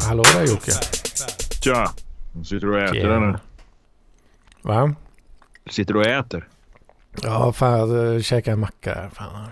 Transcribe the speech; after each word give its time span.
Hallå 0.00 0.22
där 0.22 0.46
Jocke. 0.46 0.72
Tja! 1.62 1.92
Sitter 2.44 2.66
du 2.66 2.72
och 2.72 2.80
äter 2.82 2.94
Tjena. 2.94 3.16
eller? 3.16 3.38
Va? 4.62 4.94
Sitter 5.70 5.94
du 5.94 6.00
och 6.00 6.06
äter? 6.06 6.48
Ja, 7.22 7.52
fan 7.52 7.90
jag 7.90 8.24
käkade 8.24 8.52
en 8.52 8.60
macka 8.60 8.94
här. 8.94 9.08
Fan. 9.08 9.48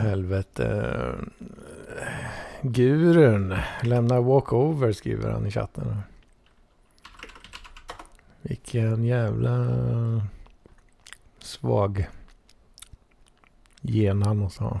Helvete. 0.00 1.14
Gurun 2.62 3.58
lämnar 3.82 4.20
walkover 4.20 4.92
skriver 4.92 5.30
han 5.30 5.46
i 5.46 5.50
chatten. 5.50 6.02
Vilken 8.42 9.04
jävla 9.04 9.66
svag 11.38 12.08
gen 13.80 14.22
han 14.22 14.36
måste 14.38 14.64
ha. 14.64 14.80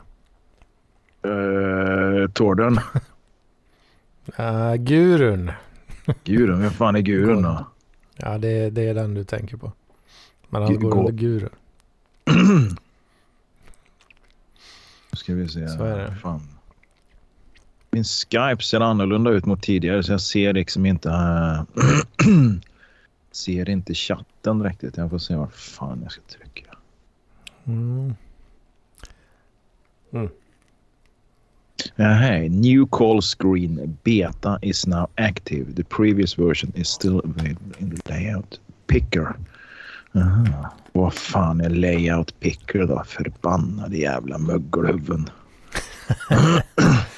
Uh, 1.24 2.28
Torden? 2.28 2.78
Uh, 4.38 4.74
gurun. 4.78 5.50
Gurun? 6.24 6.60
Vem 6.60 6.70
fan 6.70 6.96
är 6.96 7.00
Gurun 7.00 7.42
då? 7.42 7.66
Ja, 8.16 8.38
det, 8.38 8.70
det 8.70 8.82
är 8.82 8.94
den 8.94 9.14
du 9.14 9.24
tänker 9.24 9.56
på. 9.56 9.72
Men 10.48 10.62
han 10.62 10.72
Gu- 10.72 10.78
går 10.80 10.90
gå- 10.90 10.98
under 10.98 11.12
gurun. 11.12 11.50
Ska 15.12 15.34
vi 15.34 15.48
se. 15.48 15.68
Så 15.68 15.84
är 15.84 15.98
det. 15.98 16.14
Fan. 16.22 16.40
Min 17.90 18.04
Skype 18.04 18.62
ser 18.62 18.80
annorlunda 18.80 19.30
ut 19.30 19.46
mot 19.46 19.62
tidigare 19.62 20.02
så 20.02 20.12
jag 20.12 20.20
ser 20.20 20.52
liksom 20.52 20.86
inte... 20.86 21.10
äh, 21.10 21.62
ser 23.32 23.70
inte 23.70 23.94
chatten 23.94 24.62
riktigt. 24.64 24.96
Jag 24.96 25.10
får 25.10 25.18
se 25.18 25.34
var 25.36 25.46
fan 25.46 26.00
jag 26.02 26.12
ska 26.12 26.22
trycka. 26.22 26.76
Mm. 27.66 28.14
Uh, 30.14 30.28
hey, 31.96 32.48
new 32.48 32.86
call 32.86 33.22
screen 33.22 33.98
beta 34.04 34.58
is 34.62 34.86
now 34.86 35.08
active. 35.16 35.74
The 35.74 35.84
previous 35.84 36.38
version 36.38 36.72
is 36.76 36.88
still 36.88 37.20
available 37.24 37.72
in 37.78 37.90
the 37.90 38.12
layout 38.12 38.58
picker. 38.86 39.36
Aha. 40.14 40.74
Vad 40.92 41.14
fan 41.14 41.60
är 41.60 41.70
layout 41.70 42.40
picker 42.40 42.86
då? 42.86 43.02
Förbannade 43.06 43.96
jävla 43.96 44.38
mögelhuvuden. 44.38 45.28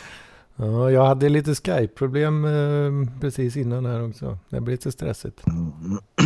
Ja, 0.59 0.91
jag 0.91 1.07
hade 1.07 1.29
lite 1.29 1.55
Skype-problem 1.55 2.45
eh, 2.45 3.21
precis 3.21 3.57
innan 3.57 3.87
här 3.87 4.09
också. 4.09 4.39
Det 4.49 4.61
blir 4.61 4.75
lite 4.75 4.93
stressigt. 4.93 5.47
Mm. 5.47 5.73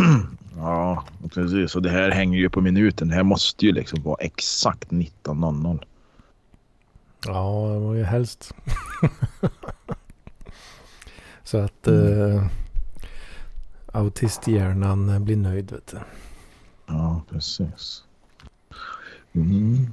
ja, 0.57 1.03
precis. 1.33 1.75
Och 1.75 1.81
det 1.81 1.89
här 1.89 2.11
hänger 2.11 2.39
ju 2.39 2.49
på 2.49 2.61
minuten. 2.61 3.07
Det 3.07 3.15
här 3.15 3.23
måste 3.23 3.65
ju 3.65 3.71
liksom 3.71 4.03
vara 4.03 4.17
exakt 4.19 4.91
19.00. 4.91 5.83
Ja, 7.27 7.69
det 7.73 7.79
var 7.79 7.93
ju 7.93 8.03
helst. 8.03 8.53
Så 11.43 11.57
att 11.57 11.87
Mm. 11.87 12.37
eh, 12.37 12.43
autisthjärnan 13.93 15.09
eh, 15.09 15.19
blir 15.19 15.37
nöjd 15.37 15.71
vet 15.71 15.87
du. 15.87 15.97
Ja, 16.87 17.21
precis. 17.29 18.03
Mm. 19.33 19.87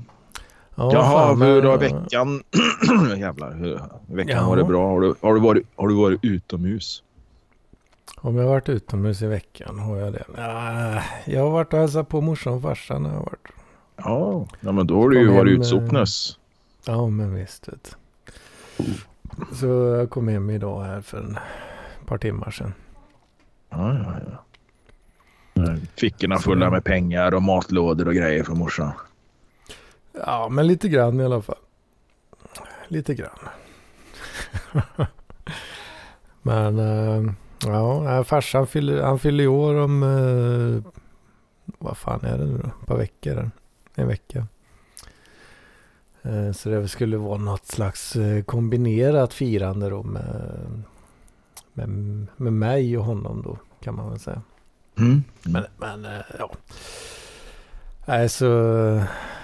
Ja, 0.75 0.93
Jaha, 0.93 1.13
fan, 1.29 1.43
hur 1.43 1.63
men- 1.63 1.71
har 1.71 1.79
veckan... 1.79 2.43
Jävlar, 3.19 3.53
hur... 3.55 3.81
veckan 4.07 4.37
Ja. 4.37 4.49
var 4.49 4.57
det 4.57 4.65
bra? 4.65 4.89
Har 4.89 5.01
du, 5.01 5.15
har, 5.23 5.35
du 5.35 5.41
varit, 5.41 5.67
har 5.77 5.89
du 5.89 5.95
varit 5.95 6.25
utomhus? 6.25 7.03
Om 8.17 8.37
jag 8.37 8.43
har 8.43 8.51
varit 8.51 8.69
utomhus 8.69 9.23
i 9.23 9.27
veckan, 9.27 9.79
har 9.79 9.97
jag 9.97 10.13
det? 10.13 10.25
Ja, 10.37 11.03
jag 11.27 11.41
har 11.43 11.51
varit 11.51 11.73
och 11.73 11.79
hälsat 11.79 12.09
på 12.09 12.21
morsan 12.21 12.53
och 12.53 12.63
farsan. 12.63 13.05
Har 13.05 13.13
jag 13.13 13.21
varit. 13.21 13.49
Ja, 13.97 14.47
ja 14.61 14.73
men 14.73 14.87
då 14.87 15.01
har 15.03 15.09
du 15.09 15.19
ju 15.21 15.27
varit 15.29 15.53
hem, 15.53 15.61
utsopnes. 15.61 16.39
Ja, 16.89 17.07
men 17.07 17.35
visst. 17.35 17.69
Vet 17.69 17.97
du. 18.77 18.85
Så 19.55 19.67
jag 19.67 20.11
kom 20.11 20.29
hem 20.29 20.51
idag 20.51 20.83
här 20.83 21.01
för 21.01 21.19
en 21.19 21.39
par 22.07 22.19
timmar 22.19 22.51
sedan. 22.51 22.75
Ja, 23.71 23.95
ja, 23.95 24.15
ja. 25.55 25.77
Fickorna 25.97 26.39
fulla 26.39 26.71
med 26.71 26.85
pengar 26.85 27.35
och 27.35 27.43
matlådor 27.43 28.09
och 28.09 28.15
grejer 28.15 28.45
från 28.45 28.59
morsan. 28.59 28.93
Ja, 30.13 30.49
men 30.49 30.67
lite 30.67 30.89
grann 30.89 31.21
i 31.21 31.25
alla 31.25 31.43
fall. 31.43 31.59
Lite 32.89 33.15
grann. 33.15 33.39
men 36.43 36.79
eh, 36.79 37.33
ja, 37.67 38.25
farsan 38.25 38.67
fyller, 38.67 39.03
han 39.03 39.19
fyller 39.19 39.45
i 39.45 39.49
år 39.49 39.75
om, 39.75 40.03
eh, 40.03 40.93
vad 41.79 41.97
fan 41.97 42.25
är 42.25 42.39
det 42.39 42.45
nu 42.45 42.59
då? 42.59 42.69
Ett 42.69 42.87
par 42.87 42.97
veckor. 42.97 43.51
En 43.95 44.09
vecka. 44.09 44.47
Eh, 46.29 46.53
så 46.53 46.69
det 46.69 46.89
skulle 46.89 47.17
vara 47.17 47.39
något 47.39 47.67
slags 47.67 48.17
eh, 48.17 48.43
kombinerat 48.43 49.35
firande 49.35 49.91
då 49.91 50.03
med, 50.03 50.83
med, 51.73 51.89
med 52.37 52.53
mig 52.53 52.99
och 52.99 53.05
honom 53.05 53.43
då 53.43 53.59
kan 53.81 53.95
man 53.95 54.11
väl 54.11 54.19
säga. 54.19 54.43
Mm. 54.99 55.25
Men, 55.43 55.65
men 55.77 56.05
eh, 56.05 56.21
ja. 56.39 56.51
Nej, 58.07 58.29
så 58.29 58.45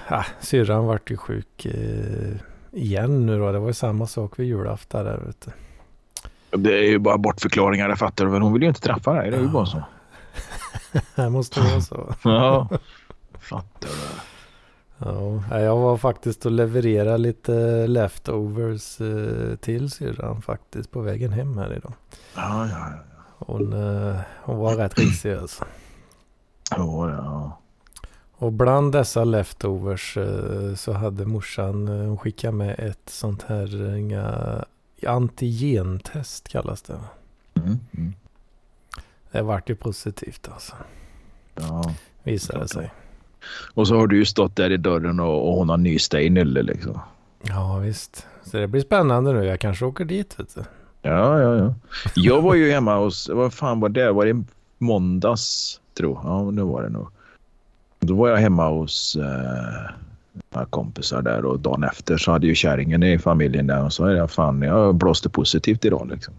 ja, 0.09 0.25
syrran 0.41 0.87
vart 0.87 1.11
ju 1.11 1.17
sjuk 1.17 1.67
igen 2.72 3.27
nu 3.27 3.39
då. 3.39 3.53
Det 3.53 3.59
var 3.59 3.66
ju 3.66 3.72
samma 3.72 4.06
sak 4.06 4.39
vid 4.39 4.47
julafton 4.47 5.05
där 5.05 5.33
du. 5.43 5.51
Det 6.59 6.78
är 6.78 6.91
ju 6.91 6.99
bara 6.99 7.19
bortförklaringar, 7.19 7.89
det 7.89 7.97
fattar 7.97 8.25
du 8.25 8.31
väl. 8.31 8.43
Hon 8.43 8.53
vill 8.53 8.62
ju 8.62 8.69
inte 8.69 8.81
träffa 8.81 9.12
dig. 9.12 9.31
Det 9.31 9.37
är 9.37 9.41
ju 9.41 9.49
bara 9.49 9.66
så. 9.66 9.83
Det 11.15 11.31
måste 11.31 11.61
vara 11.61 11.81
så. 11.81 12.15
Ja, 12.22 12.69
fattar 13.41 13.89
du. 13.89 14.34
Ja, 15.04 15.60
jag 15.60 15.76
var 15.76 15.97
faktiskt 15.97 16.47
och 16.47 16.53
levererade 16.53 17.19
lite 17.19 17.87
leftovers 17.87 19.00
eh, 19.00 19.56
till 19.56 19.91
syrran 19.91 20.42
faktiskt 20.42 20.91
på 20.91 21.00
vägen 21.00 21.32
hem 21.32 21.59
här 21.59 21.76
idag. 21.76 21.92
Ja, 22.37 22.69
ja, 22.69 22.91
ja. 22.91 23.22
Hon, 23.38 23.72
eh, 23.72 24.20
hon 24.42 24.56
var 24.56 24.76
rätt 24.76 24.98
risig 24.98 25.32
alltså. 25.32 25.65
Ja, 26.70 27.10
ja. 27.10 27.59
Och 28.37 28.53
bland 28.53 28.92
dessa 28.92 29.25
leftovers 29.25 30.16
eh, 30.16 30.75
så 30.75 30.92
hade 30.92 31.26
morsan 31.26 31.88
hon 31.88 32.19
skickat 32.19 32.54
med 32.54 32.78
ett 32.78 33.09
sånt 33.10 33.42
här 33.42 33.97
inga, 33.97 34.65
antigentest 35.06 36.48
kallas 36.48 36.82
det. 36.82 37.00
Mm, 37.54 37.78
mm. 37.92 38.15
Det 39.31 39.42
vart 39.42 39.71
ju 39.71 39.75
positivt 39.76 40.48
alltså. 40.53 40.75
ja. 41.54 41.94
Visade 42.22 42.69
sig. 42.69 42.92
Och 43.75 43.88
så 43.88 43.97
har 43.97 44.06
du 44.06 44.16
ju 44.16 44.25
stått 44.25 44.56
där 44.56 44.71
i 44.71 44.77
dörren 44.77 45.21
och, 45.21 45.49
och 45.49 45.55
hon 45.55 45.69
har 45.69 45.77
nyst 45.77 46.12
dig 46.12 46.27
i 46.27 46.31
nylle 46.31 46.62
liksom. 46.62 47.00
Ja 47.43 47.78
visst. 47.78 48.27
Så 48.44 48.56
det 48.56 48.66
blir 48.66 48.81
spännande 48.81 49.32
nu. 49.32 49.44
Jag 49.44 49.60
kanske 49.60 49.84
åker 49.84 50.05
dit 50.05 50.41
vet 50.41 50.55
du. 50.55 50.60
Ja, 51.03 51.41
ja, 51.41 51.56
ja. 51.56 51.75
Jag 52.15 52.43
var 52.43 52.54
ju 52.54 52.71
hemma 52.71 52.97
hos, 52.97 53.28
vad 53.28 53.54
fan 53.54 53.81
var 53.81 53.88
det? 53.88 54.12
Var 54.12 54.27
det 54.27 54.44
måndags, 54.78 55.81
tror 55.99 56.19
jag? 56.22 56.33
Ja, 56.33 56.50
nu 56.50 56.62
var 56.62 56.83
det 56.83 56.88
nog. 56.88 57.09
Då 58.00 58.15
var 58.15 58.28
jag 58.28 58.37
hemma 58.37 58.69
hos 58.69 59.16
eh, 59.16 59.91
några 60.54 60.66
kompisar 60.66 61.22
där 61.22 61.44
och 61.44 61.60
dagen 61.60 61.84
efter 61.84 62.16
så 62.16 62.33
hade 62.33 62.47
ju 62.47 62.54
kärringen 62.54 63.03
i 63.03 63.19
familjen 63.19 63.66
där 63.66 63.84
och 63.84 63.93
så 63.93 64.04
är 64.04 64.15
jag 64.15 64.31
fan, 64.31 64.62
jag 64.62 64.94
blåste 64.94 65.28
positivt 65.28 65.84
idag 65.84 66.09
liksom. 66.10 66.34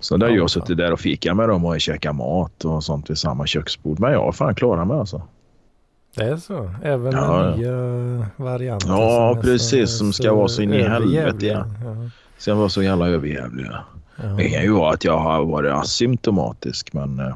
Så 0.00 0.16
där 0.16 0.28
Ja, 0.28 0.36
jag 0.36 0.50
suttit 0.50 0.76
där 0.76 0.92
och 0.92 1.00
fika 1.00 1.34
med 1.34 1.48
dem 1.48 1.64
och 1.64 1.80
käkat 1.80 2.16
mat 2.16 2.64
och 2.64 2.84
sånt 2.84 3.10
vid 3.10 3.18
samma 3.18 3.46
köksbord. 3.46 4.00
Men 4.00 4.12
jag 4.12 4.22
har 4.22 4.32
fan 4.32 4.54
klarat 4.54 4.86
mig 4.86 4.98
alltså. 4.98 5.22
Det 6.16 6.24
är 6.24 6.36
så. 6.36 6.70
Även 6.82 7.12
Ja, 7.12 7.50
ja. 7.50 7.56
nya 7.56 8.26
varianter. 8.36 8.88
Ja, 8.88 9.32
som 9.34 9.42
precis, 9.42 9.98
som 9.98 10.12
ska 10.12 10.34
vara 10.34 10.48
så 10.48 10.62
in 10.62 10.72
i 10.74 10.82
helvete, 10.82 10.96
överjävliga. 11.04 11.66
Ja. 11.84 12.10
Så 12.38 12.50
jag 12.50 12.56
var 12.56 12.68
så 12.68 12.82
jävla 12.82 13.08
överjävlig. 13.08 13.66
Ja. 14.16 14.24
Det 14.24 14.48
kan 14.48 14.62
ju 14.62 14.70
vara 14.72 14.94
att 14.94 15.04
jag 15.04 15.18
har 15.18 15.44
varit 15.44 15.72
asymptomatisk 15.72 16.92
men 16.92 17.18
eh, 17.18 17.34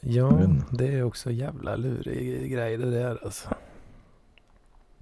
ja, 0.00 0.44
inte. 0.44 0.64
det 0.70 0.94
är 0.94 1.02
också 1.02 1.30
jävla 1.30 1.76
lurig 1.76 2.52
grej 2.52 2.76
det 2.76 2.90
där 2.90 3.18
alltså. 3.24 3.48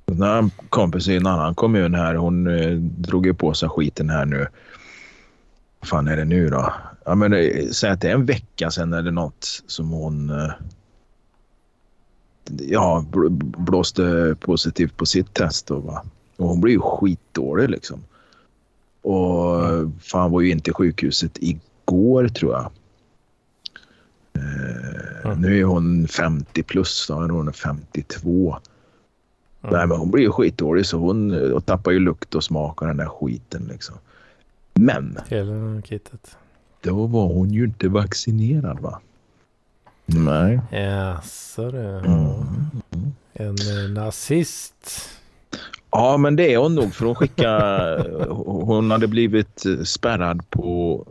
Den 0.04 0.22
här 0.22 0.50
kompis 0.68 1.08
i 1.08 1.16
en 1.16 1.26
annan 1.26 1.54
kommun 1.54 1.94
här, 1.94 2.14
hon 2.14 2.46
eh, 2.46 2.70
drog 2.78 3.26
ju 3.26 3.34
på 3.34 3.54
sig 3.54 3.68
skiten 3.68 4.10
här 4.10 4.24
nu. 4.24 4.46
Vad 5.80 5.88
fan 5.88 6.08
är 6.08 6.16
det 6.16 6.24
nu 6.24 6.48
då? 6.48 6.72
Ja, 7.04 7.14
men 7.14 7.32
eh, 7.32 7.66
säg 7.72 7.90
att 7.90 8.00
det 8.00 8.08
är 8.08 8.14
en 8.14 8.26
vecka 8.26 8.70
sedan 8.70 8.92
eller 8.92 9.10
något 9.10 9.62
som 9.66 9.90
hon 9.90 10.30
eh, 10.30 10.50
ja, 12.60 13.04
bl- 13.12 13.56
blåste 13.64 14.36
positivt 14.40 14.96
på 14.96 15.06
sitt 15.06 15.34
test. 15.34 15.66
Då, 15.66 15.78
va? 15.78 16.02
Och 16.36 16.48
hon 16.48 16.60
blev 16.60 16.72
ju 16.74 16.80
skitdålig 16.80 17.70
liksom. 17.70 18.00
Och 19.02 19.64
eh, 19.64 19.88
fan 20.00 20.30
var 20.30 20.40
ju 20.40 20.50
inte 20.50 20.70
i 20.70 20.74
sjukhuset 20.74 21.38
igår 21.40 22.28
tror 22.28 22.52
jag. 22.52 22.70
Eh, 24.34 25.12
Mm. 25.24 25.40
Nu 25.40 25.60
är 25.60 25.64
hon 25.64 26.08
50 26.08 26.62
plus, 26.62 27.06
då 27.08 27.20
är 27.20 27.28
hon 27.28 27.52
52. 27.52 28.56
Mm. 29.62 29.76
Nej, 29.76 29.86
men 29.86 29.98
hon 29.98 30.10
blir 30.10 30.22
ju 30.22 30.30
skitdålig 30.30 30.86
så 30.86 30.98
hon 30.98 31.52
och 31.52 31.66
tappar 31.66 31.90
ju 31.90 31.98
lukt 31.98 32.34
och 32.34 32.44
smak 32.44 32.82
och 32.82 32.88
den 32.88 32.96
där 32.96 33.06
skiten 33.06 33.68
liksom. 33.72 33.94
Men 34.74 35.18
Hela 35.28 35.82
kittet. 35.82 36.36
då 36.80 37.06
var 37.06 37.26
hon 37.26 37.50
ju 37.50 37.64
inte 37.64 37.88
vaccinerad 37.88 38.80
va? 38.80 39.00
Nej. 40.14 40.60
Jaså 40.70 41.70
du. 41.70 41.78
Mm. 41.78 42.72
En 43.32 43.48
eh, 43.48 43.90
nazist. 43.90 45.08
Ja, 45.90 46.16
men 46.16 46.36
det 46.36 46.54
är 46.54 46.58
hon 46.58 46.74
nog 46.74 46.94
för 46.94 47.06
hon 47.06 47.14
skickade... 47.14 48.26
hon 48.44 48.90
hade 48.90 49.06
blivit 49.06 49.64
spärrad 49.84 50.50
på... 50.50 51.06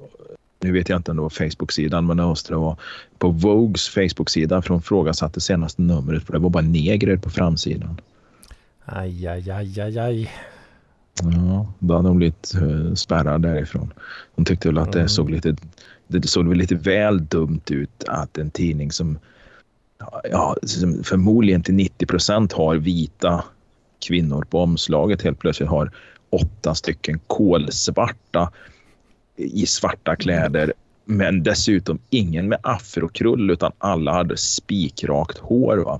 Nu 0.59 0.71
vet 0.71 0.89
jag 0.89 0.99
inte 0.99 1.11
om 1.11 1.17
det 1.17 1.23
var 1.23 1.29
Facebook-sidan, 1.29 2.05
men 2.05 2.17
det 2.17 2.23
måste 2.23 2.53
det 2.53 2.57
vara 2.57 2.77
på 3.17 3.29
Vogues 3.29 3.89
Facebook-sida 3.89 4.61
för 4.61 4.69
hon 4.69 4.81
frågasatte 4.81 5.41
senaste 5.41 5.81
numret 5.81 6.23
för 6.23 6.33
det 6.33 6.39
var 6.39 6.49
bara 6.49 6.63
negrer 6.63 7.17
på 7.17 7.29
framsidan. 7.29 8.01
Aj, 8.85 9.27
aj, 9.27 9.51
aj, 9.51 9.79
aj, 9.79 9.99
aj. 9.99 10.31
Ja, 11.23 11.73
då 11.79 11.95
hade 11.95 12.07
hon 12.07 12.17
blivit 12.17 12.53
uh, 12.61 12.93
spärrad 12.93 13.41
därifrån. 13.41 13.93
Hon 14.35 14.45
tyckte 14.45 14.67
väl 14.67 14.77
att 14.77 14.91
det 14.91 15.09
såg 15.09 15.29
lite, 15.29 15.55
det 16.19 16.27
såg 16.27 16.47
väl 16.47 16.57
lite 16.57 16.75
väl 16.75 17.25
dumt 17.25 17.61
ut 17.69 18.03
att 18.07 18.37
en 18.37 18.51
tidning 18.51 18.91
som, 18.91 19.19
ja, 20.31 20.55
som 20.63 21.03
förmodligen 21.03 21.63
till 21.63 21.75
90 21.75 22.05
procent 22.05 22.53
har 22.53 22.75
vita 22.75 23.43
kvinnor 24.07 24.45
på 24.49 24.59
omslaget 24.59 25.21
helt 25.21 25.39
plötsligt 25.39 25.69
har 25.69 25.91
åtta 26.29 26.75
stycken 26.75 27.19
kolsvarta 27.27 28.51
i 29.35 29.65
svarta 29.65 30.15
kläder 30.15 30.73
men 31.05 31.43
dessutom 31.43 31.99
ingen 32.09 32.49
med 32.49 32.59
afrokrull 32.63 33.51
utan 33.51 33.71
alla 33.77 34.13
hade 34.13 34.37
spikrakt 34.37 35.37
hår. 35.37 35.77
Va? 35.77 35.99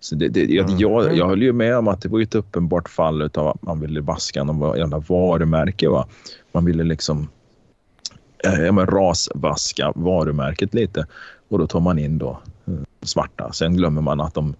Så 0.00 0.14
det, 0.14 0.28
det, 0.28 0.44
jag, 0.44 0.68
mm. 0.68 0.78
jag, 0.78 1.16
jag 1.16 1.28
höll 1.28 1.42
ju 1.42 1.52
med 1.52 1.76
om 1.76 1.88
att 1.88 2.02
det 2.02 2.08
var 2.08 2.20
ett 2.20 2.34
uppenbart 2.34 2.88
fall 2.88 3.22
av 3.22 3.48
att 3.48 3.62
man 3.62 3.80
ville 3.80 4.00
vaska 4.00 4.44
någon 4.44 4.78
jävla 4.78 4.98
varumärke. 4.98 5.88
Va? 5.88 6.08
Man 6.52 6.64
ville 6.64 6.84
liksom 6.84 7.28
ja, 8.42 8.72
men 8.72 8.86
rasvaska 8.86 9.92
varumärket 9.94 10.74
lite 10.74 11.06
och 11.48 11.58
då 11.58 11.66
tar 11.66 11.80
man 11.80 11.98
in 11.98 12.18
då 12.18 12.40
eh, 12.66 12.74
svarta. 13.02 13.52
Sen 13.52 13.76
glömmer 13.76 14.02
man 14.02 14.20
att 14.20 14.34
de 14.34 14.54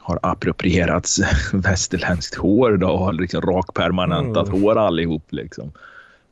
har 0.00 0.18
approprierats 0.22 1.20
västerländskt 1.52 2.34
hår 2.34 2.76
då 2.76 2.88
och 2.88 2.98
har 2.98 3.12
liksom 3.12 3.40
rakpermanentat 3.40 4.48
mm. 4.48 4.62
hår 4.62 4.78
allihop. 4.78 5.32
Liksom. 5.32 5.72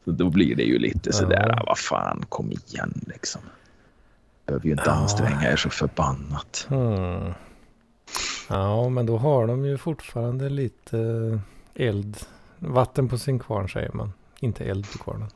Så 0.05 0.11
då 0.11 0.31
blir 0.31 0.57
det 0.57 0.63
ju 0.63 0.79
lite 0.79 1.13
sådär, 1.13 1.55
ja. 1.57 1.65
vad 1.67 1.79
fan, 1.79 2.25
kom 2.29 2.53
igen 2.53 3.01
liksom. 3.07 3.41
Behöver 4.47 4.67
ju 4.67 4.73
inte 4.73 4.85
ja. 4.87 4.93
anstränga 4.93 5.53
er 5.53 5.57
så 5.57 5.71
förbannat. 5.71 6.67
Mm. 6.71 7.33
Ja, 8.49 8.89
men 8.89 9.07
då 9.07 9.19
har 9.19 9.47
de 9.47 9.65
ju 9.65 9.79
fortfarande 9.79 10.49
lite 10.49 10.99
eld. 11.75 12.17
Vatten 12.59 13.09
på 13.09 13.19
sin 13.19 13.39
kvarn 13.39 13.69
säger 13.69 13.93
man. 13.93 14.13
Inte 14.41 14.65
eld 14.65 14.93
på 14.93 14.99
kvarnen. 14.99 15.29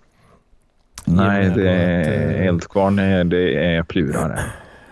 Nej, 1.04 1.50
det 1.50 1.70
är, 1.70 2.28
att, 2.28 2.46
eldkvarn 2.48 2.96
det 3.28 3.64
är 3.64 3.82
plurare. 3.82 4.40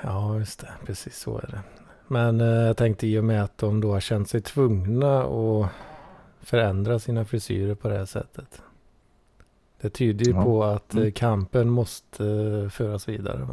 Ja, 0.03 0.38
just 0.38 0.61
det. 0.61 0.70
Precis 0.87 1.19
så 1.19 1.38
är 1.38 1.47
det. 1.50 1.61
Men 2.08 2.41
eh, 2.41 2.47
jag 2.47 2.76
tänkte 2.76 3.06
i 3.06 3.19
och 3.19 3.25
med 3.25 3.44
att 3.44 3.58
de 3.58 3.81
då 3.81 3.93
har 3.93 4.00
känt 4.00 4.29
sig 4.29 4.41
tvungna 4.41 5.23
att 5.23 5.70
förändra 6.41 6.99
sina 6.99 7.25
frisyrer 7.25 7.75
på 7.75 7.88
det 7.88 7.99
här 7.99 8.06
sättet. 8.06 8.62
Det 9.81 9.91
tyder 9.91 10.25
ju 10.25 10.32
ja. 10.32 10.43
på 10.44 10.64
att 10.64 10.94
mm. 10.94 11.12
kampen 11.12 11.70
måste 11.70 12.26
eh, 12.26 12.69
föras 12.69 13.08
vidare. 13.08 13.49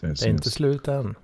Det, 0.00 0.06
det 0.06 0.22
är 0.22 0.28
inte 0.28 0.50
slut 0.50 0.88
än. 0.88 1.14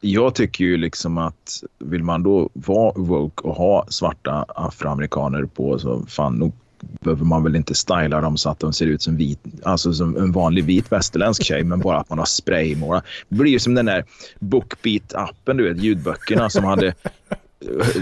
Jag 0.00 0.34
tycker 0.34 0.64
ju 0.64 0.76
liksom 0.76 1.18
att 1.18 1.62
vill 1.78 2.02
man 2.02 2.22
då 2.22 2.50
vara 2.52 2.92
woke 2.96 3.48
och 3.48 3.54
ha 3.54 3.86
svarta 3.88 4.44
afroamerikaner 4.48 5.44
på 5.44 5.78
så 5.78 6.06
fan 6.06 6.34
nog 6.34 6.52
behöver 6.80 7.24
man 7.24 7.42
väl 7.42 7.56
inte 7.56 7.74
styla 7.74 8.20
dem 8.20 8.36
så 8.36 8.50
att 8.50 8.58
de 8.58 8.72
ser 8.72 8.86
ut 8.86 9.02
som, 9.02 9.16
vit, 9.16 9.40
alltså 9.64 9.92
som 9.92 10.16
en 10.16 10.32
vanlig 10.32 10.64
vit 10.64 10.92
västerländsk 10.92 11.42
tjej, 11.42 11.64
men 11.64 11.80
bara 11.80 11.98
att 11.98 12.08
man 12.08 12.18
har 12.18 12.26
spraymålat. 12.26 13.04
Det 13.28 13.34
blir 13.34 13.52
ju 13.52 13.58
som 13.58 13.74
den 13.74 13.86
där 13.86 14.04
Bookbeat-appen, 14.38 15.54
du 15.54 15.68
vet, 15.68 15.82
ljudböckerna 15.82 16.50
som 16.50 16.64
hade... 16.64 16.94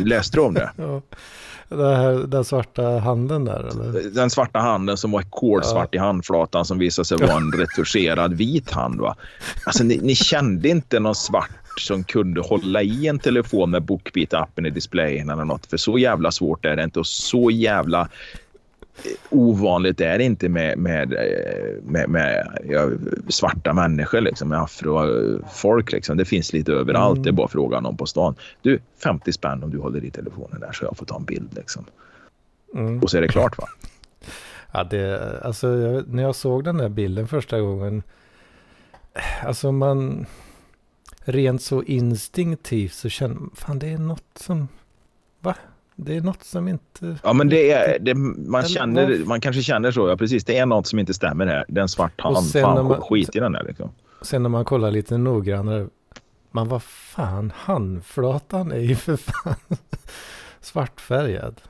Läste 0.05 0.37
du 0.37 0.41
om 0.41 0.55
det? 0.55 0.71
Ja. 0.77 1.03
Det 1.69 1.97
här, 1.97 2.13
den 2.27 2.45
svarta 2.45 2.99
handen 2.99 3.45
där 3.45 3.61
eller? 3.61 4.11
Den 4.11 4.31
svarta 4.31 4.59
handen 4.59 4.97
som 4.97 5.11
var 5.11 5.23
kolsvart 5.31 5.89
ja. 5.93 5.97
i 5.97 6.05
handflatan 6.05 6.65
som 6.65 6.79
visade 6.79 7.07
sig 7.07 7.19
vara 7.19 7.37
en 7.37 7.53
retuscherad 7.53 8.35
vit 8.35 8.71
hand. 8.71 9.01
Va? 9.01 9.17
Alltså 9.67 9.85
ni, 9.85 10.01
ni 10.03 10.15
kände 10.15 10.69
inte 10.69 11.01
någon 11.01 11.15
svart 11.15 11.51
som 11.81 12.05
kunde 12.05 12.41
hålla 12.41 12.83
i 12.83 13.07
en 13.07 13.19
telefon 13.19 13.71
med 13.71 13.83
Bookbeat-appen 13.83 14.67
i 14.67 14.71
displayen 14.71 15.31
eller 15.31 15.45
något. 15.45 15.67
För 15.67 15.77
så 15.77 15.99
jävla 15.99 16.31
svårt 16.31 16.65
är 16.65 16.77
det 16.77 16.85
inte 16.85 16.99
och 16.99 17.07
så 17.07 17.51
jävla 17.51 18.09
ovanligt 19.31 20.01
är 20.01 20.19
det 20.19 20.25
inte 20.25 20.49
med, 20.49 20.79
med, 20.79 21.09
med, 21.83 22.09
med 22.09 22.59
ja, 22.69 22.91
svarta 23.29 23.73
människor, 23.73 24.21
liksom, 24.21 24.49
med 24.49 24.61
afrofolk. 24.61 25.93
Liksom. 25.93 26.17
Det 26.17 26.25
finns 26.25 26.53
lite 26.53 26.73
överallt. 26.73 27.17
Mm. 27.17 27.23
Det 27.23 27.31
är 27.31 27.33
bara 27.33 27.49
fråga 27.49 27.81
någon 27.81 27.97
på 27.97 28.07
stan. 28.07 28.35
Du, 28.63 28.81
50 29.03 29.33
spänn 29.33 29.63
om 29.63 29.71
du 29.71 29.79
håller 29.79 30.05
i 30.05 30.11
telefonen 30.11 30.61
där 30.61 30.73
så 30.73 30.85
jag 30.85 30.97
får 30.97 31.07
ta 31.07 31.17
en 31.17 31.25
bild. 31.25 31.55
Liksom. 31.57 31.85
Mm. 32.75 33.03
Och 33.03 33.11
så 33.11 33.17
är 33.17 33.23
det 33.23 33.29
klart 33.29 33.59
va? 33.59 33.69
Ja, 34.73 34.85
det, 34.85 35.41
alltså, 35.43 35.69
jag, 35.69 36.09
när 36.09 36.23
jag 36.23 36.35
såg 36.35 36.65
den 36.65 36.79
där 36.79 36.89
bilden 36.89 37.29
första 37.29 37.61
gången. 37.61 38.03
Alltså 39.43 39.73
man... 39.73 40.27
Rent 41.27 41.63
så 41.63 41.83
instinktivt 41.83 42.93
så 42.93 43.09
känner 43.09 43.35
man, 43.35 43.51
fan 43.55 43.79
det 43.79 43.89
är 43.89 43.99
något 43.99 44.39
som... 44.39 44.69
Va? 45.41 45.55
Det 45.97 46.17
är 46.17 46.21
något 46.21 46.45
som 46.45 46.69
inte... 46.69 47.17
Ja, 47.23 47.33
men 47.33 47.49
det 47.49 47.71
är... 47.71 47.99
Det, 47.99 48.15
man, 48.15 48.63
känner, 48.65 49.25
man 49.25 49.41
kanske 49.41 49.63
känner 49.63 49.91
så. 49.91 50.09
Ja, 50.09 50.17
precis. 50.17 50.45
Det 50.45 50.59
är 50.59 50.67
något 50.67 50.87
som 50.87 50.99
inte 50.99 51.15
stämmer 51.15 51.47
här. 51.47 51.65
Det 51.69 51.81
är 51.81 51.83
en 51.83 51.89
svart 51.89 52.21
hand. 52.21 52.53
Fan, 52.53 52.87
man, 52.87 53.01
skit 53.01 53.37
i 53.37 53.41
den 53.41 53.53
där 53.53 53.65
liksom. 53.65 53.91
Sen 54.23 54.43
när 54.43 54.51
man 54.51 54.65
kollar 54.65 54.91
lite 54.91 55.19
noggrannare. 55.19 55.89
Man 56.51 56.69
vad 56.69 56.83
fan, 56.83 57.53
handflatan 57.57 58.73
är 58.73 58.81
ju 58.81 58.95
för 58.95 59.17
fan 59.17 59.55
svartfärgad. 60.61 61.61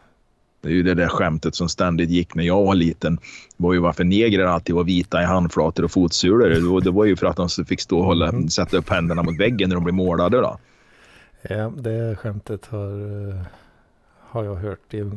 Det 0.60 0.68
är 0.68 0.72
ju 0.72 0.82
det 0.82 0.94
där 0.94 1.08
skämtet 1.08 1.54
som 1.54 1.68
ständigt 1.68 2.10
gick 2.10 2.34
när 2.34 2.44
jag 2.44 2.64
var 2.64 2.74
liten. 2.74 3.16
Det 3.16 3.22
var 3.56 3.72
ju 3.72 3.78
varför 3.78 4.04
negrer 4.04 4.44
alltid 4.44 4.74
var 4.74 4.84
vita 4.84 5.22
i 5.22 5.24
handflator 5.24 5.84
och 5.84 5.90
fotsulor. 5.90 6.80
Det 6.80 6.90
var 6.90 7.04
ju 7.04 7.16
för 7.16 7.26
att 7.26 7.36
de 7.36 7.48
fick 7.48 7.80
stå 7.80 7.98
och 7.98 8.04
hålla, 8.04 8.28
mm. 8.28 8.48
sätta 8.48 8.76
upp 8.76 8.90
händerna 8.90 9.22
mot 9.22 9.40
väggen 9.40 9.68
när 9.68 9.76
de 9.76 9.84
blev 9.84 9.94
målade. 9.94 10.36
Då. 10.40 10.58
Ja, 11.42 11.72
det 11.76 12.16
skämtet 12.16 12.66
har 12.66 13.28
eh, 13.28 13.42
har 14.34 14.44
jag 14.44 14.54
hört 14.54 14.94
i, 14.94 15.10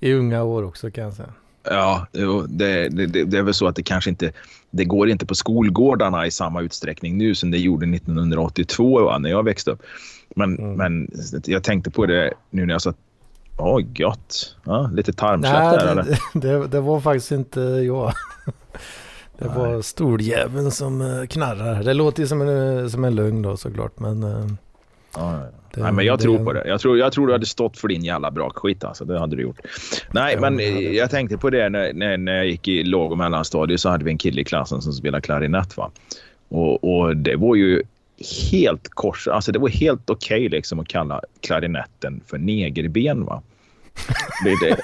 i 0.00 0.12
unga 0.12 0.42
år 0.42 0.62
också 0.62 0.90
kan 0.90 1.04
jag 1.04 1.12
säga. 1.12 1.32
Ja, 1.62 2.06
det, 2.48 2.88
det, 2.88 3.06
det, 3.06 3.38
är 3.38 3.42
väl 3.42 3.54
så 3.54 3.66
att 3.66 3.76
det 3.76 3.82
kanske 3.82 4.10
inte 4.10 4.32
det 4.70 4.84
går 4.84 5.08
inte 5.08 5.26
på 5.26 5.34
skolgårdarna 5.34 6.26
i 6.26 6.30
samma 6.30 6.60
utsträckning 6.60 7.18
nu 7.18 7.34
som 7.34 7.50
det 7.50 7.58
gjorde 7.58 7.86
1982 7.96 9.04
va, 9.04 9.18
när 9.18 9.30
jag 9.30 9.44
växte 9.44 9.70
upp. 9.70 9.82
Men, 10.36 10.58
mm. 10.58 10.72
men 10.72 11.10
jag 11.44 11.64
tänkte 11.64 11.90
på 11.90 12.06
det 12.06 12.32
nu 12.50 12.66
när 12.66 12.74
jag 12.74 12.82
sa 12.82 12.94
Åh, 13.58 13.76
oh, 13.76 13.82
gott. 13.96 14.56
Ja, 14.64 14.90
lite 14.92 15.12
tarmkött 15.12 15.52
där 15.52 15.84
det, 15.84 15.90
eller? 15.90 16.18
Det, 16.34 16.66
det, 16.68 16.80
var 16.80 17.00
faktiskt 17.00 17.32
inte 17.32 17.60
jag. 17.60 18.12
Det 19.38 19.46
Nej. 19.46 19.58
var 19.58 19.82
stoljäveln 19.82 20.70
som 20.70 21.00
eh, 21.00 21.26
knarrar. 21.26 21.82
Det 21.82 21.94
låter 21.94 22.22
ju 22.22 22.28
som 22.28 22.40
en, 22.40 22.90
som 22.90 23.04
en 23.04 23.14
lögn 23.14 23.42
då 23.42 23.56
såklart. 23.56 23.98
Men, 23.98 24.22
eh, 24.22 24.46
ja, 25.16 25.40
ja. 25.40 25.46
Det, 25.74 25.82
Nej, 25.82 25.92
men 25.92 26.04
jag 26.04 26.18
det, 26.18 26.22
tror 26.22 26.44
på 26.44 26.52
det. 26.52 26.68
Jag 26.68 26.80
tror, 26.80 26.98
jag 26.98 27.12
tror 27.12 27.26
du 27.26 27.32
hade 27.32 27.46
stått 27.46 27.78
för 27.78 27.88
din 27.88 28.04
jävla 28.04 28.30
brakskit. 28.30 28.84
Alltså. 28.84 29.04
Det 29.04 29.18
hade 29.18 29.36
du 29.36 29.42
gjort. 29.42 29.58
Nej, 30.12 30.34
ja, 30.34 30.40
men 30.40 30.52
hade... 30.52 30.80
jag 30.80 31.10
tänkte 31.10 31.38
på 31.38 31.50
det 31.50 31.68
när, 31.68 31.92
när, 31.92 32.16
när 32.16 32.36
jag 32.36 32.46
gick 32.46 32.68
i 32.68 32.84
låg 32.84 33.12
och 33.12 33.18
mellanstadiet 33.18 33.80
så 33.80 33.88
hade 33.88 34.04
vi 34.04 34.10
en 34.10 34.18
kille 34.18 34.40
i 34.40 34.44
klassen 34.44 34.82
som 34.82 34.92
spelade 34.92 35.22
klarinett. 35.22 35.76
Va? 35.76 35.90
Och, 36.48 36.84
och 36.84 37.16
det 37.16 37.36
var 37.36 37.54
ju 37.54 37.82
helt 38.50 38.88
kors. 38.88 39.28
Alltså 39.28 39.52
det 39.52 39.58
var 39.58 39.68
helt 39.68 40.10
okej 40.10 40.36
okay, 40.36 40.48
liksom 40.48 40.80
att 40.80 40.88
kalla 40.88 41.20
klarinetten 41.40 42.20
för 42.26 42.38
negerben. 42.38 43.24
Va? 43.24 43.42
Det, 44.44 44.56
det, 44.66 44.76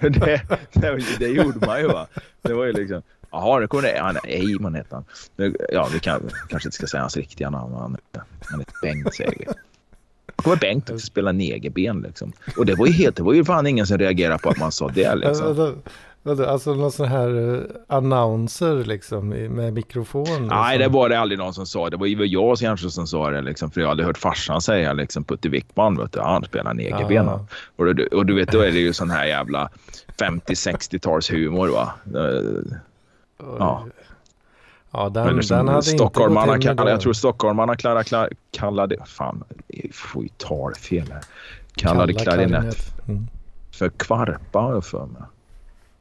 det, 0.08 0.40
det, 0.72 1.18
det 1.18 1.28
gjorde 1.28 1.66
man 1.66 1.80
ju. 1.80 1.86
Va? 1.86 2.06
Det 2.42 2.54
var 2.54 2.64
ju 2.64 2.72
liksom... 2.72 3.02
Jaha, 3.32 3.60
det 3.60 3.80
det. 3.82 3.98
Han 4.00 4.16
Eyman 4.24 4.74
heter 4.74 4.94
han. 4.94 5.04
Ja, 5.72 5.88
vi 5.92 6.00
kan, 6.00 6.30
kanske 6.48 6.66
inte 6.66 6.76
ska 6.76 6.86
säga 6.86 7.00
hans 7.00 7.16
riktiga 7.16 7.50
namn. 7.50 7.74
Han, 7.74 7.96
han 8.44 8.60
heter 8.60 8.74
Bengt 8.82 9.14
säger 9.14 9.34
vi. 9.38 9.46
kommer 10.36 10.56
Bengt 10.56 10.90
att 10.90 11.00
spela 11.00 11.32
negerben 11.32 12.00
liksom. 12.00 12.32
Och 12.56 12.66
det 12.66 12.74
var 12.74 12.86
ju 12.86 12.92
helt, 12.92 13.16
det 13.16 13.22
var 13.22 13.32
ju 13.32 13.44
fan 13.44 13.66
ingen 13.66 13.86
som 13.86 13.98
reagerade 13.98 14.38
på 14.38 14.48
att 14.48 14.58
man 14.58 14.72
sa 14.72 14.88
det 14.88 15.14
liksom. 15.14 15.76
Alltså 16.24 16.74
någon 16.74 16.92
sån 16.92 17.08
här 17.08 17.28
uh, 17.28 17.62
announcer 17.86 18.84
liksom 18.84 19.28
med 19.28 19.72
mikrofon? 19.72 20.24
Liksom. 20.24 20.46
Nej, 20.46 20.78
det 20.78 20.88
var 20.88 21.08
det 21.08 21.18
aldrig 21.18 21.38
någon 21.38 21.54
som 21.54 21.66
sa. 21.66 21.90
Det 21.90 21.96
var 21.96 22.06
ju 22.06 22.24
jag 22.24 22.58
kanske 22.58 22.90
som 22.90 23.06
sa 23.06 23.30
det 23.30 23.40
liksom. 23.40 23.70
För 23.70 23.80
jag 23.80 23.88
hade 23.88 24.04
hört 24.04 24.18
farsan 24.18 24.60
säga 24.60 24.92
liksom 24.92 25.24
Putte 25.24 25.48
Wickman, 25.48 25.96
vet 25.96 26.12
du, 26.12 26.20
han 26.20 26.44
spelar 26.44 26.74
negerben. 26.74 27.28
Ah. 27.28 27.46
Och, 27.76 27.94
du, 27.94 28.06
och 28.06 28.26
du 28.26 28.34
vet, 28.34 28.52
då 28.52 28.60
är 28.60 28.72
det 28.72 28.78
ju 28.78 28.92
sån 28.92 29.10
här 29.10 29.24
jävla 29.24 29.70
50-60-tals 30.18 31.32
humor 31.32 31.68
va. 31.68 31.92
Ja. 33.58 33.86
Ja, 34.94 35.08
den, 35.08 35.36
liksom, 35.36 35.56
den 35.56 35.68
hade 35.68 35.82
stockholmarna 35.82 36.54
inte 36.54 36.66
kallade, 36.66 36.90
Jag 36.90 37.00
tror 37.00 37.12
stockholmarna 37.12 37.76
klara, 37.76 38.04
klar, 38.04 38.30
kallade... 38.50 38.96
Fan, 39.06 39.44
får 39.92 40.22
ju 40.22 40.28
talfel 40.28 41.12
här. 41.12 41.22
Kallade 41.74 42.12
Kalla 42.12 42.24
klarinett 42.24 43.08
mm. 43.08 43.26
för 43.72 43.88
kvarpa 43.88 44.58
har 44.58 44.72
jag 44.72 44.84
för 44.84 45.06
mig. 45.06 45.22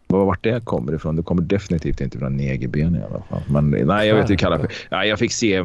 Vart 0.07 0.43
det 0.43 0.65
kommer 0.65 0.93
ifrån? 0.93 1.15
Det 1.15 1.23
kommer 1.23 1.41
definitivt 1.41 2.01
inte 2.01 2.19
från 2.19 2.37
negerben 2.37 2.95
i 2.95 3.03
alla 3.03 3.23
fall. 3.29 3.41
Men 3.47 3.69
nej, 3.69 4.07
jag 4.07 4.15
vet 4.15 4.29
inte 4.29 4.43
kalla 4.43 4.59
för. 4.59 4.71
Ja, 4.89 5.05
jag 5.05 5.19
fick 5.19 5.31
se 5.31 5.63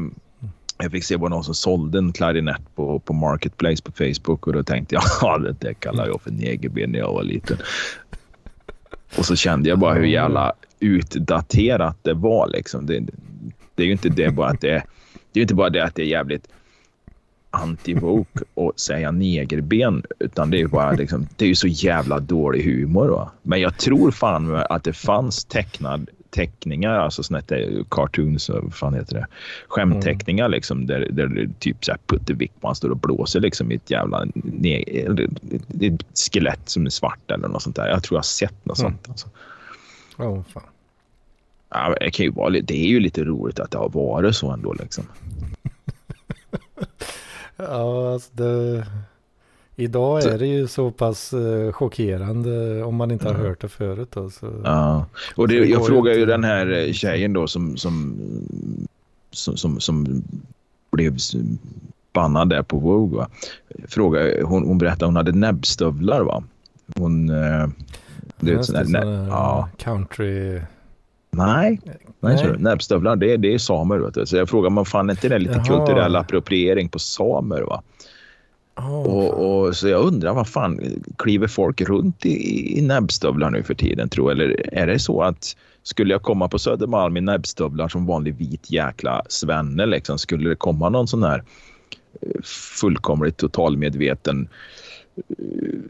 jag 0.79 0.93
fick 0.93 1.05
se 1.05 1.19
på 1.19 1.29
någon 1.29 1.45
som 1.45 1.55
sålde 1.55 1.99
en 1.99 2.13
klarinett 2.13 2.75
på, 2.75 2.99
på 2.99 3.13
Marketplace 3.13 3.83
på 3.83 3.93
Facebook 3.93 4.47
och 4.47 4.53
då 4.53 4.63
tänkte 4.63 4.95
jag 4.95 5.05
ja 5.21 5.39
det 5.39 5.61
där 5.61 5.73
kallar 5.73 6.07
jag 6.07 6.23
för 6.23 6.31
negerben 6.31 6.93
när 6.93 6.99
jag 6.99 7.13
var 7.13 7.23
liten. 7.23 7.57
Och 9.19 9.25
så 9.25 9.37
kände 9.37 9.69
jag 9.69 9.79
bara 9.79 9.95
hur 9.95 10.07
jävla 10.07 10.53
utdaterat 10.81 11.97
det 12.03 12.15
var. 12.15 12.49
Liksom. 12.49 12.87
Det, 12.87 13.01
det 13.75 13.83
är 13.83 13.87
ju 13.87 13.93
inte 13.93 14.09
det 14.09 14.31
bara 14.31 14.51
att 14.51 14.61
det 14.61 14.71
är, 14.71 14.83
det 15.33 15.41
är 15.41 15.43
inte 15.43 15.55
bara 15.55 15.71
det 15.71 15.85
att 15.85 15.95
det 15.95 16.03
är 16.03 16.07
jävligt 16.07 16.49
anti-woke 17.51 18.43
att 18.57 18.81
säga 18.81 19.11
negerben 19.11 20.03
utan 20.19 20.51
det 20.51 20.57
är 20.57 20.59
ju 20.59 20.69
bara 20.69 20.93
liksom, 20.93 21.29
det 21.37 21.45
är 21.45 21.49
ju 21.49 21.55
så 21.55 21.69
jävla 21.69 22.21
dålig 22.21 22.65
humor. 22.65 23.09
Va? 23.09 23.31
Men 23.43 23.61
jag 23.61 23.79
tror 23.79 24.11
fan 24.11 24.55
att 24.55 24.85
det 24.85 24.93
fanns 24.93 25.45
tecknad 25.45 26.11
teckningar, 26.37 26.99
alltså 26.99 27.23
såna 27.23 27.43
här 27.51 27.85
cartoons, 27.91 28.49
vad 28.49 28.75
fan 28.75 28.95
heter 28.95 29.15
det? 29.15 29.27
Skämtteckningar 29.69 30.49
liksom 30.49 30.87
där, 30.87 31.09
där 31.11 31.49
typ 31.59 31.85
så 31.85 31.93
här 31.93 31.99
Putte 32.07 32.35
Wickman 32.35 32.75
står 32.75 32.91
och 32.91 32.97
blåser 32.97 33.41
liksom 33.41 33.73
i 33.73 33.75
ett 33.75 33.91
jävla 33.91 34.27
ett 35.83 36.03
skelett 36.33 36.69
som 36.69 36.87
är 36.87 36.91
svart 36.91 37.31
eller 37.31 37.49
något 37.49 37.63
sånt 37.63 37.77
där. 37.77 37.89
Jag 37.89 38.03
tror 38.03 38.17
jag 38.17 38.19
har 38.19 38.23
sett 38.23 38.65
något 38.65 38.79
mm. 38.79 38.93
sånt. 38.93 39.09
Alltså. 39.09 39.29
Oh, 40.19 40.43
fan. 40.43 40.63
Ja, 41.71 41.95
det, 42.01 42.11
kan 42.11 42.27
ju 42.27 42.33
vara, 42.33 42.51
det 42.51 42.75
är 42.75 42.89
ju 42.89 43.01
lite 43.01 43.25
roligt 43.25 43.61
att 43.61 43.71
det 43.71 43.79
har 43.79 43.89
varit 43.89 44.37
så 44.37 44.51
ändå 44.51 44.73
liksom. 44.73 45.05
ja, 47.57 48.13
alltså 48.13 48.31
det... 48.33 48.87
Idag 49.79 50.23
är 50.23 50.39
det 50.39 50.47
ju 50.47 50.67
så 50.67 50.91
pass 50.91 51.35
uh, 51.35 51.73
chockerande 51.73 52.83
om 52.83 52.97
man 52.97 53.11
inte 53.11 53.29
har 53.29 53.35
hört 53.35 53.61
det 53.61 53.69
förut. 53.69 54.09
Då, 54.13 54.31
så. 54.31 54.53
Ja, 54.65 55.07
och 55.35 55.49
det, 55.49 55.55
jag 55.55 55.87
frågade 55.87 56.19
ju 56.19 56.27
den 56.27 56.45
här 56.45 56.73
eh, 56.73 56.93
tjejen 56.93 57.33
då 57.33 57.47
som, 57.47 57.77
som, 57.77 58.17
som, 59.31 59.57
som, 59.57 59.81
som 59.81 60.23
blev 60.91 61.17
bannad 62.13 62.49
där 62.49 62.63
på 62.63 62.79
Vogue. 62.79 63.19
Va? 63.19 63.29
Frågade, 63.89 64.43
hon, 64.43 64.67
hon 64.67 64.79
berättade 64.79 65.05
hon 65.05 65.17
hade 65.17 65.33
näbbstövlar. 65.33 66.21
Va? 66.21 66.43
Hon... 66.97 67.31
Uh, 67.31 67.69
det 68.41 68.53
är 68.53 68.63
sån 68.63 68.95
ja. 69.29 69.69
country... 69.77 70.61
Nej, 71.31 71.81
nej, 71.85 72.11
nej. 72.21 72.59
näbbstövlar 72.59 73.17
det, 73.17 73.37
det 73.37 73.55
är 73.55 73.59
samer. 73.59 73.99
Vet 73.99 74.15
du. 74.15 74.27
Så 74.27 74.37
jag 74.37 74.49
frågar, 74.49 74.71
man 74.71 74.85
fan 74.85 75.11
inte 75.11 75.29
det 75.29 75.39
lite 75.39 75.55
Jaha. 75.55 75.65
kulturell 75.65 76.17
appropriering 76.17 76.89
på 76.89 76.99
samer? 76.99 77.63
Va? 77.63 77.83
Oh, 78.77 79.03
och, 79.03 79.65
och, 79.65 79.77
så 79.77 79.89
jag 79.89 80.05
undrar, 80.05 80.35
vad 80.35 80.49
fan, 80.49 81.03
kliver 81.19 81.47
folk 81.47 81.81
runt 81.81 82.27
i, 82.27 82.79
i 82.79 82.83
näbbstövlar 82.83 83.51
nu 83.51 83.63
för 83.63 83.75
tiden 83.75 84.09
tror 84.09 84.33
Eller 84.33 84.75
är 84.75 84.87
det 84.87 84.99
så 84.99 85.23
att 85.23 85.57
skulle 85.83 86.15
jag 86.15 86.23
komma 86.23 86.49
på 86.49 86.59
Södermalm 86.59 87.17
i 87.17 87.21
näbbstövlar 87.21 87.89
som 87.89 88.07
vanlig 88.07 88.35
vit 88.35 88.71
jäkla 88.71 89.23
svenne, 89.29 89.87
liksom, 89.87 90.19
skulle 90.19 90.49
det 90.49 90.57
komma 90.57 90.89
någon 90.89 91.09
sån 91.09 91.23
här 91.23 91.45
eh, 92.21 92.43
fullkomligt 92.81 93.37
totalmedveten 93.37 94.49
uh, 95.41 95.81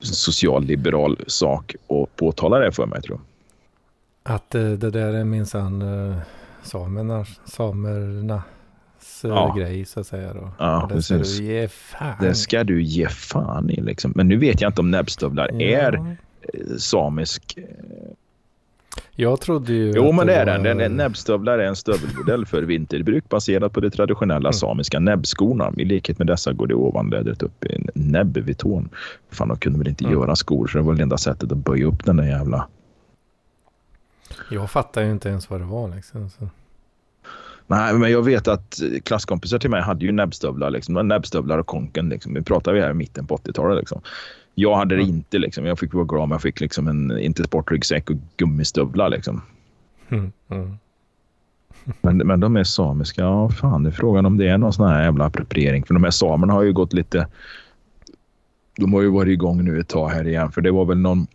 socialliberal 0.00 1.18
sak 1.26 1.74
och 1.86 2.16
påtala 2.16 2.58
det 2.58 2.72
för 2.72 2.86
mig, 2.86 3.02
tror 3.02 3.20
Att 4.22 4.54
uh, 4.54 4.72
det 4.72 4.90
där 4.90 5.14
är 5.14 5.24
minsann 5.24 5.84
samerna, 6.62 7.24
samerna. 7.44 8.42
Grej 9.56 9.84
så 9.84 10.00
att 10.00 10.06
säga. 10.06 10.34
Då. 10.34 10.50
Ja, 10.58 10.90
det 10.94 11.02
ska 11.02 11.16
du 11.18 11.44
ge 11.44 11.68
fan 11.68 12.16
Det 12.20 12.34
ska 12.34 12.64
du 12.64 12.82
ge 12.82 13.08
fan 13.08 13.70
i 13.70 13.80
liksom. 13.80 14.12
Men 14.16 14.28
nu 14.28 14.36
vet 14.36 14.60
jag 14.60 14.68
inte 14.68 14.80
om 14.80 14.90
näbbstövlar 14.90 15.50
ja. 15.52 15.60
är 15.60 15.94
eh, 15.94 16.76
samisk. 16.78 17.54
Eh, 17.56 17.64
jag 19.12 19.40
trodde 19.40 19.72
ju... 19.72 19.92
Jo, 19.96 20.12
men 20.12 20.26
det 20.26 20.34
är 20.34 20.46
den. 20.46 20.78
den 20.78 20.96
näbbstövlar 20.96 21.58
är 21.58 21.66
en 21.66 21.76
stövelmodell 21.76 22.46
för 22.46 22.62
vinterbruk 22.62 23.28
baserad 23.28 23.72
på 23.72 23.80
de 23.80 23.90
traditionella 23.90 24.48
mm. 24.48 24.52
samiska 24.52 24.98
näbbskorna. 25.00 25.72
I 25.76 25.84
likhet 25.84 26.18
med 26.18 26.26
dessa 26.26 26.52
går 26.52 26.66
det 26.66 26.74
ovanlädret 26.74 27.42
upp 27.42 27.64
i 27.64 27.74
en 27.74 27.88
näbb 27.94 28.36
vid 28.36 28.58
tån. 28.58 28.88
Fan, 29.30 29.48
de 29.48 29.56
kunde 29.56 29.78
väl 29.78 29.88
inte 29.88 30.04
mm. 30.04 30.18
göra 30.18 30.36
skor 30.36 30.66
så 30.66 30.78
det 30.78 30.84
var 30.84 30.94
det 30.94 31.02
enda 31.02 31.18
sättet 31.18 31.52
att 31.52 31.58
böja 31.58 31.86
upp 31.86 32.04
den 32.04 32.16
där 32.16 32.24
jävla... 32.24 32.68
Jag 34.50 34.70
fattar 34.70 35.02
ju 35.02 35.10
inte 35.10 35.28
ens 35.28 35.50
vad 35.50 35.60
det 35.60 35.66
var 35.66 35.88
liksom. 35.88 36.30
Så. 36.30 36.48
Nej, 37.70 37.94
men 37.94 38.10
jag 38.10 38.22
vet 38.22 38.48
att 38.48 38.80
klasskompisar 39.04 39.58
till 39.58 39.70
mig 39.70 39.82
hade 39.82 40.04
ju 40.04 40.12
näbbstövlar. 40.12 40.70
Liksom. 40.70 41.08
Näbbstövlar 41.08 41.58
och 41.58 41.66
konken. 41.66 42.08
Liksom. 42.08 42.32
Nu 42.32 42.42
pratar 42.42 42.72
vi 42.72 42.80
här 42.80 42.90
i 42.90 42.94
mitten 42.94 43.26
på 43.26 43.36
80-talet. 43.36 43.78
Liksom. 43.78 44.00
Jag 44.54 44.76
hade 44.76 44.96
det 44.96 45.02
mm. 45.02 45.14
inte. 45.14 45.38
Liksom. 45.38 45.66
Jag 45.66 45.78
fick 45.78 45.94
vara 45.94 46.04
glad 46.04 46.22
om 46.22 46.30
jag 46.30 46.42
fick 46.42 46.60
liksom 46.60 46.88
en 46.88 47.18
inte 47.18 47.44
sportryggsäck 47.44 48.10
och 48.10 48.16
gummistövlar. 48.36 49.08
Liksom. 49.08 49.42
Mm. 50.08 50.32
Mm. 50.48 50.76
Men, 52.00 52.16
men 52.16 52.40
de 52.40 52.56
är 52.56 52.64
samiska. 52.64 53.22
Ja, 53.22 53.48
fan, 53.50 53.82
det 53.82 53.90
är 53.90 53.92
frågan 53.92 54.26
om 54.26 54.36
det 54.36 54.48
är 54.48 54.58
någon 54.58 54.72
sån 54.72 54.88
här 54.88 55.02
jävla 55.02 55.24
appropriering. 55.24 55.84
För 55.84 55.94
de 55.94 56.04
här 56.04 56.10
samerna 56.10 56.52
har 56.52 56.62
ju 56.62 56.72
gått 56.72 56.92
lite... 56.92 57.26
De 58.76 58.92
har 58.92 59.02
ju 59.02 59.10
varit 59.10 59.32
igång 59.32 59.64
nu 59.64 59.80
ett 59.80 59.88
tag 59.88 60.08
här 60.08 60.28
igen. 60.28 60.52
För 60.52 60.60
det 60.60 60.70
var 60.70 60.84
väl 60.84 60.98
någon 60.98 61.26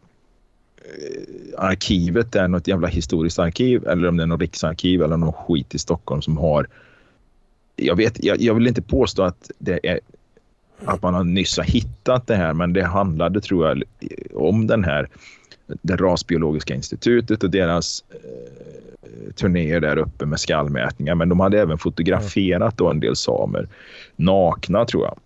arkivet 1.58 2.36
är 2.36 2.48
något 2.48 2.68
jävla 2.68 2.88
historiskt 2.88 3.40
arkiv 3.40 3.88
eller 3.88 4.08
om 4.08 4.18
det 4.18 4.24
är 4.24 4.28
något 4.28 4.42
riksarkiv 4.42 5.02
eller 5.02 5.18
någon 5.18 5.34
skit 5.34 5.76
i 5.76 5.80
Stockholm 5.80 6.22
som 6.22 6.38
har... 6.38 6.68
Jag, 7.76 7.96
vet, 7.96 8.24
jag, 8.24 8.42
jag 8.42 8.54
vill 8.54 8.68
inte 8.68 8.82
påstå 8.82 9.24
att 9.24 9.52
det 9.58 9.80
är 9.84 10.00
att 10.86 11.02
man 11.02 11.14
har 11.14 11.24
nyss 11.24 11.58
har 11.58 11.64
hittat 11.64 12.28
det 12.28 12.36
här, 12.36 12.54
men 12.54 12.74
det 12.74 12.84
handlade 12.84 13.42
tror 13.42 13.68
jag 13.68 13.84
om 14.34 14.68
den 14.68 14.84
här 14.84 15.10
det 15.82 15.96
rasbiologiska 15.96 16.76
institutet 16.76 17.44
och 17.44 17.50
deras 17.50 18.04
eh, 18.10 19.34
turnéer 19.34 19.80
där 19.80 19.98
uppe 19.98 20.26
med 20.26 20.40
skallmätningar. 20.40 21.16
Men 21.16 21.30
de 21.30 21.40
hade 21.40 21.62
även 21.62 21.78
fotograferat 21.78 22.78
då 22.78 22.90
en 22.90 23.00
del 23.00 23.16
samer 23.16 23.68
nakna 24.16 24.86
tror 24.86 25.04
jag. 25.04 25.20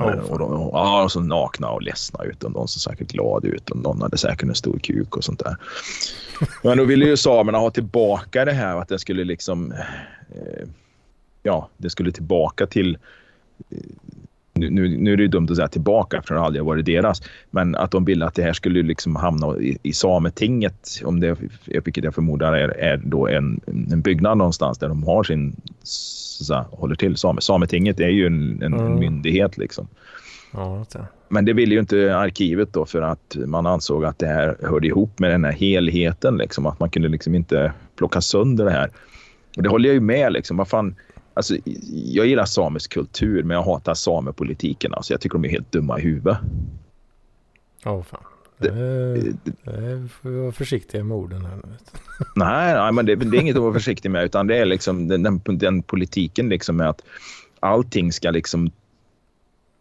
Oh, 0.00 0.32
och 0.32 0.38
de, 0.38 0.70
ja, 0.72 1.00
de 1.00 1.10
såg 1.10 1.24
nakna 1.24 1.70
och 1.70 1.82
ledsna 1.82 2.24
ut 2.24 2.44
och 2.44 2.52
någon 2.52 2.68
såg 2.68 2.92
säkert 2.92 3.08
glad 3.08 3.44
ut 3.44 3.70
och 3.70 3.76
någon 3.76 4.02
hade 4.02 4.18
säkert 4.18 4.48
en 4.48 4.54
stor 4.54 4.78
kuk 4.78 5.16
och 5.16 5.24
sånt 5.24 5.38
där. 5.38 5.56
Men 6.62 6.78
då 6.78 6.84
ville 6.84 7.06
ju 7.06 7.16
samerna 7.16 7.58
ha 7.58 7.70
tillbaka 7.70 8.44
det 8.44 8.52
här 8.52 8.76
att 8.76 8.88
det 8.88 8.98
skulle 8.98 9.24
liksom... 9.24 9.72
Eh, 9.72 10.68
ja, 11.42 11.68
det 11.76 11.90
skulle 11.90 12.12
tillbaka 12.12 12.66
till... 12.66 12.98
Nu, 14.58 14.70
nu, 14.70 14.98
nu, 14.98 15.12
är 15.12 15.16
det 15.16 15.22
ju 15.22 15.28
dumt 15.28 15.48
att 15.50 15.56
säga 15.56 15.68
tillbaka 15.68 16.22
för 16.22 16.34
det 16.34 16.40
har 16.40 16.46
aldrig 16.46 16.64
varit 16.64 16.86
deras. 16.86 17.22
Men 17.50 17.74
att 17.74 17.90
de 17.90 18.04
ville 18.04 18.26
att 18.26 18.34
det 18.34 18.42
här 18.42 18.52
skulle 18.52 18.82
liksom 18.82 19.16
hamna 19.16 19.58
i, 19.58 19.78
i 19.82 19.92
Sametinget, 19.92 20.88
om 21.04 21.20
det, 21.20 21.36
vilket 21.84 22.04
jag 22.04 22.14
förmodar 22.14 22.52
är, 22.52 22.68
är 22.68 22.96
då 23.04 23.28
en, 23.28 23.60
en 23.66 24.00
byggnad 24.00 24.38
någonstans 24.38 24.78
där 24.78 24.88
de 24.88 25.02
har 25.02 25.22
sin 25.24 25.56
så 25.82 26.54
här, 26.54 26.64
håller 26.70 26.94
till. 26.94 27.16
Same. 27.16 27.40
Sametinget 27.40 28.00
är 28.00 28.08
ju 28.08 28.26
en, 28.26 28.62
en 28.62 28.74
mm. 28.74 28.98
myndighet 28.98 29.58
liksom. 29.58 29.88
Ja, 30.52 30.84
Men 31.28 31.44
det 31.44 31.52
ville 31.52 31.74
ju 31.74 31.80
inte 31.80 32.16
arkivet 32.16 32.72
då 32.72 32.86
för 32.86 33.02
att 33.02 33.36
man 33.46 33.66
ansåg 33.66 34.04
att 34.04 34.18
det 34.18 34.26
här 34.26 34.56
hörde 34.62 34.86
ihop 34.86 35.18
med 35.18 35.30
den 35.30 35.44
här 35.44 35.52
helheten. 35.52 36.36
Liksom, 36.36 36.66
att 36.66 36.80
man 36.80 36.90
kunde 36.90 37.08
liksom 37.08 37.34
inte 37.34 37.72
plocka 37.96 38.20
sönder 38.20 38.64
det 38.64 38.70
här. 38.70 38.90
Och 39.56 39.62
det 39.62 39.68
håller 39.68 39.88
jag 39.88 39.94
ju 39.94 40.00
med. 40.00 40.32
Liksom. 40.32 40.56
Vad 40.56 40.68
fan, 40.68 40.94
alltså, 41.38 41.56
jag 42.04 42.26
gillar 42.26 42.44
samisk 42.44 42.92
kultur 42.92 43.42
men 43.42 43.56
jag 43.56 43.64
hatar 43.64 43.94
samepolitiken. 43.94 44.94
Alltså, 44.94 45.12
jag 45.12 45.20
tycker 45.20 45.38
de 45.38 45.44
är 45.44 45.48
helt 45.48 45.72
dumma 45.72 45.98
i 45.98 46.02
huvudet. 46.02 46.38
Ja, 47.84 47.92
oh, 47.92 48.02
fan. 48.02 48.20
Det, 48.58 48.70
det, 49.64 50.08
får 50.08 50.30
vara 50.30 50.52
försiktiga 50.52 51.04
med 51.04 51.16
orden 51.16 51.44
här 51.44 51.56
nu. 51.56 51.62
Nej, 52.36 52.74
nej 52.74 52.92
men 52.92 53.06
det, 53.06 53.14
det, 53.14 53.36
är 53.36 53.40
inget 53.40 53.56
att 53.56 53.62
vara 53.62 53.72
försiktig 53.72 54.10
med 54.10 54.24
utan 54.24 54.46
det 54.46 54.56
är 54.56 54.64
liksom 54.64 55.08
den, 55.08 55.22
den, 55.22 55.40
den 55.58 55.82
politiken 55.82 56.48
liksom 56.48 56.76
med 56.76 56.88
att 56.88 57.02
allting 57.60 58.12
ska 58.12 58.30
liksom 58.30 58.70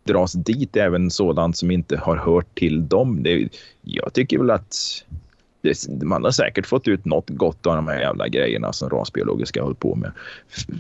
dras 0.04 0.34
dit, 0.34 0.76
även 0.76 1.12
sådant 1.12 1.58
som 1.58 1.72
inte 1.72 1.98
har 1.98 2.16
hört 2.16 2.60
till 2.60 2.88
dem. 2.88 3.24
Det, 3.24 3.50
jag 3.82 4.14
tycker 4.14 4.38
väl 4.38 4.52
att 4.52 4.76
det, 5.67 6.05
man 6.05 6.24
har 6.24 6.31
säkert 6.31 6.65
fått 6.65 6.88
ut 6.88 7.05
något 7.05 7.29
gott 7.29 7.67
av 7.67 7.75
de 7.75 7.88
här 7.88 8.00
jävla 8.00 8.27
grejerna 8.27 8.74
som 8.74 8.89
rasbiologiska 8.89 9.62
håller 9.62 9.75
på 9.75 9.95
med. 9.95 10.12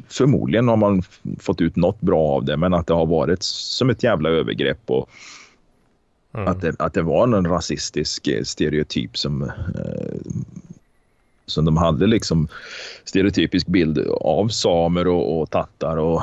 Förmodligen 0.09 0.67
har 0.67 0.77
man 0.77 1.03
fått 1.39 1.61
ut 1.61 1.75
något 1.75 2.01
bra 2.01 2.27
av 2.27 2.45
det, 2.45 2.57
men 2.57 2.73
att 2.73 2.87
det 2.87 2.93
har 2.93 3.05
varit 3.05 3.43
som 3.43 3.89
ett 3.89 4.03
jävla 4.03 4.29
övergrepp 4.29 4.81
och 4.85 5.09
Mm. 6.37 6.47
Att, 6.47 6.61
det, 6.61 6.75
att 6.79 6.93
det 6.93 7.01
var 7.01 7.27
någon 7.27 7.47
rasistisk 7.47 8.27
eh, 8.27 8.43
stereotyp 8.43 9.17
som, 9.17 9.43
eh, 9.43 10.31
som 11.45 11.65
de 11.65 11.77
hade 11.77 12.07
liksom 12.07 12.47
stereotypisk 13.05 13.67
bild 13.67 14.07
av 14.21 14.47
samer 14.47 15.07
och, 15.07 15.41
och 15.41 15.49
tattar 15.49 15.97
och 15.97 16.21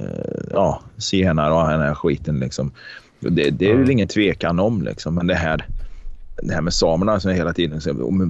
eh, 0.00 0.44
ja, 0.50 0.82
senare 0.96 1.54
och 1.54 1.70
den 1.70 1.80
här 1.80 1.94
skiten 1.94 2.40
liksom. 2.40 2.72
Det, 3.20 3.50
det 3.50 3.66
är 3.66 3.70
mm. 3.70 3.82
väl 3.82 3.90
ingen 3.90 4.08
tvekan 4.08 4.60
om 4.60 4.82
liksom, 4.82 5.14
men 5.14 5.26
det 5.26 5.34
här 5.34 5.66
det 6.42 6.54
här 6.54 6.60
med 6.60 6.74
samerna 6.74 7.20
som 7.20 7.30
hela 7.30 7.52
tiden 7.52 7.80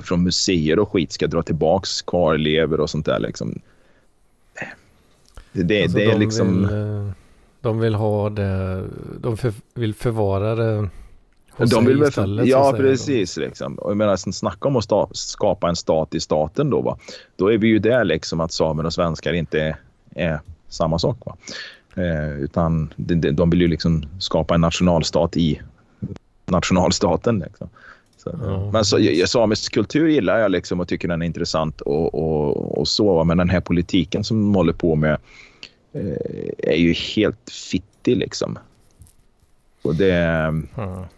från 0.03 0.23
museer 0.23 0.79
och 0.79 0.93
skit 0.93 1.13
ska 1.13 1.27
dra 1.27 1.43
tillbaks 1.43 2.03
kvarlever 2.03 2.81
och 2.81 2.91
sånt 2.91 3.07
där 3.07 3.19
liksom. 3.19 3.61
Det, 5.53 5.63
det, 5.63 5.83
alltså 5.83 5.99
det 5.99 6.05
är 6.05 6.13
de 6.13 6.19
liksom... 6.19 6.67
Vill, 6.67 7.07
eh, 7.07 7.13
de 7.61 7.81
vill 7.81 7.95
ha 7.95 8.31
det, 8.31 8.85
de 9.21 9.37
för, 9.37 9.53
vill 9.75 9.95
förvara 9.95 10.55
det 10.55 10.89
de 11.57 11.85
vill 11.85 12.01
väl, 12.01 12.49
ja, 12.49 12.75
precis. 12.77 13.37
Liksom. 13.37 13.75
Och 13.75 13.91
jag 13.91 13.97
menar, 13.97 14.17
snacka 14.17 14.69
om 14.69 14.77
att 14.77 14.85
sta, 14.85 15.09
skapa 15.13 15.69
en 15.69 15.77
stat 15.77 16.15
i 16.15 16.21
staten 16.21 16.71
då. 16.71 16.81
Va? 16.81 16.99
Då 17.37 17.53
är 17.53 17.59
vi 17.59 17.69
ju 17.69 17.79
där 17.79 18.05
liksom 18.05 18.41
att 18.41 18.53
samer 18.53 18.87
och 18.87 18.93
svenskar 18.93 19.33
inte 19.33 19.77
är 20.15 20.41
samma 20.69 20.99
sak. 20.99 21.19
Va? 21.25 21.37
Eh, 21.95 22.31
utan 22.31 22.95
de, 22.97 23.31
de 23.31 23.51
vill 23.51 23.61
ju 23.61 23.69
liksom 23.69 24.07
skapa 24.19 24.55
en 24.55 24.61
nationalstat 24.61 25.37
i 25.37 25.61
nationalstaten. 26.47 27.39
Liksom. 27.39 27.69
Så, 28.25 28.31
ja. 28.43 28.71
Men 28.73 28.85
så, 28.85 28.99
samisk 29.27 29.73
kultur 29.73 30.09
gillar 30.09 30.39
jag 30.39 30.51
liksom 30.51 30.81
och 30.81 30.89
tycker 30.89 31.09
den 31.09 31.23
är 31.23 31.27
intressant 31.27 31.81
och, 31.81 32.15
och, 32.15 32.79
och 32.79 32.89
så. 32.89 33.25
Men 33.25 33.39
den 33.39 33.49
här 33.49 33.61
politiken 33.61 34.25
som 34.25 34.43
de 34.43 34.55
håller 34.55 34.73
på 34.73 34.95
med 34.95 35.19
eh, 35.93 36.71
är 36.73 36.77
ju 36.77 36.93
helt 36.93 37.51
fittig 37.71 38.17
liksom. 38.17 38.59
Och 39.83 39.95
det, 39.95 40.53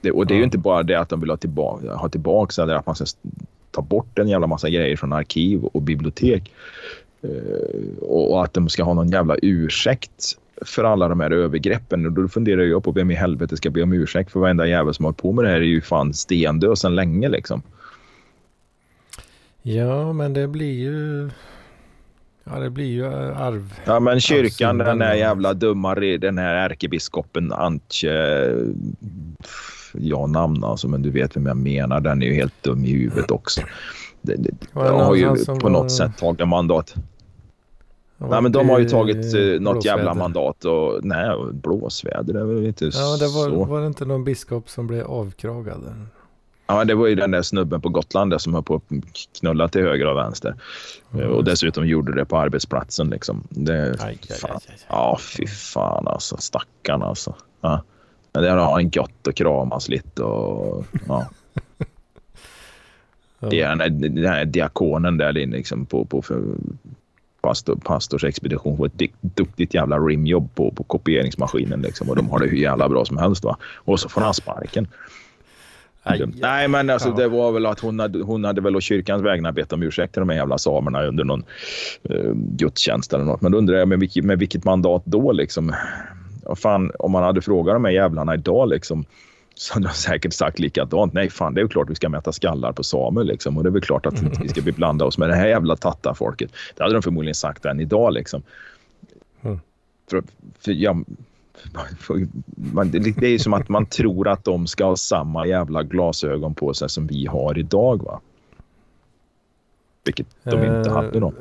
det, 0.01 0.11
och 0.11 0.27
det 0.27 0.35
är 0.35 0.39
ju 0.39 0.45
inte 0.45 0.59
bara 0.59 0.83
det 0.83 0.95
att 0.95 1.09
de 1.09 1.21
vill 1.21 1.31
ha 1.31 1.37
tillbaka, 1.37 1.95
ha 1.95 2.09
tillbaka 2.09 2.63
eller 2.63 2.75
att 2.75 2.87
man 2.87 2.97
ska 2.97 3.07
ta 3.71 3.83
bort 3.83 4.19
en 4.19 4.29
jävla 4.29 4.47
massa 4.47 4.71
grejer 4.71 4.97
från 4.97 5.13
arkiv 5.13 5.65
och 5.65 5.83
bibliotek. 5.83 6.53
Eh, 7.23 8.03
och 8.03 8.45
att 8.45 8.55
de 8.55 8.69
ska 8.69 8.85
ha 8.85 8.95
någon 8.95 9.11
jävla 9.11 9.37
ursäkt 9.43 10.39
för 10.63 10.85
alla 10.85 11.09
de 11.09 11.21
här 11.21 11.31
övergreppen. 11.31 12.07
Och 12.07 12.13
då 12.13 12.29
funderar 12.29 12.63
jag 12.63 12.85
på 12.85 12.93
vem 12.93 13.11
i 13.11 13.15
helvete 13.15 13.57
ska 13.57 13.71
be 13.71 13.83
om 13.83 13.93
ursäkt 13.93 14.33
för 14.33 14.41
varenda 14.41 14.67
jävel 14.67 14.95
som 14.95 15.05
har 15.05 15.13
på 15.13 15.33
med 15.33 15.45
det 15.45 15.49
här 15.49 15.57
är 15.57 15.61
ju 15.61 15.81
fan 15.81 16.15
stendöd 16.15 16.79
sedan 16.79 16.95
länge 16.95 17.29
liksom. 17.29 17.63
Ja, 19.63 20.13
men 20.13 20.33
det 20.33 20.49
blir 20.49 20.73
ju... 20.73 21.31
Ja, 22.45 22.59
det 22.59 22.71
blir 22.71 22.87
ju 22.87 23.07
arv. 23.07 23.81
Ja, 23.85 24.01
men 24.01 24.21
kyrkan, 24.21 24.79
den 24.79 25.01
här 25.01 25.15
jävla 25.15 25.55
dumma, 25.55 25.95
den 25.95 26.39
här 26.39 26.55
ärkebiskopen 26.55 27.53
Antje... 27.53 28.55
Ja, 29.93 30.27
namn 30.27 30.65
alltså, 30.65 30.89
men 30.89 31.03
du 31.03 31.11
vet 31.11 31.37
vem 31.37 31.47
jag 31.47 31.57
menar. 31.57 32.01
Den 32.01 32.23
är 32.23 32.27
ju 32.27 32.35
helt 32.35 32.63
dum 32.63 32.85
i 32.85 32.93
huvudet 32.93 33.31
också. 33.31 33.61
Det, 34.23 34.35
det, 34.35 34.51
jag 34.75 35.05
har 35.05 35.15
ju 35.15 35.45
på 35.61 35.69
något 35.69 35.93
sätt 35.93 36.19
tagit 36.19 36.49
mandat. 36.49 36.95
Nej, 38.19 38.43
men 38.43 38.53
de 38.53 38.69
har 38.69 38.79
ju 38.79 38.89
tagit 38.89 39.35
eh, 39.35 39.61
något 39.61 39.85
jävla 39.85 40.15
mandat 40.15 40.65
och 40.65 41.05
nej, 41.05 41.37
blåsväder 41.53 42.35
det 42.35 42.41
är 42.41 42.45
väl 42.45 42.67
inte 42.67 42.85
ja, 42.85 43.17
det 43.21 43.27
var, 43.27 43.51
så. 43.51 43.65
Var 43.65 43.81
det 43.81 43.87
inte 43.87 44.05
någon 44.05 44.25
biskop 44.25 44.69
som 44.69 44.87
blev 44.87 45.07
avkragad? 45.07 45.95
Ja, 46.67 46.85
det 46.85 46.95
var 46.95 47.07
ju 47.07 47.15
den 47.15 47.31
där 47.31 47.43
snubben 47.43 47.81
på 47.81 47.89
Gotland 47.89 48.31
där 48.31 48.39
som 48.39 48.55
höll 48.55 48.63
på 48.63 48.75
att 48.75 48.83
knulla 49.41 49.69
till 49.69 49.83
höger 49.83 50.07
och 50.07 50.17
vänster. 50.17 50.55
Mm. 51.15 51.31
Och 51.31 51.45
dessutom 51.45 51.87
gjorde 51.87 52.15
det 52.15 52.25
på 52.25 52.39
arbetsplatsen 52.39 53.11
liksom. 53.11 53.43
Det, 53.51 53.97
aj, 54.01 54.19
fan. 54.41 54.51
Aj, 54.51 54.61
aj, 54.69 54.79
ja, 54.89 55.19
fy 55.37 55.47
fan 55.47 56.09
alltså. 56.09 56.37
Stackarn 56.37 57.03
alltså. 57.03 57.35
Ja. 57.61 57.83
Men 58.33 58.43
det 58.43 58.51
har 58.51 58.79
en 58.79 58.91
gott 58.91 59.27
och 59.27 59.35
kramas 59.35 59.89
lite 59.89 60.23
och 60.23 60.85
ja. 61.07 61.27
Det 63.51 63.61
är 63.61 63.69
den 63.69 63.81
här, 63.81 63.89
den 63.89 64.25
här 64.25 64.45
diakonen 64.45 65.17
där 65.17 65.39
inne 65.39 65.57
liksom 65.57 65.87
på, 65.87 66.05
på 66.05 66.23
för, 66.23 66.43
pastor, 67.47 67.77
pastorsexpedition 67.77 68.77
på 68.77 68.85
ett 68.85 68.93
duktigt 69.21 69.75
jävla 69.75 69.99
rimjobb 69.99 70.55
på, 70.55 70.71
på 70.71 70.83
kopieringsmaskinen 70.83 71.83
liksom, 71.83 72.11
och 72.11 72.17
de 72.17 72.31
har 72.31 72.39
det 72.39 72.47
hur 72.47 72.57
jävla 72.57 72.89
bra 72.89 73.05
som 73.05 73.19
helst. 73.19 73.45
Va? 73.45 73.57
Och 73.77 74.01
så 74.01 74.09
får 74.09 74.21
han 74.21 74.35
sparken. 74.35 74.89
Aj, 76.03 76.27
Nej, 76.35 76.69
men 76.69 76.91
alltså, 76.91 77.11
det 77.11 77.29
var 77.29 77.53
väl 77.53 77.67
att 77.67 77.81
hon 77.81 78.01
hade, 78.01 78.23
hon 78.23 78.45
hade 78.45 78.61
väl 78.61 78.77
å 78.77 78.81
kyrkans 78.81 79.23
vägnar 79.23 79.53
bett 79.53 79.73
om 79.73 79.83
ursäkt 79.83 80.13
till 80.13 80.21
de 80.21 80.29
här 80.29 80.37
jävla 80.37 80.59
samerna 80.59 81.03
under 81.03 81.25
någon 81.25 81.45
uh, 82.11 82.33
gudstjänst 82.35 83.13
eller 83.13 83.25
något. 83.25 83.41
Men 83.41 83.53
då 83.53 83.59
undrar 83.59 83.79
jag 83.79 83.89
med 83.89 84.01
vilket, 84.01 84.25
med 84.25 84.39
vilket 84.39 84.65
mandat 84.65 85.03
då 85.05 85.33
liksom? 85.33 85.75
Fan, 86.57 86.91
om 86.99 87.13
man 87.13 87.23
hade 87.23 87.43
frågat 87.43 87.75
de 87.75 87.85
här 87.85 87.93
jävlarna 87.93 88.35
idag 88.35 88.69
liksom 88.69 89.05
så 89.59 89.75
hade 89.75 89.87
de 89.89 89.95
säkert 89.95 90.33
sagt 90.33 90.59
likadant. 90.59 91.13
Nej, 91.13 91.31
fan, 91.31 91.55
det 91.55 91.61
är 91.61 91.63
ju 91.63 91.69
klart 91.69 91.91
vi 91.91 91.95
ska 91.95 92.09
mäta 92.09 92.33
skallar 92.33 92.73
på 92.73 92.83
samer 92.83 93.25
liksom. 93.25 93.57
Och 93.57 93.63
det 93.63 93.69
är 93.69 93.73
väl 93.73 93.83
klart 93.83 94.07
att 94.07 94.23
vi 94.41 94.49
ska 94.49 94.63
blanda 94.63 95.05
oss 95.05 95.19
med 95.19 95.29
det 95.29 95.35
här 95.35 95.47
jävla 95.47 95.77
tattarfolket. 95.77 96.53
Det 96.77 96.83
hade 96.83 96.95
de 96.95 97.03
förmodligen 97.03 97.35
sagt 97.35 97.65
än 97.65 97.81
idag 97.81 98.13
liksom. 98.13 98.43
Mm. 99.43 99.61
För, 100.11 100.23
för, 100.59 100.73
ja, 100.73 100.97
man, 102.57 102.91
det 102.91 103.23
är 103.23 103.31
ju 103.31 103.39
som 103.39 103.55
att 103.55 103.69
man 103.69 103.87
tror 103.87 104.29
att 104.29 104.45
de 104.45 104.67
ska 104.67 104.85
ha 104.85 104.97
samma 104.97 105.47
jävla 105.47 105.83
glasögon 105.83 106.55
på 106.55 106.75
sig 106.75 106.89
som 106.89 107.07
vi 107.07 107.27
har 107.27 107.59
idag. 107.59 108.03
va? 108.03 108.21
Vilket 110.05 110.27
de 110.43 110.65
inte 110.65 110.91
hade 110.91 111.21
då. 111.21 111.33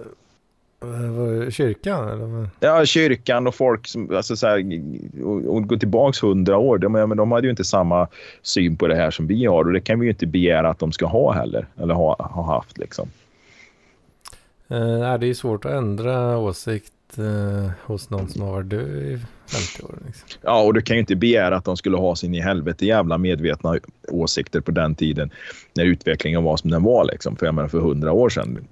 Kyrkan? 1.52 2.10
Eller? 2.10 2.50
Ja, 2.60 2.86
kyrkan 2.86 3.48
och 3.48 3.56
folk 3.56 3.88
som, 3.88 4.16
alltså 4.16 4.36
så 4.36 4.48
här, 4.48 4.82
och, 5.24 5.56
och 5.56 5.68
gå 5.68 5.78
tillbaka 5.78 6.28
hundra 6.28 6.58
år, 6.58 6.78
de, 6.78 6.92
men 6.92 7.18
de 7.18 7.32
hade 7.32 7.48
ju 7.48 7.52
inte 7.52 7.64
samma 7.64 8.08
syn 8.42 8.78
på 8.78 8.88
det 8.88 8.96
här 8.96 9.12
som 9.12 9.28
vi 9.28 9.46
har 9.46 9.66
och 9.66 9.74
det 9.74 9.82
kan 9.82 10.00
vi 10.00 10.06
ju 10.06 10.12
inte 10.12 10.28
begära 10.28 10.70
att 10.70 10.80
de 10.80 10.92
ska 10.92 11.06
ha 11.06 11.34
heller, 11.34 11.68
eller 11.78 11.94
ha, 11.94 12.16
ha 12.34 12.56
haft 12.56 12.78
liksom. 12.78 13.10
Eh, 14.68 15.18
det 15.20 15.28
är 15.28 15.34
svårt 15.34 15.66
att 15.66 15.72
ändra 15.72 16.38
åsikt 16.38 16.94
eh, 17.18 17.72
hos 17.84 18.10
någon 18.10 18.30
som 18.30 18.42
har 18.42 18.52
varit 18.52 18.70
död 18.70 18.90
i 18.90 19.20
50 19.48 19.84
år. 19.84 20.00
Liksom. 20.06 20.40
Ja, 20.42 20.64
och 20.64 20.74
du 20.74 20.82
kan 20.82 20.96
ju 20.96 21.00
inte 21.00 21.16
begära 21.16 21.58
att 21.58 21.66
de 21.66 21.78
skulle 21.78 21.98
ha 21.98 22.16
sin 22.16 22.36
i 22.36 22.40
helvete 22.40 22.86
jävla 22.86 23.18
medvetna 23.18 23.80
åsikter 24.08 24.62
på 24.62 24.72
den 24.72 24.96
tiden 24.96 25.30
när 25.74 25.86
utvecklingen 25.86 26.44
var 26.44 26.58
som 26.58 26.72
den 26.72 26.84
var. 26.84 27.06
Liksom. 27.06 27.36
För 27.36 27.46
jag 27.46 27.56
menar, 27.56 27.68
för 27.68 27.80
hundra 27.80 28.12
år 28.12 28.30
sedan. 28.30 28.68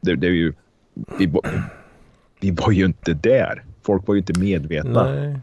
Det, 0.00 0.16
det 0.16 0.26
är 0.26 0.30
ju 0.30 0.52
vi, 1.18 1.32
vi 2.40 2.50
var 2.50 2.70
ju 2.70 2.84
inte 2.84 3.14
där. 3.14 3.64
Folk 3.82 4.06
var 4.06 4.14
ju 4.14 4.18
inte 4.18 4.40
medvetna. 4.40 5.04
Nej. 5.04 5.38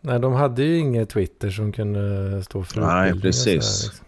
Nej, 0.00 0.20
de 0.20 0.32
hade 0.32 0.62
ju 0.62 0.78
inget 0.78 1.08
Twitter 1.08 1.50
som 1.50 1.72
kunde 1.72 2.42
stå 2.44 2.62
för 2.62 2.80
Nej, 2.80 3.20
precis. 3.20 3.84
Liksom. 3.84 4.06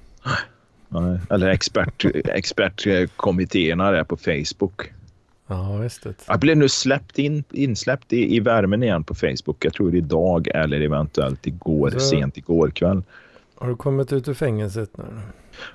Nej. 0.88 1.18
Eller 1.30 1.48
expert, 1.48 2.04
expertkommittéerna 2.24 3.90
där 3.90 4.04
på 4.04 4.16
Facebook. 4.16 4.92
Ja, 5.46 5.76
visst 5.76 6.02
det. 6.02 6.14
Jag 6.26 6.40
blev 6.40 6.56
nu 6.56 6.68
släppt 6.68 7.18
in, 7.18 7.44
insläppt 7.50 8.12
i, 8.12 8.36
i 8.36 8.40
värmen 8.40 8.82
igen 8.82 9.04
på 9.04 9.14
Facebook. 9.14 9.64
Jag 9.64 9.72
tror 9.72 9.90
det 9.90 9.96
är 9.96 9.98
idag 9.98 10.48
eller 10.48 10.80
eventuellt 10.80 11.46
igår, 11.46 11.90
Så, 11.90 12.00
sent 12.00 12.36
igår 12.36 12.70
kväll. 12.70 13.02
Har 13.54 13.68
du 13.68 13.76
kommit 13.76 14.12
ut 14.12 14.28
ur 14.28 14.34
fängelset 14.34 14.96
nu? 14.96 15.04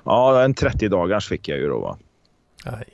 Ja, 0.04 0.42
en 0.42 0.54
30 0.54 0.88
dagars 0.88 1.28
fick 1.28 1.48
jag 1.48 1.58
ju 1.58 1.68
då 1.68 1.78
va. 1.78 1.98
Nej. 2.66 2.84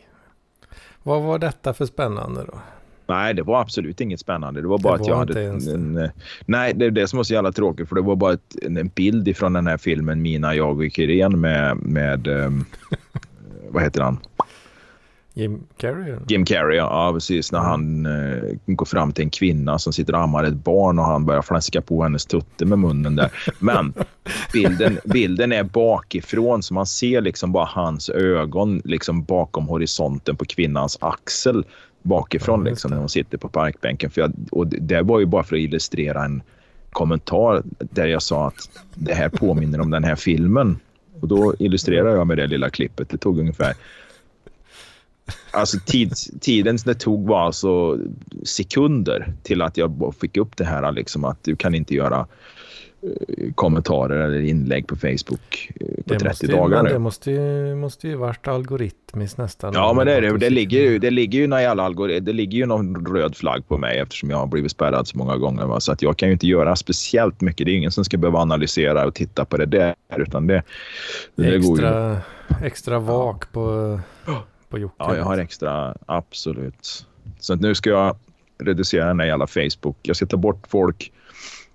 Vad 1.06 1.22
var 1.22 1.38
detta 1.38 1.74
för 1.74 1.86
spännande 1.86 2.44
då? 2.44 2.58
Nej, 3.06 3.34
det 3.34 3.42
var 3.42 3.60
absolut 3.60 4.00
inget 4.00 4.20
spännande. 4.20 4.60
Det 4.60 4.68
var 4.68 4.78
bara 4.78 4.96
det 4.96 5.02
att 5.02 5.08
jag 5.08 5.16
hade... 5.16 5.42
En, 5.42 6.10
nej, 6.46 6.72
det 6.74 6.86
är 6.86 6.90
det 6.90 7.08
som 7.08 7.16
var 7.16 7.24
så 7.24 7.34
jävla 7.34 7.52
tråkigt. 7.52 7.88
För 7.88 7.96
det 7.96 8.02
var 8.02 8.16
bara 8.16 8.32
ett, 8.32 8.56
en 8.62 8.88
bild 8.88 9.28
ifrån 9.28 9.52
den 9.52 9.66
här 9.66 9.76
filmen 9.76 10.22
Mina, 10.22 10.54
jag 10.54 10.80
och 10.80 10.90
Kiren 10.92 11.40
med... 11.40 11.76
med 11.76 12.26
um, 12.26 12.64
vad 13.68 13.82
heter 13.82 14.02
han? 14.02 14.18
Jim 15.36 15.66
Carrey? 15.76 16.16
Jim 16.28 16.44
Carrey, 16.44 16.76
ja 16.76 17.10
precis. 17.14 17.52
När 17.52 17.58
han 17.58 18.06
uh, 18.06 18.56
går 18.66 18.86
fram 18.86 19.12
till 19.12 19.24
en 19.24 19.30
kvinna 19.30 19.78
som 19.78 19.92
sitter 19.92 20.14
och 20.14 20.20
ammar 20.20 20.44
ett 20.44 20.54
barn 20.54 20.98
och 20.98 21.04
han 21.04 21.26
börjar 21.26 21.42
fläska 21.42 21.82
på 21.82 22.02
hennes 22.02 22.26
tutte 22.26 22.64
med 22.64 22.78
munnen 22.78 23.16
där. 23.16 23.30
Men 23.58 23.94
bilden, 24.52 24.98
bilden 25.04 25.52
är 25.52 25.62
bakifrån 25.62 26.62
så 26.62 26.74
man 26.74 26.86
ser 26.86 27.20
liksom 27.20 27.52
bara 27.52 27.64
hans 27.64 28.08
ögon 28.08 28.82
liksom 28.84 29.24
bakom 29.24 29.66
horisonten 29.68 30.36
på 30.36 30.44
kvinnans 30.44 30.98
axel 31.00 31.64
bakifrån 32.02 32.64
ja, 32.64 32.70
liksom, 32.70 32.90
när 32.90 32.98
hon 32.98 33.08
sitter 33.08 33.38
på 33.38 33.48
parkbänken. 33.48 34.10
För 34.10 34.20
jag, 34.20 34.32
och 34.50 34.66
det 34.66 35.02
var 35.02 35.20
ju 35.20 35.26
bara 35.26 35.42
för 35.42 35.56
att 35.56 35.60
illustrera 35.60 36.24
en 36.24 36.42
kommentar 36.90 37.62
där 37.78 38.06
jag 38.06 38.22
sa 38.22 38.46
att 38.46 38.70
det 38.94 39.14
här 39.14 39.28
påminner 39.28 39.80
om 39.80 39.90
den 39.90 40.04
här 40.04 40.16
filmen. 40.16 40.78
Och 41.20 41.28
då 41.28 41.54
illustrerar 41.58 42.16
jag 42.16 42.26
med 42.26 42.36
det 42.36 42.46
lilla 42.46 42.70
klippet. 42.70 43.08
Det 43.08 43.18
tog 43.18 43.38
ungefär 43.38 43.74
Alltså 45.54 45.78
tids, 45.86 46.30
tiden 46.40 46.78
det 46.84 46.94
tog 46.94 47.26
var 47.26 47.40
alltså 47.40 47.98
sekunder 48.42 49.32
till 49.42 49.62
att 49.62 49.76
jag 49.76 50.14
fick 50.20 50.36
upp 50.36 50.56
det 50.56 50.64
här 50.64 50.92
liksom 50.92 51.24
att 51.24 51.44
du 51.44 51.56
kan 51.56 51.74
inte 51.74 51.94
göra 51.94 52.26
eh, 53.02 53.52
kommentarer 53.54 54.16
eller 54.16 54.40
inlägg 54.40 54.86
på 54.86 54.96
Facebook 54.96 55.70
eh, 55.80 55.86
på 55.86 56.14
det 56.14 56.18
30 56.18 56.28
måste, 56.28 56.46
dagar 56.46 56.82
nu. 56.82 56.88
Det 56.88 56.98
måste 56.98 57.30
ju, 57.30 57.74
måste 57.74 58.08
ju 58.08 58.16
varit 58.16 58.48
algoritmiskt 58.48 59.38
nästan. 59.38 59.74
Ja, 59.74 59.92
men 59.92 60.06
det 60.06 60.12
är 60.12 60.20
det. 60.20 60.38
Det 60.38 60.50
ligger 60.50 60.80
ju, 60.80 60.98
det 60.98 61.10
ligger 61.10 61.38
ju, 61.38 61.46
när 61.46 61.66
algorit, 61.66 62.24
det 62.24 62.32
ligger 62.32 62.58
ju 62.58 62.66
någon 62.66 63.06
röd 63.06 63.36
flagg 63.36 63.68
på 63.68 63.78
mig 63.78 63.98
eftersom 63.98 64.30
jag 64.30 64.36
har 64.36 64.46
blivit 64.46 64.70
spärrad 64.70 65.08
så 65.08 65.18
många 65.18 65.36
gånger. 65.36 65.66
Va? 65.66 65.80
Så 65.80 65.92
att 65.92 66.02
jag 66.02 66.16
kan 66.16 66.28
ju 66.28 66.32
inte 66.32 66.46
göra 66.46 66.76
speciellt 66.76 67.40
mycket. 67.40 67.66
Det 67.66 67.72
är 67.72 67.76
ingen 67.76 67.92
som 67.92 68.04
ska 68.04 68.16
behöva 68.16 68.38
analysera 68.38 69.06
och 69.06 69.14
titta 69.14 69.44
på 69.44 69.56
det 69.56 69.66
där. 69.66 69.94
Utan 70.16 70.46
det, 70.46 70.62
det 71.34 71.56
extra, 71.56 72.10
ju... 72.10 72.66
extra 72.66 72.98
vak 72.98 73.52
på 73.52 74.00
på 74.74 74.78
Jocke? 74.78 74.94
Ja, 74.98 75.16
jag 75.16 75.24
har 75.24 75.38
extra. 75.38 75.94
Absolut. 76.06 77.06
Så 77.38 77.54
nu 77.54 77.74
ska 77.74 77.90
jag 77.90 78.16
reducera 78.58 79.06
den 79.06 79.20
här 79.20 79.26
jävla 79.26 79.46
Facebook. 79.46 79.96
Jag 80.02 80.16
ska 80.16 80.26
ta 80.26 80.36
bort 80.36 80.66
folk. 80.68 81.12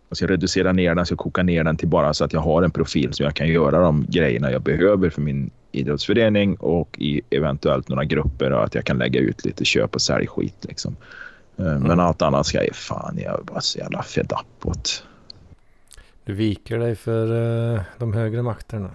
Jag 0.09 0.17
ska 0.17 0.27
reducera 0.27 0.71
ner 0.71 0.89
den, 0.89 0.97
jag 0.97 1.07
ska 1.07 1.15
koka 1.15 1.43
ner 1.43 1.63
den 1.63 1.77
till 1.77 1.87
bara 1.87 2.13
så 2.13 2.25
att 2.25 2.33
jag 2.33 2.39
har 2.39 2.63
en 2.63 2.71
profil 2.71 3.13
som 3.13 3.23
jag 3.23 3.35
kan 3.35 3.47
göra 3.47 3.79
de 3.79 4.05
grejerna 4.09 4.51
jag 4.51 4.61
behöver 4.61 5.09
för 5.09 5.21
min 5.21 5.51
idrottsförening 5.71 6.55
och 6.55 6.95
i 6.99 7.21
eventuellt 7.29 7.89
några 7.89 8.03
grupper 8.03 8.51
och 8.51 8.63
att 8.63 8.75
jag 8.75 8.85
kan 8.85 8.97
lägga 8.97 9.19
ut 9.19 9.45
lite 9.45 9.65
köp 9.65 9.95
och 9.95 10.01
sälj 10.01 10.27
skit 10.27 10.65
liksom. 10.67 10.95
Eh, 11.57 11.65
mm. 11.65 11.83
Men 11.83 11.99
allt 11.99 12.21
annat 12.21 12.45
ska 12.45 12.63
jag 12.63 12.75
fan, 12.75 13.17
jag 13.17 13.39
är 13.39 13.43
bara 13.43 13.61
så 13.61 13.79
jävla 13.79 14.03
fed 14.03 14.31
up 14.31 14.65
åt. 14.65 15.03
Du 16.25 16.33
viker 16.33 16.79
dig 16.79 16.95
för 16.95 17.31
uh, 17.31 17.81
de 17.97 18.13
högre 18.13 18.41
makterna. 18.41 18.89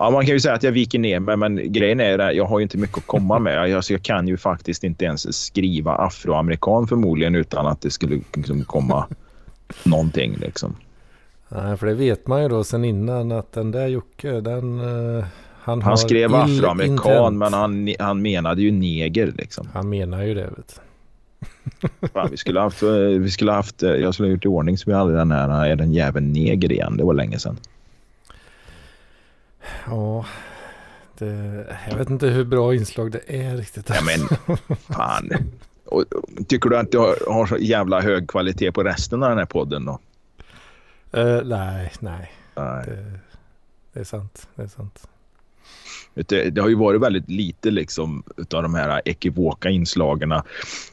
Ja, 0.00 0.10
man 0.10 0.26
kan 0.26 0.34
ju 0.34 0.40
säga 0.40 0.54
att 0.54 0.62
jag 0.62 0.72
viker 0.72 0.98
ner 0.98 1.20
mig, 1.20 1.36
men 1.36 1.72
grejen 1.72 2.00
är 2.00 2.18
att 2.18 2.34
jag 2.36 2.44
har 2.44 2.58
ju 2.58 2.62
inte 2.62 2.78
mycket 2.78 2.98
att 2.98 3.06
komma 3.06 3.38
med. 3.38 3.74
Alltså, 3.74 3.92
jag 3.92 4.02
kan 4.02 4.28
ju 4.28 4.36
faktiskt 4.36 4.84
inte 4.84 5.04
ens 5.04 5.44
skriva 5.44 5.94
afroamerikan 5.94 6.86
förmodligen 6.86 7.34
utan 7.34 7.66
att 7.66 7.80
det 7.80 7.90
skulle 7.90 8.20
liksom 8.34 8.64
komma 8.64 9.06
någonting. 9.84 10.36
Liksom. 10.36 10.76
Nej, 11.48 11.76
för 11.76 11.86
det 11.86 11.94
vet 11.94 12.26
man 12.26 12.42
ju 12.42 12.48
då 12.48 12.64
sen 12.64 12.84
innan 12.84 13.32
att 13.32 13.52
den 13.52 13.70
där 13.70 13.86
Jocke, 13.86 14.40
den... 14.40 14.80
Uh, 14.80 15.24
han, 15.62 15.82
han 15.82 15.98
skrev 15.98 16.34
afroamerikan 16.34 17.38
men 17.38 17.52
han, 17.52 17.94
han 17.98 18.22
menade 18.22 18.62
ju 18.62 18.70
neger 18.70 19.32
liksom. 19.36 19.68
Han 19.72 19.88
menar 19.88 20.22
ju 20.22 20.34
det 20.34 20.50
vet 20.56 20.80
Fan, 22.12 22.28
vi 22.30 22.36
skulle 22.36 22.60
haft, 22.60 22.82
vi 23.18 23.30
skulle 23.30 23.52
haft, 23.52 23.82
jag 23.82 24.14
skulle 24.14 24.28
ha 24.28 24.32
gjort 24.32 24.44
i 24.44 24.48
ordning 24.48 24.78
så 24.78 24.90
vi 24.90 24.96
hade 24.96 25.12
den 25.12 25.30
här, 25.30 25.68
är 25.68 25.76
den 25.76 25.92
jäveln 25.92 26.32
neger 26.32 26.72
igen? 26.72 26.96
Det 26.96 27.04
var 27.04 27.14
länge 27.14 27.38
sedan. 27.38 27.56
Ja, 29.86 30.26
det, 31.18 31.66
jag 31.90 31.96
vet 31.98 32.10
inte 32.10 32.26
hur 32.26 32.44
bra 32.44 32.74
inslag 32.74 33.12
det 33.12 33.22
är 33.26 33.56
riktigt. 33.56 33.88
Ja, 33.88 34.00
men 34.04 34.56
fan. 34.96 35.30
Och, 35.84 36.04
tycker 36.48 36.70
du 36.70 36.76
att 36.76 36.92
du 36.92 36.98
har, 36.98 37.32
har 37.32 37.46
så 37.46 37.56
jävla 37.56 38.00
hög 38.00 38.28
kvalitet 38.28 38.72
på 38.72 38.82
resten 38.82 39.22
av 39.22 39.28
den 39.28 39.38
här 39.38 39.46
podden 39.46 39.84
då? 39.84 39.98
Uh, 41.16 41.42
nej, 41.44 41.92
nej. 42.00 42.32
nej. 42.56 42.84
Det, 42.86 43.20
det, 43.92 44.00
är 44.00 44.04
sant. 44.04 44.48
Det 44.54 44.62
är 44.62 44.66
sant. 44.66 45.08
Det, 46.14 46.50
det 46.50 46.60
har 46.60 46.68
ju 46.68 46.74
varit 46.74 47.00
väldigt 47.00 47.28
lite 47.28 47.70
liksom 47.70 48.22
av 48.54 48.62
de 48.62 48.74
här 48.74 49.02
ekivoka 49.04 49.68
inslagen 49.70 50.32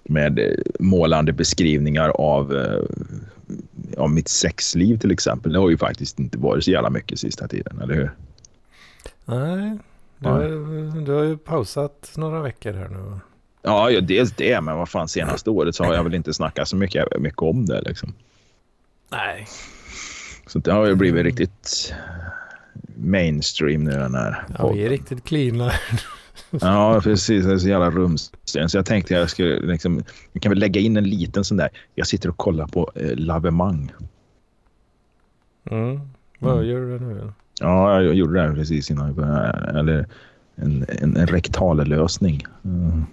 med 0.03 0.39
eh, 0.39 0.55
målande 0.79 1.33
beskrivningar 1.33 2.09
av, 2.09 2.55
eh, 2.55 2.83
av 3.97 4.09
mitt 4.09 4.27
sexliv 4.27 4.99
till 4.99 5.11
exempel. 5.11 5.53
Det 5.53 5.59
har 5.59 5.69
ju 5.69 5.77
faktiskt 5.77 6.19
inte 6.19 6.37
varit 6.37 6.63
så 6.63 6.71
jävla 6.71 6.89
mycket 6.89 7.19
sista 7.19 7.47
tiden, 7.47 7.81
eller 7.81 7.93
hur? 7.93 8.11
Nej, 9.29 9.77
du, 10.17 10.29
har, 10.29 11.01
du 11.05 11.11
har 11.11 11.23
ju 11.23 11.37
pausat 11.37 12.13
några 12.17 12.41
veckor 12.41 12.73
här 12.73 12.89
nu. 12.89 13.19
Ja, 13.61 13.91
ja, 13.91 14.01
dels 14.01 14.31
det, 14.31 14.61
men 14.61 14.77
vad 14.77 14.89
fan 14.89 15.07
senaste 15.07 15.49
året 15.49 15.75
så 15.75 15.83
har 15.83 15.93
jag 15.93 16.03
väl 16.03 16.13
inte 16.13 16.33
snackat 16.33 16.67
så 16.67 16.75
mycket, 16.75 17.19
mycket 17.19 17.41
om 17.41 17.65
det 17.65 17.81
liksom. 17.81 18.13
Nej. 19.11 19.47
Så 20.47 20.59
det 20.59 20.71
har 20.71 20.85
ju 20.85 20.95
blivit 20.95 21.23
riktigt 21.23 21.93
mainstream 22.95 23.83
nu 23.83 23.91
den 23.91 24.15
här 24.15 24.43
Ja, 24.57 24.71
vi 24.71 24.85
är 24.85 24.89
riktigt 24.89 25.23
cleana. 25.23 25.71
ja, 26.51 27.01
precis. 27.03 27.45
Det 27.45 27.53
är 27.53 27.57
så 27.57 27.67
jävla 27.67 27.91
rumsten. 27.91 28.69
Så 28.69 28.77
jag 28.77 28.85
tänkte 28.85 29.13
jag 29.13 29.29
skulle 29.29 29.59
liksom, 29.59 30.03
jag 30.31 30.41
kan 30.41 30.49
väl 30.49 30.59
lägga 30.59 30.81
in 30.81 30.97
en 30.97 31.09
liten 31.09 31.43
sån 31.43 31.57
där. 31.57 31.69
Jag 31.95 32.07
sitter 32.07 32.29
och 32.29 32.37
kollar 32.37 32.67
på 32.67 32.91
eh, 32.95 33.15
lavemang. 33.15 33.91
Mm. 35.69 35.99
Vad 36.39 36.53
mm. 36.53 36.67
gör 36.67 36.79
du 36.79 36.99
nu? 36.99 37.33
Ja, 37.59 38.01
jag 38.01 38.13
gjorde 38.13 38.47
det 38.47 38.53
precis 38.53 38.91
innan. 38.91 39.19
Eller 39.69 40.05
en, 40.55 40.85
en, 40.87 41.17
en 41.17 41.27
rektallösning. 41.27 42.45
Mm. 42.65 43.05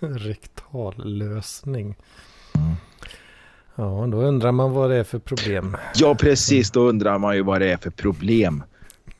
rektallösning. 0.18 1.96
Mm. 2.54 2.74
Ja, 3.74 4.06
då 4.06 4.22
undrar 4.22 4.52
man 4.52 4.72
vad 4.72 4.90
det 4.90 4.96
är 4.96 5.04
för 5.04 5.18
problem. 5.18 5.76
Ja, 5.94 6.14
precis. 6.14 6.70
Då 6.70 6.88
undrar 6.88 7.18
man 7.18 7.36
ju 7.36 7.42
vad 7.42 7.60
det 7.60 7.72
är 7.72 7.76
för 7.76 7.90
problem. 7.90 8.62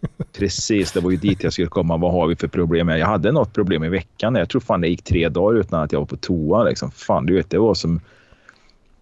Precis, 0.39 0.93
det 0.93 1.01
var 1.01 1.11
ju 1.11 1.17
dit 1.17 1.43
jag 1.43 1.53
skulle 1.53 1.69
komma. 1.69 1.97
Vad 1.97 2.13
har 2.13 2.27
vi 2.27 2.37
för 2.37 2.49
problem? 2.49 2.89
Jag 2.89 3.07
hade 3.07 3.33
något 3.33 3.55
problem 3.55 3.85
i 3.85 3.89
veckan. 3.89 4.35
Jag 4.35 4.49
tror 4.49 4.61
fan 4.61 4.81
det 4.81 4.89
gick 4.89 5.03
tre 5.03 5.29
dagar 5.29 5.61
utan 5.61 5.83
att 5.83 5.93
jag 5.93 6.01
var 6.01 6.07
på 6.07 6.17
toa. 6.17 6.65
Liksom. 6.65 6.91
Fan, 6.91 7.27
du 7.27 7.35
vet, 7.35 7.51
det 7.51 7.59
var 7.59 7.75
som 7.75 8.01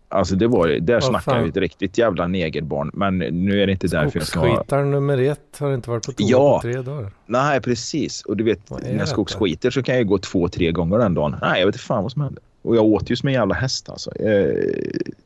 Alltså 0.09 0.37
det 0.37 0.47
var, 0.47 0.69
där 0.69 0.97
oh, 1.01 1.09
snackar 1.09 1.42
vi 1.42 1.49
ett 1.49 1.57
riktigt 1.57 1.99
jävla 1.99 2.27
negerbarn. 2.27 2.90
Men 2.95 3.19
nu 3.19 3.62
är 3.62 3.66
det 3.66 3.73
inte 3.73 3.87
därför 3.87 4.19
jag 4.19 4.29
ska... 4.29 4.40
Skogsskitaren 4.40 4.90
nummer 4.90 5.19
ett 5.19 5.59
har 5.59 5.75
inte 5.75 5.90
varit 5.90 6.07
på 6.07 6.12
toa 6.12 6.27
ja, 6.29 6.59
på 6.59 6.62
tre 6.62 6.83
dagar. 6.83 7.11
Nej, 7.27 7.61
precis. 7.61 8.23
Och 8.23 8.37
du 8.37 8.45
vet, 8.45 8.71
när 8.71 8.99
jag 8.99 9.09
skogsskiter 9.09 9.71
så 9.71 9.83
kan 9.83 9.97
jag 9.97 10.07
gå 10.07 10.19
två, 10.19 10.49
tre 10.49 10.73
gånger 10.73 10.99
den 10.99 11.14
dagen. 11.14 11.37
Nej, 11.40 11.61
jag 11.61 11.66
vet 11.66 11.75
inte 11.75 11.85
fan 11.85 12.03
vad 12.03 12.12
som 12.12 12.23
hände. 12.23 12.40
Och 12.62 12.77
jag 12.77 12.85
åt 12.85 13.11
ju 13.11 13.16
som 13.16 13.27
en 13.27 13.35
jävla 13.35 13.55
häst 13.55 13.88
alltså. 13.88 14.16
Eh, 14.16 14.45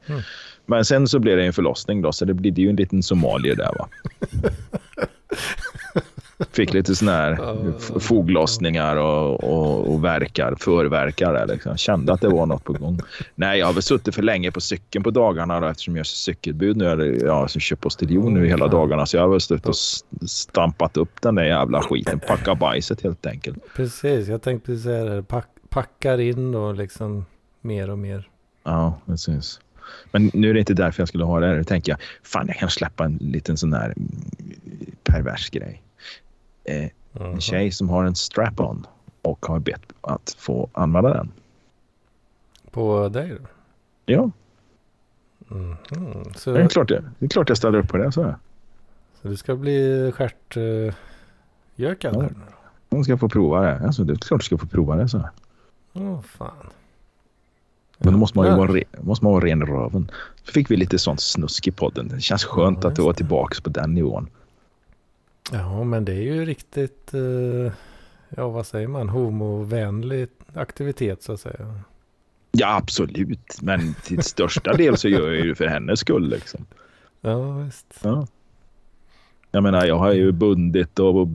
mm. 0.06 0.20
Men 0.66 0.84
sen 0.84 1.08
så 1.08 1.18
blev 1.18 1.36
det 1.36 1.46
en 1.46 1.52
förlossning 1.52 2.02
då, 2.02 2.12
så 2.12 2.24
det 2.24 2.34
blir 2.34 2.58
ju 2.58 2.70
en 2.70 2.76
liten 2.76 3.02
somalier 3.02 3.56
där 3.56 3.72
va. 3.78 3.88
Fick 6.52 6.72
lite 6.72 6.94
sådana 6.94 7.16
här 7.16 7.98
foglossningar 7.98 8.96
och, 8.96 9.44
och, 9.44 9.92
och 9.92 10.04
verkar, 10.04 10.54
förverkar. 10.60 11.46
Liksom. 11.46 11.76
Kände 11.76 12.12
att 12.12 12.20
det 12.20 12.28
var 12.28 12.46
något 12.46 12.64
på 12.64 12.72
gång. 12.72 13.00
Nej, 13.34 13.58
jag 13.58 13.66
har 13.66 13.72
väl 13.72 13.82
suttit 13.82 14.14
för 14.14 14.22
länge 14.22 14.50
på 14.50 14.60
cykeln 14.60 15.02
på 15.02 15.10
dagarna 15.10 15.60
då, 15.60 15.66
eftersom 15.66 15.96
jag 15.96 16.00
är 16.00 16.04
cykelbud 16.04 16.76
nu. 16.76 16.84
Jag, 16.84 17.22
jag 17.22 17.34
har 17.34 17.48
köpt 17.48 17.82
postiljon 17.82 18.34
nu 18.34 18.46
hela 18.46 18.68
dagarna. 18.68 19.06
Så 19.06 19.16
jag 19.16 19.22
har 19.22 19.28
väl 19.28 19.40
stått 19.40 19.66
och 19.66 19.76
stampat 20.28 20.96
upp 20.96 21.20
den 21.22 21.34
där 21.34 21.44
jävla 21.44 21.82
skiten. 21.82 22.20
Packa 22.20 22.54
bajset 22.54 23.02
helt 23.02 23.26
enkelt. 23.26 23.58
Precis, 23.76 24.28
jag 24.28 24.42
tänkte 24.42 24.76
säga 24.76 25.04
det. 25.04 25.22
Pack, 25.22 25.48
packar 25.68 26.20
in 26.20 26.52
då 26.52 26.72
liksom 26.72 27.24
mer 27.60 27.90
och 27.90 27.98
mer. 27.98 28.28
Ja, 28.64 29.00
precis. 29.06 29.60
Men 30.12 30.30
nu 30.34 30.50
är 30.50 30.54
det 30.54 30.60
inte 30.60 30.74
därför 30.74 31.00
jag 31.00 31.08
skulle 31.08 31.24
ha 31.24 31.40
det 31.40 31.46
här. 31.46 31.56
Nu 31.56 31.64
tänker 31.64 31.92
jag, 31.92 31.98
fan 32.22 32.46
jag 32.46 32.56
kan 32.56 32.70
släppa 32.70 33.04
en 33.04 33.16
liten 33.20 33.56
sån 33.56 33.72
här 33.72 33.94
pervers 35.04 35.50
grej 35.50 35.82
eh, 36.70 36.90
en 37.12 37.40
tjej 37.40 37.72
som 37.72 37.88
har 37.88 38.04
en 38.04 38.14
strap-on 38.14 38.86
och 39.22 39.46
har 39.46 39.58
bett 39.58 39.92
att 40.00 40.36
få 40.38 40.68
använda 40.72 41.14
den. 41.14 41.32
På 42.70 43.08
dig 43.08 43.28
då? 43.28 43.46
Ja. 44.06 44.30
Mm 45.50 45.76
-hmm. 45.88 46.36
så... 46.36 46.52
det, 46.52 46.62
är 46.62 46.68
klart 46.68 46.88
det. 46.88 47.04
det 47.18 47.24
är 47.24 47.28
klart 47.28 47.48
jag 47.48 47.58
ställer 47.58 47.78
upp 47.78 47.88
på 47.88 47.96
det. 47.96 48.12
Så, 48.12 48.34
så 49.22 49.28
du 49.28 49.36
ska 49.36 49.56
bli 49.56 50.12
stjärtgökad? 50.14 52.16
Uh, 52.16 52.22
ja. 52.22 52.28
Hon 52.90 53.04
ska 53.04 53.18
få 53.18 53.28
prova 53.28 53.60
det. 53.60 53.86
Alltså, 53.86 54.04
det 54.04 54.12
är 54.12 54.16
klart 54.16 54.40
du 54.40 54.44
ska 54.44 54.58
få 54.58 54.66
prova 54.66 54.96
det. 54.96 55.08
Så. 55.08 55.28
Åh 55.92 56.02
oh, 56.02 56.22
fan. 56.22 56.70
Men 57.98 58.12
då 58.12 58.18
måste 58.18 58.38
man 58.38 58.46
ju 58.46 58.56
vara, 58.56 58.72
re, 58.72 58.84
måste 59.00 59.24
man 59.24 59.32
vara 59.32 59.44
ren 59.44 59.66
röven. 59.66 60.10
Så 60.44 60.52
fick 60.52 60.70
vi 60.70 60.76
lite 60.76 60.98
sånt 60.98 61.20
snusk 61.20 61.66
i 61.66 61.70
podden. 61.70 62.08
Det 62.08 62.20
känns 62.20 62.44
skönt 62.44 62.78
ja, 62.82 62.88
att 62.88 62.96
du 62.96 63.02
var 63.02 63.12
tillbaka 63.12 63.60
på 63.62 63.70
den 63.70 63.94
nivån. 63.94 64.30
Ja, 65.52 65.84
men 65.84 66.04
det 66.04 66.12
är 66.12 66.22
ju 66.22 66.44
riktigt, 66.44 67.14
eh, 67.14 67.72
ja 68.28 68.48
vad 68.48 68.66
säger 68.66 68.88
man, 68.88 69.08
homovänlig 69.08 70.28
aktivitet 70.54 71.22
så 71.22 71.32
att 71.32 71.40
säga. 71.40 71.80
Ja, 72.52 72.76
absolut. 72.76 73.62
Men 73.62 73.94
till 73.94 74.22
största 74.22 74.72
del 74.72 74.96
så 74.96 75.08
gör 75.08 75.32
jag 75.32 75.46
ju 75.46 75.54
för 75.54 75.66
hennes 75.66 76.00
skull 76.00 76.28
liksom. 76.28 76.66
Ja, 77.20 77.52
visst. 77.52 77.86
Ja. 78.02 78.26
Jag 79.50 79.62
menar, 79.62 79.86
jag 79.86 79.98
har 79.98 80.12
ju 80.12 80.32
bundit 80.32 80.98
och 80.98 81.28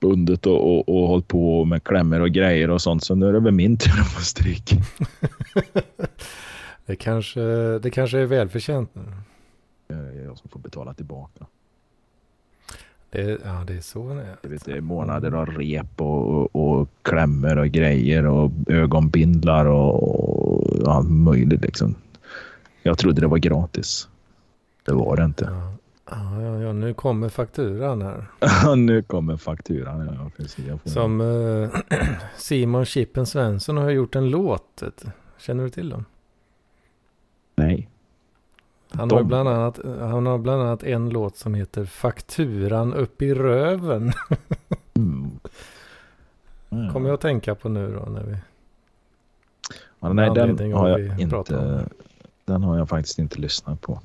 bundit 0.00 0.46
och, 0.46 0.74
och, 0.74 0.88
och 0.88 1.08
hållit 1.08 1.28
på 1.28 1.64
med 1.64 1.84
klämmor 1.84 2.20
och 2.20 2.30
grejer 2.30 2.70
och 2.70 2.82
sånt. 2.82 3.04
Så 3.04 3.14
nu 3.14 3.28
är 3.28 3.32
det 3.32 3.40
väl 3.40 3.52
min 3.52 3.76
tur 3.76 4.00
att 4.00 4.12
få 4.12 4.20
stryk. 4.20 4.70
det, 6.86 6.96
kanske, 6.96 7.40
det 7.78 7.90
kanske 7.90 8.18
är 8.18 8.26
välförtjänt 8.26 8.90
nu. 8.94 9.02
Jag 10.26 10.38
som 10.38 10.50
får 10.50 10.60
betala 10.60 10.94
tillbaka. 10.94 11.46
Det, 13.14 13.38
ja, 13.44 13.64
det 13.66 13.76
är 13.76 13.80
så 13.80 14.14
det 14.14 14.70
är. 14.70 14.76
Är 14.76 14.80
månader 14.80 15.32
av 15.32 15.46
rep 15.46 16.00
och, 16.00 16.28
och, 16.28 16.78
och 16.80 16.88
klämmor 17.02 17.58
och 17.58 17.68
grejer 17.68 18.26
och 18.26 18.50
ögonbindlar 18.66 19.66
och, 19.66 20.82
och 20.82 20.94
allt 20.94 21.10
möjligt. 21.10 21.60
Liksom. 21.60 21.94
Jag 22.82 22.98
trodde 22.98 23.20
det 23.20 23.26
var 23.26 23.38
gratis. 23.38 24.08
Det 24.84 24.92
var 24.92 25.16
det 25.16 25.24
inte. 25.24 25.44
Ja. 25.50 25.74
Ja, 26.10 26.42
ja, 26.42 26.60
ja, 26.60 26.72
nu 26.72 26.94
kommer 26.94 27.28
fakturan 27.28 28.02
här. 28.02 28.26
nu 28.76 29.02
kommer 29.02 29.36
fakturan, 29.36 30.10
ja. 30.14 30.30
Precis. 30.36 30.64
Som 30.84 31.20
uh, 31.20 31.70
Simon 32.36 32.84
Chippen 32.84 33.26
Svensson 33.26 33.76
har 33.76 33.90
gjort 33.90 34.16
en 34.16 34.30
låt. 34.30 34.82
Känner 35.38 35.64
du 35.64 35.70
till 35.70 35.88
dem? 35.88 36.04
Nej. 37.56 37.88
Han 38.96 39.10
har, 39.10 39.22
bland 39.22 39.48
annat, 39.48 39.78
han 39.84 40.26
har 40.26 40.38
bland 40.38 40.62
annat 40.62 40.82
en 40.82 41.10
låt 41.10 41.36
som 41.36 41.54
heter 41.54 41.84
Fakturan 41.84 42.94
upp 42.94 43.22
i 43.22 43.34
röven. 43.34 44.12
mm. 44.94 45.30
Mm. 46.70 46.92
Kommer 46.92 47.08
jag 47.08 47.14
att 47.14 47.20
tänka 47.20 47.54
på 47.54 47.68
nu 47.68 47.92
då 47.92 48.10
när 48.10 48.22
vi... 48.22 48.36
Ja, 50.00 50.12
nej, 50.12 50.30
den 50.34 50.72
har 50.72 50.88
jag 50.98 51.20
inte. 51.20 51.88
Den 52.44 52.62
har 52.62 52.78
jag 52.78 52.88
faktiskt 52.88 53.18
inte 53.18 53.40
lyssnat 53.40 53.80
på. 53.80 54.00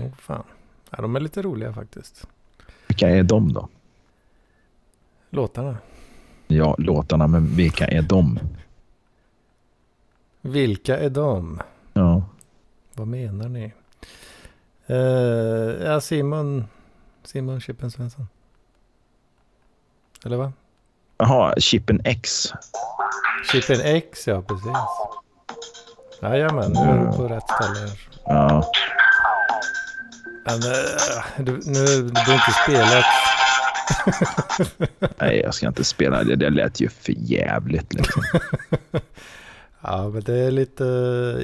Åh 0.00 0.06
oh, 0.06 0.12
fan. 0.14 0.44
Ja, 0.90 1.02
de 1.02 1.16
är 1.16 1.20
lite 1.20 1.42
roliga 1.42 1.72
faktiskt. 1.72 2.26
Vilka 2.88 3.08
är 3.08 3.22
de 3.22 3.52
då? 3.52 3.68
Låtarna. 5.30 5.76
Ja, 6.46 6.74
låtarna, 6.78 7.26
men 7.26 7.46
vilka 7.46 7.86
är 7.86 8.02
de? 8.02 8.38
Vilka 10.40 10.98
är 10.98 11.10
de? 11.10 11.60
Ja. 11.92 12.22
Vad 12.98 13.08
menar 13.08 13.48
ni? 13.48 13.72
Uh, 14.90 15.84
ja, 15.84 16.00
Simon, 16.00 16.64
Simon 17.24 17.60
Chippen 17.60 17.90
Svensson. 17.90 18.28
Eller 20.24 20.36
vad? 20.36 20.52
Jaha, 21.18 21.54
Chippen 21.58 22.00
X. 22.04 22.52
Chippen 23.52 23.80
X, 23.80 24.26
ja 24.28 24.42
precis. 24.42 24.68
Jajamän, 26.22 26.72
nu 26.72 26.80
är 26.80 26.98
du 26.98 27.16
på 27.16 27.28
rätt 27.28 27.50
ställe. 27.50 27.92
Ja. 28.24 28.72
men, 30.44 30.60
du, 31.46 31.52
nu, 31.52 32.02
du 32.02 32.12
behöver 32.12 32.34
inte 32.34 32.52
spela. 32.64 33.04
Nej, 35.18 35.40
jag 35.40 35.54
ska 35.54 35.68
inte 35.68 35.84
spela 35.84 36.24
det. 36.24 36.36
Det 36.36 36.50
lät 36.50 36.80
ju 36.80 36.88
för 36.88 37.12
jävligt 37.16 37.92
liksom. 37.92 38.22
ja, 39.80 40.08
men 40.08 40.22
det 40.22 40.34
är 40.34 40.50
lite, 40.50 40.84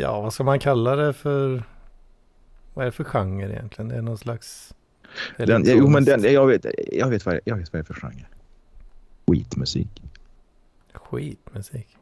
ja 0.01 0.20
vad 0.20 0.33
ska 0.33 0.44
man 0.44 0.59
kalla 0.59 0.97
det 0.97 1.12
för? 1.12 1.62
Vad 2.75 2.83
är 2.83 2.87
det 2.87 2.92
för 2.92 3.05
genre 3.05 3.53
egentligen? 3.53 3.88
Det 3.88 3.97
är 3.97 4.03
någon 4.03 4.18
slags... 4.18 4.75
Den, 5.37 5.62
jo, 5.66 5.88
men 5.88 6.05
den, 6.05 6.33
jag, 6.33 6.47
vet, 6.47 6.66
jag, 6.92 7.09
vet 7.09 7.27
vad, 7.27 7.40
jag 7.44 7.57
vet 7.57 7.73
vad 7.73 7.79
det 7.79 7.83
är 7.83 7.94
för 7.94 8.01
genre. 8.01 8.27
Skitmusik. 9.27 10.03
Skitmusik. 10.92 11.97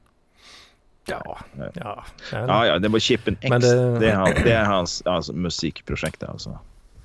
Ja, 1.07 1.38
ja. 1.55 1.71
Ja, 1.75 2.05
ja, 2.33 2.66
ja 2.66 2.79
det 2.79 2.88
var 2.88 2.99
Chippen 2.99 3.37
X. 3.40 3.51
Det... 3.51 3.99
det... 3.99 4.11
är, 4.11 4.14
han, 4.14 4.31
det 4.45 4.53
är 4.53 4.64
hans 4.64 5.03
alltså, 5.07 5.33
musikprojekt 5.33 6.23
alltså. 6.23 6.59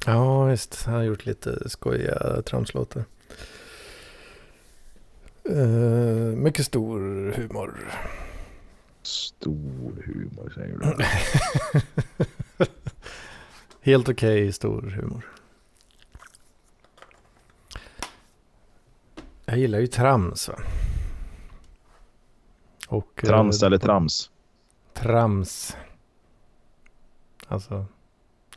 Ja, 0.05 0.43
visst. 0.43 0.83
Han 0.85 0.95
har 0.95 1.03
gjort 1.03 1.25
lite 1.25 1.69
skojiga 1.69 2.41
tramslåtar. 2.41 3.03
Uh, 5.49 6.35
mycket 6.35 6.65
stor 6.65 6.99
humor. 7.31 7.73
Stor 9.07 10.03
humor 10.05 10.49
säger 10.55 10.77
du. 10.77 11.05
Helt 13.81 14.09
okej 14.09 14.41
okay, 14.41 14.51
stor 14.51 14.81
humor. 14.81 15.25
Jag 19.45 19.57
gillar 19.57 19.79
ju 19.79 19.87
trams 19.87 20.49
va. 20.49 20.55
Och, 22.87 23.21
trams 23.25 23.63
eh, 23.63 23.67
eller 23.67 23.77
trams? 23.77 24.31
Trams. 24.93 25.77
Alltså 27.47 27.85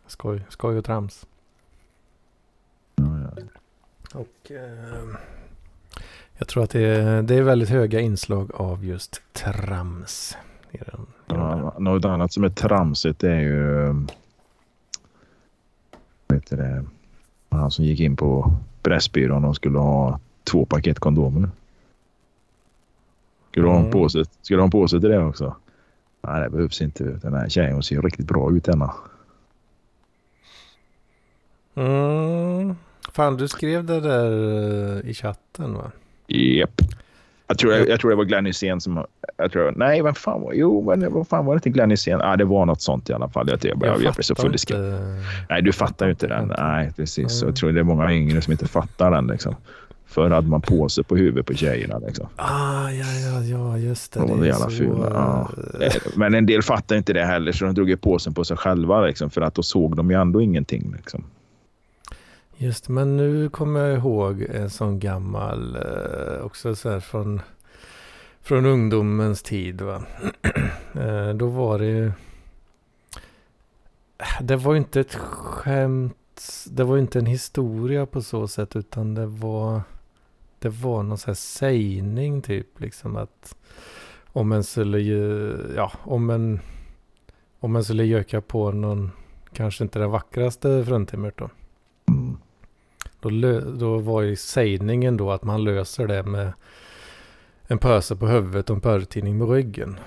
skoj, 0.06 0.46
skoj 0.48 0.78
och 0.78 0.84
trams. 0.84 1.26
Ja, 2.94 3.04
ja. 3.36 3.42
Och 4.20 4.50
eh, 4.50 5.16
jag 6.40 6.48
tror 6.48 6.64
att 6.64 6.70
det 6.70 6.80
är, 6.80 7.22
det 7.22 7.34
är 7.34 7.42
väldigt 7.42 7.68
höga 7.68 8.00
inslag 8.00 8.50
av 8.54 8.84
just 8.84 9.22
trams. 9.32 10.36
I 10.70 10.78
den, 10.78 11.00
i 11.00 11.06
ja, 11.26 11.74
något 11.78 12.04
annat 12.04 12.32
som 12.32 12.44
är 12.44 12.48
tramsigt 12.48 13.24
är 13.24 13.40
ju 13.40 13.94
vet 16.28 16.50
det, 16.50 16.84
han 17.48 17.70
som 17.70 17.84
gick 17.84 18.00
in 18.00 18.16
på 18.16 18.52
Pressbyrån 18.82 19.44
och 19.44 19.56
skulle 19.56 19.78
ha 19.78 20.20
två 20.44 20.66
paket 20.66 20.98
kondomer. 20.98 21.50
Skulle 23.50 23.66
mm. 23.66 23.78
ha 23.78 23.84
en 23.84 23.92
påse, 23.92 24.24
skulle 24.42 24.60
ha 24.60 24.64
en 24.64 24.70
påse 24.70 25.00
till 25.00 25.10
det 25.10 25.24
också? 25.24 25.56
Nej, 26.22 26.42
det 26.42 26.50
behövs 26.50 26.80
inte. 26.80 27.04
Den 27.04 27.34
här 27.34 27.48
tjejen 27.48 27.82
ser 27.82 28.02
riktigt 28.02 28.26
bra 28.26 28.52
ut 28.52 28.64
denna. 28.64 28.94
Mm. 31.74 32.74
Fan, 33.12 33.36
du 33.36 33.48
skrev 33.48 33.84
det 33.84 34.00
där 34.00 34.32
eh, 34.96 35.10
i 35.10 35.14
chatten 35.14 35.74
va? 35.74 35.90
Yep. 36.30 36.70
Jag 37.50 37.58
tror, 37.58 37.72
jag, 37.72 37.88
jag 37.88 38.00
tror 38.00 38.10
det 38.10 38.16
var 38.16 38.24
Glenn 38.24 38.46
Hysén 38.46 38.80
som... 38.80 39.04
Jag 39.36 39.52
tror, 39.52 39.72
nej, 39.76 40.02
vem 40.02 40.14
fan 40.14 40.42
var 40.42 40.52
Jo, 40.52 40.84
men 40.86 41.12
vad 41.12 41.28
fan 41.28 41.44
var 41.44 41.54
det 41.54 41.56
inte 41.56 41.70
Glenn 41.70 41.90
Hysén? 41.90 42.20
Ah, 42.20 42.36
det 42.36 42.44
var 42.44 42.66
något 42.66 42.82
sånt 42.82 43.10
i 43.10 43.12
alla 43.12 43.28
fall. 43.28 43.48
Jag, 43.50 43.58
jag, 43.64 43.86
jag, 43.86 44.02
jag 44.02 44.14
blev 44.14 44.22
så 44.22 44.34
full 44.34 44.52
inte... 44.52 44.98
Nej, 45.50 45.62
du 45.62 45.72
fattar 45.72 46.06
ju 46.06 46.12
inte 46.12 46.26
den. 46.26 46.52
Nej, 46.58 46.92
precis. 46.96 47.42
Mm. 47.42 47.48
Jag 47.48 47.56
tror 47.56 47.72
det 47.72 47.80
är 47.80 47.84
många 47.84 48.12
yngre 48.12 48.40
som 48.40 48.52
inte 48.52 48.68
fattar 48.68 49.10
den. 49.10 49.26
Liksom. 49.26 49.56
Förr 50.06 50.30
hade 50.30 50.48
man 50.48 50.60
påse 50.60 51.02
på 51.02 51.16
huvudet 51.16 51.46
på 51.46 51.54
tjejerna. 51.54 51.98
Liksom. 51.98 52.26
Ah, 52.36 52.90
ja, 52.90 53.04
ja, 53.24 53.42
ja, 53.42 53.78
just 53.78 54.12
det. 54.12 54.20
De 54.20 54.38
var 54.38 54.46
jävla 54.46 54.70
fula. 54.70 55.10
Ja. 55.14 55.50
Men 56.14 56.34
en 56.34 56.46
del 56.46 56.62
fattar 56.62 56.96
inte 56.96 57.12
det 57.12 57.24
heller, 57.24 57.52
så 57.52 57.64
de 57.64 57.74
drog 57.74 57.88
ju 57.88 57.96
påsen 57.96 58.34
på 58.34 58.44
sig 58.44 58.56
själva. 58.56 59.06
Liksom, 59.06 59.30
för 59.30 59.40
att 59.40 59.54
då 59.54 59.62
såg 59.62 59.96
de 59.96 60.10
ju 60.10 60.20
ändå 60.20 60.42
ingenting. 60.42 60.94
Liksom. 60.96 61.24
Just 62.62 62.88
men 62.88 63.16
nu 63.16 63.48
kommer 63.48 63.80
jag 63.80 63.98
ihåg 63.98 64.42
en 64.42 64.70
sån 64.70 64.98
gammal, 64.98 65.76
eh, 65.76 66.44
också 66.44 66.74
så 66.74 66.90
här 66.90 67.00
från, 67.00 67.40
från 68.40 68.66
ungdomens 68.66 69.42
tid. 69.42 69.80
Va? 69.80 70.02
eh, 70.94 71.28
då 71.28 71.46
var 71.46 71.78
det 71.78 71.86
ju, 71.86 72.06
eh, 74.18 74.42
det 74.42 74.56
var 74.56 74.72
ju 74.72 74.78
inte 74.78 75.00
ett 75.00 75.14
skämt, 75.14 76.42
det 76.70 76.84
var 76.84 76.96
ju 76.96 77.00
inte 77.02 77.18
en 77.18 77.26
historia 77.26 78.06
på 78.06 78.22
så 78.22 78.48
sätt 78.48 78.76
utan 78.76 79.14
det 79.14 79.26
var, 79.26 79.82
det 80.58 80.68
var 80.68 81.02
någon 81.02 81.18
sån 81.18 81.30
här 81.30 81.34
sägning 81.34 82.42
typ 82.42 82.80
liksom 82.80 83.16
att 83.16 83.56
om 84.32 84.52
en 84.52 84.64
skulle, 84.64 84.98
ja 85.76 85.92
om 86.02 86.30
en, 86.30 86.60
om 87.60 87.76
en 87.76 87.84
skulle 87.84 88.04
göka 88.04 88.40
på 88.40 88.72
någon, 88.72 89.10
kanske 89.52 89.84
inte 89.84 89.98
den 89.98 90.10
vackraste 90.10 90.84
fruntimret 90.84 91.36
då. 91.36 91.50
Då, 93.20 93.30
då 93.60 93.98
var 93.98 94.22
ju 94.22 94.36
sägningen 94.36 95.16
då 95.16 95.32
att 95.32 95.44
man 95.44 95.64
löser 95.64 96.06
det 96.06 96.22
med 96.22 96.52
en 97.66 97.78
pöse 97.78 98.16
på 98.16 98.26
huvudet 98.26 98.70
och 98.70 98.76
en 98.76 98.80
pörtidning 98.80 99.38
med 99.38 99.50
ryggen. 99.50 99.98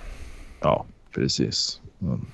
Ja, 0.60 0.86
precis. 1.12 1.82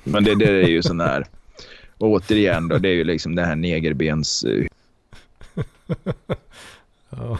Men 0.04 0.24
det, 0.24 0.36
det 0.36 0.64
är 0.64 0.68
ju 0.68 0.82
sån 0.82 1.00
här... 1.00 1.26
Återigen 1.98 2.68
då, 2.68 2.78
det 2.78 2.90
är 2.90 2.94
ju 2.94 3.04
liksom 3.04 3.36
det 3.36 3.46
här 3.46 3.56
negerbens... 3.56 4.44
Eh, 4.44 4.66
ja. 7.10 7.40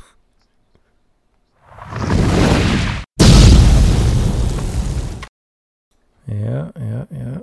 Ja, 6.26 6.72
ja, 6.76 7.06
ja. 7.10 7.42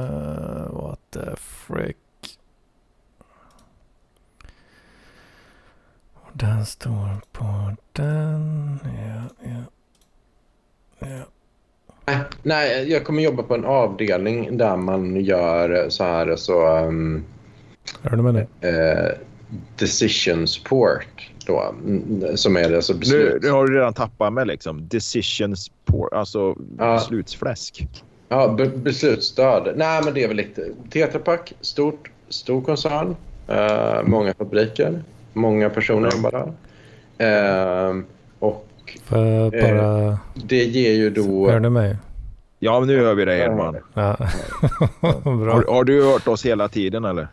Uh, 0.00 0.72
what 0.72 1.00
the 1.10 1.36
frick. 1.36 1.96
Den 6.40 6.66
står 6.66 7.20
på 7.32 7.74
den. 7.92 8.78
Ja, 8.84 9.48
ja. 9.50 9.64
ja. 10.98 11.24
Nej, 12.06 12.16
nej, 12.42 12.92
jag 12.92 13.04
kommer 13.04 13.22
jobba 13.22 13.42
på 13.42 13.54
en 13.54 13.64
avdelning 13.64 14.56
där 14.56 14.76
man 14.76 15.16
gör 15.16 15.88
så 15.88 16.04
här 16.04 16.36
så... 16.36 16.78
Um, 16.78 17.24
Hör 18.02 18.16
du 18.16 18.22
med 18.22 18.34
det? 18.60 18.68
Uh, 18.68 19.18
decision 19.76 20.48
support 20.48 21.30
då. 21.46 21.74
Som 22.34 22.56
är 22.56 22.74
alltså 22.74 22.94
beslut. 22.94 23.42
Nu, 23.42 23.48
nu 23.48 23.52
har 23.52 23.66
du 23.66 23.74
redan 23.74 23.94
tappat 23.94 24.32
med 24.32 24.46
liksom. 24.46 24.88
Decision 24.88 25.56
support, 25.56 26.12
alltså 26.12 26.56
ja. 26.78 26.94
beslutsfläsk. 26.94 27.88
Ja, 28.28 28.48
be 28.48 28.66
beslutsstöd. 28.66 29.72
Nej, 29.76 30.02
men 30.04 30.14
det 30.14 30.24
är 30.24 30.28
väl 30.28 30.36
lite... 30.36 30.68
Tetra 30.90 31.18
Pak, 31.18 31.52
stort, 31.60 32.10
stor 32.28 32.62
koncern. 32.62 33.16
Uh, 33.50 34.02
många 34.04 34.34
fabriker. 34.34 35.02
Många 35.38 35.70
personer 35.70 36.10
jobbar 36.12 36.30
där. 36.30 36.52
Eh, 37.88 37.96
och 38.38 38.68
För 39.04 39.50
bara... 39.50 40.08
Eh, 40.08 40.16
det 40.34 40.64
ger 40.64 40.92
ju 40.92 41.10
då... 41.10 41.50
Hör 41.50 41.60
du 41.60 41.70
mig? 41.70 41.96
Ja, 42.58 42.80
nu 42.80 42.98
hör 42.98 43.14
vi 43.14 43.24
dig 43.24 43.40
Edman. 43.40 43.76
Ja. 43.94 44.16
Bra. 45.22 45.52
Har, 45.52 45.72
har, 45.72 45.84
du 45.84 46.04
hört 46.04 46.28
oss 46.28 46.46
hela 46.46 46.68
tiden 46.68 47.04
eller? 47.04 47.28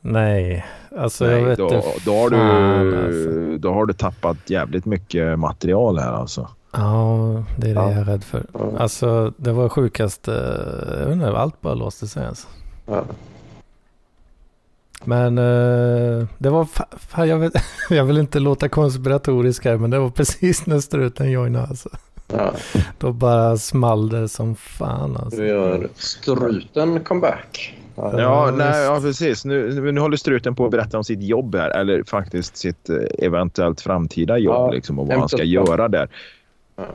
Nej, 0.00 0.66
alltså 0.96 1.24
Nej, 1.24 1.34
jag 1.34 1.44
vet 1.48 1.58
då, 1.58 1.82
då, 2.04 2.14
har 2.14 2.30
du, 2.30 3.06
alltså. 3.06 3.58
då 3.58 3.72
har 3.72 3.86
du 3.86 3.92
tappat 3.92 4.50
jävligt 4.50 4.84
mycket 4.84 5.38
material 5.38 5.98
här 5.98 6.12
alltså. 6.12 6.48
Ja, 6.72 7.44
det 7.58 7.70
är 7.70 7.74
det 7.74 7.80
ja. 7.80 7.90
jag 7.90 8.00
är 8.00 8.04
rädd 8.04 8.24
för. 8.24 8.46
Alltså 8.78 9.32
det 9.36 9.52
var 9.52 9.68
sjukast, 9.68 10.26
jag 10.26 11.06
vet 11.06 11.12
inte, 11.12 11.28
allt 11.28 11.60
bara 11.60 11.74
låste 11.74 12.06
sig 12.06 12.26
alltså. 12.26 12.48
Ja. 12.86 13.04
Men 15.04 15.38
uh, 15.38 16.26
det 16.38 16.50
var, 16.50 16.68
fan, 16.98 17.28
jag, 17.28 17.38
vet, 17.38 17.52
jag 17.90 18.04
vill 18.04 18.18
inte 18.18 18.38
låta 18.38 18.68
konspiratorisk 18.68 19.64
här, 19.64 19.76
men 19.76 19.90
det 19.90 19.98
var 19.98 20.10
precis 20.16 20.66
när 20.66 20.80
struten 20.80 21.30
joinade 21.30 21.66
alltså. 21.66 21.88
Ja. 22.32 22.52
Då 22.98 23.12
bara 23.12 23.56
small 23.56 24.08
det 24.08 24.28
som 24.28 24.56
fan 24.56 25.16
alltså. 25.16 25.40
Nu 25.40 25.46
gör 25.46 25.88
struten 25.94 27.04
comeback. 27.04 27.74
Ja, 27.96 28.20
ja, 28.20 28.50
nej, 28.56 28.84
ja 28.84 29.00
precis. 29.00 29.44
Nu, 29.44 29.92
nu 29.92 30.00
håller 30.00 30.16
struten 30.16 30.54
på 30.54 30.64
att 30.64 30.70
berätta 30.70 30.98
om 30.98 31.04
sitt 31.04 31.22
jobb 31.22 31.54
här. 31.54 31.70
Eller 31.70 32.02
faktiskt 32.02 32.56
sitt 32.56 32.90
eh, 32.90 32.96
eventuellt 33.18 33.80
framtida 33.80 34.38
jobb 34.38 34.54
ja, 34.54 34.70
liksom, 34.70 34.98
och 34.98 35.06
vad 35.06 35.18
han 35.18 35.28
ska 35.28 35.44
göra 35.44 35.88
där. 35.88 36.08
Ja. 36.76 36.86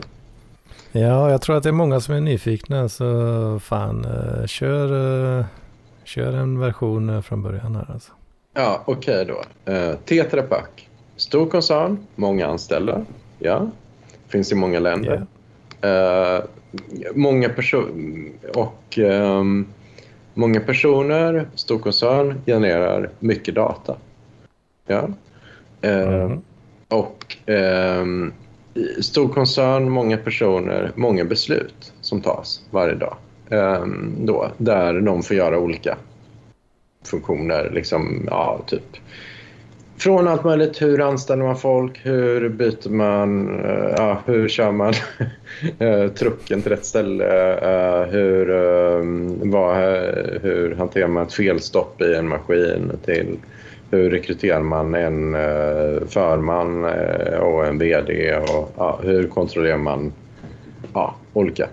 ja, 0.91 1.31
jag 1.31 1.41
tror 1.41 1.57
att 1.57 1.63
det 1.63 1.69
är 1.69 1.73
många 1.73 1.99
som 1.99 2.15
är 2.15 2.21
nyfikna. 2.21 2.89
Så 2.89 3.59
fan, 3.63 4.05
uh, 4.05 4.45
kör, 4.45 4.91
uh, 4.91 5.45
Kör 6.09 6.33
en 6.33 6.59
version 6.59 7.09
eh, 7.09 7.21
från 7.21 7.43
början 7.43 7.75
här 7.75 7.91
alltså. 7.93 8.11
Ja, 8.53 8.83
okej 8.85 9.21
okay 9.21 9.35
då. 9.65 9.71
Uh, 9.73 9.95
Tetra 9.95 10.41
Pak. 10.41 10.89
Stor 11.15 11.45
koncern, 11.45 11.97
många 12.15 12.47
anställda. 12.47 13.05
Ja, 13.39 13.69
finns 14.27 14.51
i 14.51 14.55
många 14.55 14.79
länder. 14.79 15.25
Yeah. 15.81 16.37
Uh, 16.37 16.45
många 17.15 17.49
personer 17.49 18.31
och 18.55 18.97
um, 18.97 19.67
många 20.33 20.59
personer, 20.59 21.47
stor 21.55 21.79
koncern 21.79 22.41
genererar 22.45 23.09
mycket 23.19 23.55
data. 23.55 23.97
Ja. 24.87 25.09
Mm. 25.81 26.41
Och 26.87 27.37
um, 27.47 28.33
stor 29.01 29.29
koncern, 29.29 29.89
många 29.89 30.17
personer, 30.17 30.91
många 30.95 31.25
beslut 31.25 31.93
som 32.01 32.21
tas 32.21 32.61
varje 32.71 32.95
dag. 32.95 33.15
Ehm, 33.49 34.25
då, 34.25 34.51
där 34.57 35.01
de 35.01 35.23
får 35.23 35.35
göra 35.35 35.59
olika 35.59 35.97
funktioner. 37.03 37.69
Liksom, 37.73 38.27
ja, 38.29 38.61
typ 38.67 38.97
från 39.99 40.27
allt 40.27 40.43
möjligt. 40.43 40.81
Hur 40.81 41.01
anställer 41.01 41.43
man 41.43 41.57
folk? 41.57 41.99
Hur 42.03 42.49
byter 42.49 42.89
man? 42.89 43.59
Eh, 43.65 43.93
ja, 43.97 44.21
hur 44.25 44.49
kör 44.49 44.71
man 44.71 44.93
eh, 45.79 46.07
trucken 46.07 46.61
till 46.61 46.71
rätt 46.71 46.85
ställe? 46.85 47.53
Eh, 47.53 48.07
hur, 48.07 48.49
ehm, 48.49 49.51
vad, 49.51 49.77
hur 50.41 50.75
hanterar 50.75 51.07
man 51.07 51.23
ett 51.23 51.33
felstopp 51.33 52.01
i 52.01 52.13
en 52.13 52.27
maskin? 52.27 52.91
till 53.05 53.37
Hur 53.91 54.09
rekryterar 54.09 54.61
man 54.61 54.95
en 54.95 55.33
förman 56.07 56.83
och 57.39 57.65
en 57.65 57.77
vd? 57.77 58.35
Och, 58.35 59.03
hur 59.03 59.27
kontrollerar 59.27 59.77
man 59.77 60.13
ja, 60.93 61.15
olika 61.33 61.67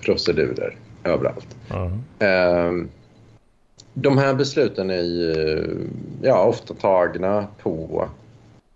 procedurer 0.00 0.74
överallt? 1.04 1.56
Mm 1.70 2.88
de 3.94 4.18
här 4.18 4.34
besluten 4.34 4.90
är 4.90 5.02
ju 5.02 5.64
ja, 6.22 6.44
ofta 6.44 6.74
tagna 6.74 7.46
på 7.62 8.08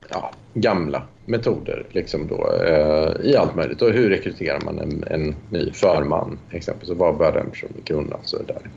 ja, 0.08 0.30
gamla 0.54 1.02
metoder 1.26 1.86
liksom 1.90 2.26
då, 2.26 2.52
eh, 2.64 3.30
i 3.30 3.36
allt 3.36 3.54
möjligt. 3.54 3.82
Och 3.82 3.90
hur 3.90 4.10
rekryterar 4.10 4.60
man 4.60 4.78
en, 4.78 5.04
en 5.10 5.34
ny 5.50 5.72
förman 5.72 6.38
exempelvis? 6.50 6.90
Och 6.90 6.96
vad 6.96 7.16
bör 7.16 7.32
den 7.32 7.50
personen 7.50 7.82
kunna? 7.84 8.16
Så 8.22 8.42
där. 8.42 8.70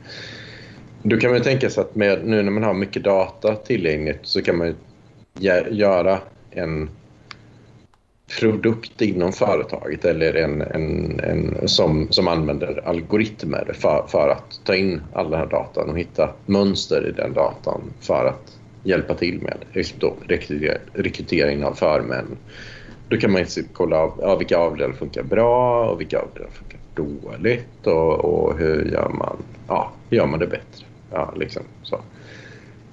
Då 1.02 1.16
kan 1.16 1.30
man 1.30 1.42
tänka 1.42 1.70
sig 1.70 1.80
att 1.80 1.94
med, 1.94 2.26
nu 2.26 2.42
när 2.42 2.50
man 2.50 2.62
har 2.62 2.74
mycket 2.74 3.04
data 3.04 3.54
tillgängligt 3.54 4.20
så 4.22 4.42
kan 4.42 4.58
man 4.58 4.74
göra 5.70 6.18
en 6.50 6.90
produkt 8.28 9.00
inom 9.00 9.32
företaget 9.32 10.04
eller 10.04 10.34
en, 10.34 10.62
en, 10.62 11.20
en 11.20 11.68
som, 11.68 12.06
som 12.10 12.28
använder 12.28 12.88
algoritmer 12.88 13.72
för, 13.74 14.06
för 14.08 14.28
att 14.28 14.60
ta 14.64 14.74
in 14.74 15.00
all 15.12 15.30
den 15.30 15.40
här 15.40 15.46
datan 15.46 15.90
och 15.90 15.98
hitta 15.98 16.30
mönster 16.46 17.08
i 17.08 17.12
den 17.12 17.32
datan 17.32 17.80
för 18.00 18.26
att 18.26 18.58
hjälpa 18.82 19.14
till 19.14 19.42
med 19.42 19.84
då, 19.98 20.14
rekrytering 20.94 21.64
av 21.64 21.74
förmän. 21.74 22.26
Då 23.08 23.16
kan 23.16 23.32
man 23.32 23.44
kolla 23.72 23.96
av, 23.96 24.18
ja, 24.22 24.36
vilka 24.36 24.58
avdelningar 24.58 24.98
funkar 24.98 25.22
bra 25.22 25.90
och 25.90 26.00
vilka 26.00 26.18
avdelningar 26.18 26.52
funkar 26.52 26.78
dåligt 26.94 27.86
och, 27.86 28.24
och, 28.24 28.58
hur, 28.58 28.84
gör 28.84 29.08
man, 29.08 29.36
ja, 29.68 29.92
hur 30.10 30.16
gör 30.16 30.26
man 30.26 30.40
det 30.40 30.46
bättre. 30.46 30.86
Ja, 31.12 31.32
liksom 31.36 31.62
så. 31.82 32.00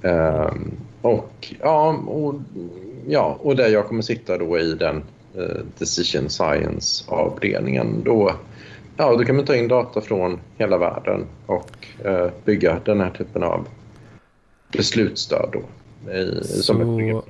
Um, 0.02 0.72
och, 1.02 1.54
ja, 1.60 2.04
och, 2.08 2.36
ja, 3.08 3.38
och 3.40 3.56
där 3.56 3.68
jag 3.68 3.88
kommer 3.88 4.02
sitta 4.02 4.38
då 4.38 4.60
i 4.60 4.74
den 4.74 5.04
decision 5.78 6.30
Science-avdelningen. 6.30 8.04
Då, 8.04 8.36
ja, 8.98 9.16
då 9.18 9.26
kan 9.26 9.36
man 9.36 9.46
ta 9.46 9.56
in 9.56 9.68
data 9.68 10.02
från 10.02 10.40
hela 10.58 10.78
världen 10.78 11.26
och 11.46 11.88
uh, 12.06 12.28
bygga 12.46 12.80
den 12.86 13.02
här 13.02 13.10
typen 13.10 13.44
av 13.44 13.68
beslutsstöd 14.72 15.50
då, 15.54 15.60
i, 16.12 16.44
så, 16.44 16.64
som 16.64 16.82
ett 16.82 16.88
program. 16.88 17.22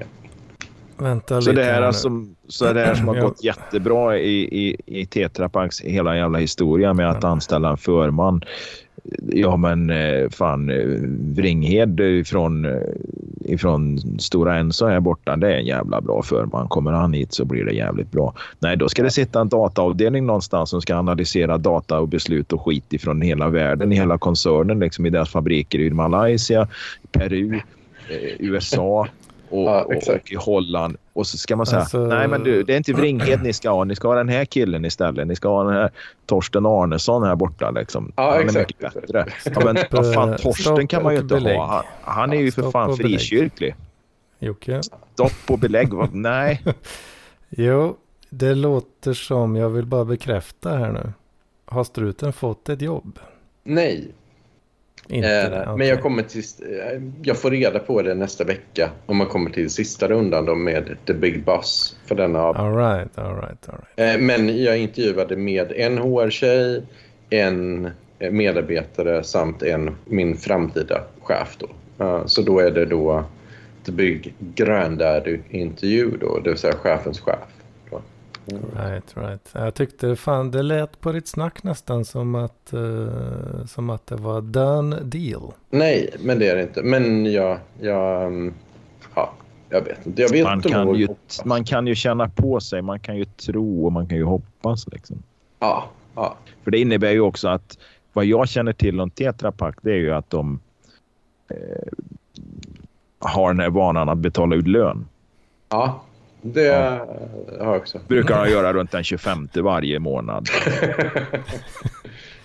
Vänta 0.98 1.42
så 1.42 1.52
det 1.52 1.64
här 1.64 1.92
som, 1.92 2.36
så 2.48 2.74
det 2.74 2.86
här 2.86 2.96
som 2.96 3.08
har 3.08 3.16
gått 3.22 3.44
jättebra 3.44 4.18
i, 4.18 4.68
i, 4.68 4.78
i 4.86 5.06
Tetra 5.06 5.50
Paks 5.50 5.82
hela 5.82 6.18
jävla 6.18 6.38
historia 6.38 6.94
med 6.94 7.10
att 7.10 7.24
anställa 7.24 7.70
en 7.70 7.78
förman 7.78 8.42
ja 9.28 9.58
men 9.58 9.90
eh, 9.90 10.30
fan 10.30 10.70
eh, 10.70 10.86
Vringhed 11.36 12.00
ifrån, 12.00 12.66
eh, 12.66 12.82
ifrån 13.46 14.00
Stora 14.20 14.58
Enso 14.58 14.86
är 14.86 15.00
borta. 15.00 15.36
Det 15.36 15.54
är 15.54 15.58
en 15.58 15.66
jävla 15.66 16.02
bra 16.02 16.24
förman. 16.24 16.68
Kommer 16.68 16.92
han 16.92 17.14
hit 17.14 17.34
så 17.34 17.46
blir 17.46 17.66
det 17.66 17.74
jävligt 17.74 18.12
bra. 18.12 18.34
Nej, 18.60 18.78
då 18.78 18.90
ska 18.90 19.04
det 19.04 19.12
sitta 19.12 19.42
en 19.42 19.50
dataavdelning 19.50 20.26
någonstans 20.26 20.70
som 20.70 20.82
ska 20.82 20.96
analysera 20.96 21.58
data 21.58 22.00
och 22.00 22.08
beslut 22.08 22.54
och 22.54 22.66
skit 22.66 22.94
ifrån 22.94 23.22
hela 23.22 23.50
världen, 23.50 23.92
i 23.92 23.96
hela 23.96 24.18
koncernen, 24.18 24.80
liksom 24.80 25.06
i 25.06 25.10
deras 25.10 25.30
fabriker 25.30 25.80
i 25.80 25.90
Malaysia, 25.90 26.68
Peru, 27.12 27.56
eh, 28.10 28.36
USA 28.40 29.08
och, 29.58 29.94
ja, 29.96 30.14
och, 30.14 30.32
i 30.32 30.36
Holland. 30.36 30.98
Och 31.14 31.28
så 31.28 31.38
ska 31.38 31.56
man 31.56 31.66
säga, 31.66 31.80
alltså... 31.80 32.06
nej 32.06 32.28
men 32.28 32.44
du, 32.44 32.64
det 32.64 32.74
är 32.74 32.78
inte 32.78 32.94
Vringhed 33.02 33.44
ni 33.44 33.54
ska 33.54 33.70
ha. 33.70 33.84
Ni 33.84 33.96
ska 33.96 34.08
ha 34.08 34.16
den 34.16 34.30
här 34.30 34.46
killen 34.46 34.86
istället. 34.86 35.28
Ni 35.28 35.36
ska 35.36 35.50
ha 35.50 35.64
den 35.64 35.74
här 35.74 35.92
Torsten 36.26 36.66
Arnesson 36.66 37.24
här 37.24 37.36
borta. 37.36 37.72
Liksom. 37.72 38.12
Ja, 38.16 38.32
han 38.32 38.42
exakt, 38.42 38.56
är 38.56 38.60
mycket 38.60 38.94
bättre. 38.94 39.26
Ja, 39.56 39.62
men 39.66 39.78
vad 39.92 40.14
fan, 40.14 40.38
Torsten 40.38 40.88
kan 40.88 41.04
man 41.04 41.14
ju 41.14 41.20
inte 41.20 41.36
ha. 41.36 41.68
Han, 41.68 41.84
han 42.02 42.34
är 42.34 42.42
ju 42.42 42.52
för 42.52 42.72
fan 42.72 42.98
frikyrklig. 42.98 43.76
Jocke? 44.40 44.82
Stopp 45.14 45.32
och 45.50 45.60
belägg. 45.60 45.90
nej. 46.12 46.62
jo, 47.50 47.98
det 48.30 48.56
låter 48.56 49.14
som, 49.14 49.56
jag 49.56 49.70
vill 49.70 49.86
bara 49.86 50.06
bekräfta 50.06 50.78
här 50.78 50.92
nu. 50.92 51.14
Har 51.66 51.84
struten 51.84 52.34
fått 52.34 52.70
ett 52.70 52.82
jobb? 52.82 53.20
Nej. 53.64 54.12
Inte 55.10 55.30
eh, 55.30 55.62
okay. 55.62 55.78
Men 55.78 55.88
jag, 55.88 56.02
kommer 56.02 56.24
till, 56.24 56.44
eh, 56.62 57.02
jag 57.24 57.38
får 57.38 57.52
reda 57.52 57.80
på 57.80 58.02
det 58.02 58.16
nästa 58.16 58.44
vecka 58.44 58.90
om 59.06 59.18
man 59.18 59.28
kommer 59.28 59.50
till 59.50 59.70
sista 59.70 60.08
rundan 60.08 60.46
då 60.46 60.56
med 60.56 60.98
The 61.06 61.14
Big 61.14 61.44
Boss 61.44 61.98
för 62.06 62.16
denna 62.16 62.40
all 62.40 62.76
right, 62.76 63.18
all 63.18 63.36
right, 63.36 63.70
all 63.70 63.76
right. 63.96 64.16
Eh, 64.16 64.22
men 64.22 64.64
jag 64.64 64.78
intervjuade 64.78 65.36
med 65.36 65.72
en 65.72 65.98
HR-tjej, 65.98 66.84
en 67.30 67.90
medarbetare 68.20 69.24
samt 69.24 69.64
en, 69.64 69.96
min 70.06 70.38
framtida 70.38 71.04
chef. 71.22 71.58
Då. 71.58 71.68
Uh, 72.06 72.26
så 72.26 72.42
då 72.42 72.60
är 72.60 72.72
det 72.72 72.86
då 72.86 73.24
The 73.86 73.92
Big 73.92 74.34
Granddaddy-intervju 74.40 76.18
då, 76.22 76.40
det 76.40 76.50
vill 76.50 76.60
säga 76.60 76.74
chefens 76.74 77.20
chef. 77.20 77.55
Right, 78.48 79.18
right. 79.18 79.50
Jag 79.54 79.74
tyckte 79.74 80.16
fan, 80.16 80.52
det 80.52 80.64
lät 80.64 81.02
på 81.02 81.12
ditt 81.12 81.28
snack 81.28 81.64
nästan 81.64 82.06
som 82.06 82.36
att, 82.36 82.74
uh, 82.74 83.66
som 83.66 83.90
att 83.90 84.08
det 84.08 84.16
var 84.16 84.42
done 84.42 85.00
deal. 85.02 85.52
Nej, 85.70 86.10
men 86.20 86.40
det 86.40 86.48
är 86.50 86.56
det 86.56 86.62
inte. 86.62 86.84
Men 86.84 87.32
jag, 87.32 87.60
jag, 87.80 88.28
um, 88.28 88.54
ja, 89.16 89.34
jag 89.70 89.82
vet 89.82 90.06
inte. 90.06 90.22
Jag 90.22 90.30
vet 90.30 90.44
man, 90.44 90.62
kan 90.62 90.96
ju, 90.96 91.08
man 91.46 91.64
kan 91.64 91.88
ju 91.88 91.96
känna 91.96 92.30
på 92.30 92.60
sig, 92.60 92.82
man 92.82 93.00
kan 93.00 93.18
ju 93.18 93.26
tro 93.26 93.86
och 93.86 93.92
man 93.92 94.08
kan 94.08 94.18
ju 94.18 94.24
hoppas. 94.24 94.88
Liksom. 94.88 95.24
Ja, 95.60 95.84
ja. 96.16 96.36
För 96.64 96.72
det 96.72 96.80
innebär 96.80 97.12
ju 97.12 97.22
också 97.22 97.48
att 97.48 97.78
vad 98.14 98.26
jag 98.26 98.50
känner 98.50 98.74
till 98.74 99.02
om 99.02 99.10
Tetra 99.10 99.52
Pak 99.52 99.76
det 99.82 99.92
är 99.92 99.98
ju 99.98 100.14
att 100.14 100.30
de 100.30 100.60
eh, 101.50 101.58
har 103.20 103.48
den 103.54 103.60
här 103.60 103.70
vanan 103.70 104.10
att 104.10 104.18
betala 104.18 104.56
ut 104.56 104.68
lön. 104.68 105.08
Ja, 105.70 106.02
det 106.54 106.64
ja. 106.64 107.08
har 107.60 107.74
jag 107.74 107.78
också. 107.78 108.00
brukar 108.08 108.36
han 108.36 108.52
göra 108.52 108.74
runt 108.74 108.92
den 108.92 109.04
25 109.04 109.50
varje 109.56 110.00
månad. 110.00 110.50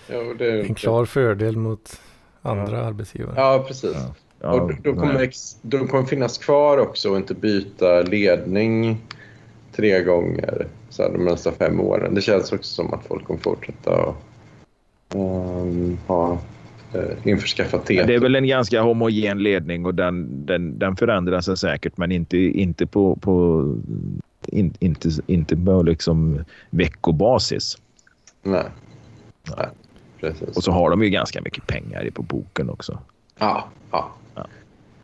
jo, 0.07 0.33
det 0.37 0.51
är 0.51 0.63
en 0.63 0.75
klar 0.75 1.05
fördel 1.05 1.57
mot 1.57 2.01
andra 2.41 2.77
ja. 2.77 2.83
arbetsgivare. 2.83 3.33
Ja, 3.37 3.65
precis. 3.67 3.93
Ja. 3.93 4.15
Ja, 4.43 4.51
och 4.51 4.71
de, 4.83 4.95
kommer, 4.95 5.29
de 5.61 5.87
kommer 5.87 6.03
finnas 6.03 6.37
kvar 6.37 6.77
också 6.77 7.09
och 7.09 7.17
inte 7.17 7.33
byta 7.33 8.01
ledning 8.01 9.01
tre 9.75 10.03
gånger 10.03 10.67
så 10.89 11.03
här, 11.03 11.09
de 11.09 11.25
nästa 11.25 11.51
fem 11.51 11.79
åren. 11.79 12.15
Det 12.15 12.21
känns 12.21 12.51
också 12.51 12.73
som 12.73 12.93
att 12.93 13.05
folk 13.05 13.27
kommer 13.27 13.39
fortsätta 13.39 13.91
och, 13.91 14.15
um, 15.15 15.97
ha 16.07 16.39
eh, 16.93 17.27
införskaffa 17.27 17.77
te. 17.77 18.03
Det 18.03 18.15
är 18.15 18.19
väl 18.19 18.35
en 18.35 18.47
ganska 18.47 18.81
homogen 18.81 19.43
ledning 19.43 19.85
och 19.85 19.95
den, 19.95 20.45
den, 20.45 20.79
den 20.79 20.95
förändrar 20.95 21.41
sig 21.41 21.57
säkert 21.57 21.97
men 21.97 22.11
inte, 22.11 22.37
inte 22.37 22.87
på, 22.87 23.15
på 23.15 23.65
in, 24.47 24.73
inte, 24.79 25.09
inte 25.27 25.57
på 25.57 25.83
liksom 25.83 26.43
veckobasis. 26.69 27.77
Nej. 28.43 28.65
Nej. 29.57 29.67
Precis. 30.19 30.57
Och 30.57 30.63
så 30.63 30.71
har 30.71 30.89
de 30.89 31.03
ju 31.03 31.09
ganska 31.09 31.41
mycket 31.41 31.67
pengar 31.67 32.09
på 32.13 32.21
boken 32.21 32.69
också. 32.69 32.99
Ja, 33.39 33.69
ja. 33.91 34.11
ja. 34.35 34.47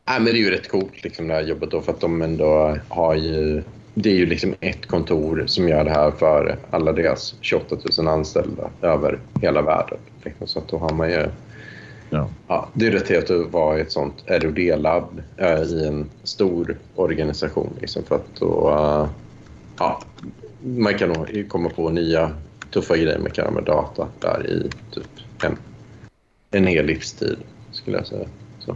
Nej, 0.05 0.19
men 0.19 0.25
det 0.25 0.39
är 0.39 0.43
ju 0.43 0.51
rätt 0.51 0.69
coolt 0.69 1.03
liksom, 1.03 1.27
det 1.27 1.33
här 1.33 1.41
jobbet 1.41 1.71
då 1.71 1.81
för 1.81 1.91
att 1.91 1.99
de 1.99 2.21
ändå 2.21 2.77
har 2.87 3.15
ju 3.15 3.63
det 3.93 4.09
är 4.09 4.15
ju 4.15 4.25
liksom 4.25 4.55
ett 4.59 4.85
kontor 4.85 5.43
som 5.47 5.69
gör 5.69 5.83
det 5.83 5.89
här 5.89 6.11
för 6.11 6.57
alla 6.69 6.91
deras 6.91 7.35
28 7.41 7.75
000 7.97 8.07
anställda 8.07 8.69
över 8.81 9.19
hela 9.41 9.61
världen. 9.61 9.97
Liksom. 10.23 10.47
Så 10.47 10.59
att 10.59 10.67
då 10.67 10.77
har 10.77 10.93
man 10.93 11.09
ju 11.09 11.27
Ja. 12.09 12.29
Ja, 12.47 12.69
det 12.73 12.87
är 12.87 12.91
rätt 12.91 13.09
helt 13.09 13.29
att 13.29 13.51
vara 13.51 13.77
i 13.77 13.81
ett 13.81 13.91
sånt 13.91 14.23
ROD-labb 14.25 15.21
äh, 15.37 15.61
i 15.61 15.87
en 15.87 16.09
stor 16.23 16.77
organisation. 16.95 17.73
Liksom, 17.81 18.03
för 18.03 18.15
att 18.15 18.35
då, 18.39 18.69
äh, 18.69 19.09
ja, 19.79 20.01
man 20.61 20.93
kan 20.93 21.09
nog 21.09 21.45
komma 21.49 21.69
på 21.69 21.89
nya 21.89 22.31
tuffa 22.71 22.97
grejer 22.97 23.19
man 23.19 23.31
kan 23.31 23.45
göra 23.45 23.53
med 23.53 23.63
data 23.63 24.07
där 24.19 24.47
i 24.47 24.69
typ 24.93 25.09
en, 25.43 25.57
en 26.51 26.67
hel 26.67 26.85
livstid, 26.85 27.37
skulle 27.71 27.97
jag 27.97 28.07
säga. 28.07 28.27
Så, 28.59 28.75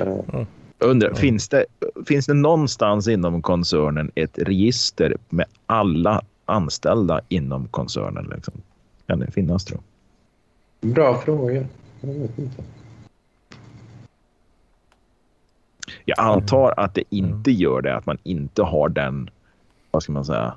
äh. 0.00 0.06
mm. 0.32 0.46
Undrar, 0.78 1.08
mm. 1.08 1.20
finns, 1.20 1.48
det, 1.48 1.64
finns 2.06 2.26
det 2.26 2.34
någonstans 2.34 3.08
inom 3.08 3.42
koncernen 3.42 4.10
ett 4.14 4.38
register 4.38 5.16
med 5.28 5.46
alla 5.66 6.22
anställda 6.44 7.20
inom 7.28 7.68
koncernen? 7.68 8.30
Liksom? 8.34 8.54
Kan 9.06 9.18
det 9.18 9.30
finnas, 9.30 9.64
tror 9.64 9.80
Bra 10.80 11.20
fråga. 11.24 11.66
Jag 12.06 12.14
vet 12.14 12.38
inte. 12.38 12.62
Jag 16.04 16.18
antar 16.18 16.74
att 16.76 16.94
det 16.94 17.04
inte 17.10 17.50
gör 17.50 17.82
det, 17.82 17.96
att 17.96 18.06
man 18.06 18.18
inte 18.22 18.62
har 18.62 18.88
den, 18.88 19.30
vad 19.90 20.02
ska 20.02 20.12
man 20.12 20.24
säga, 20.24 20.54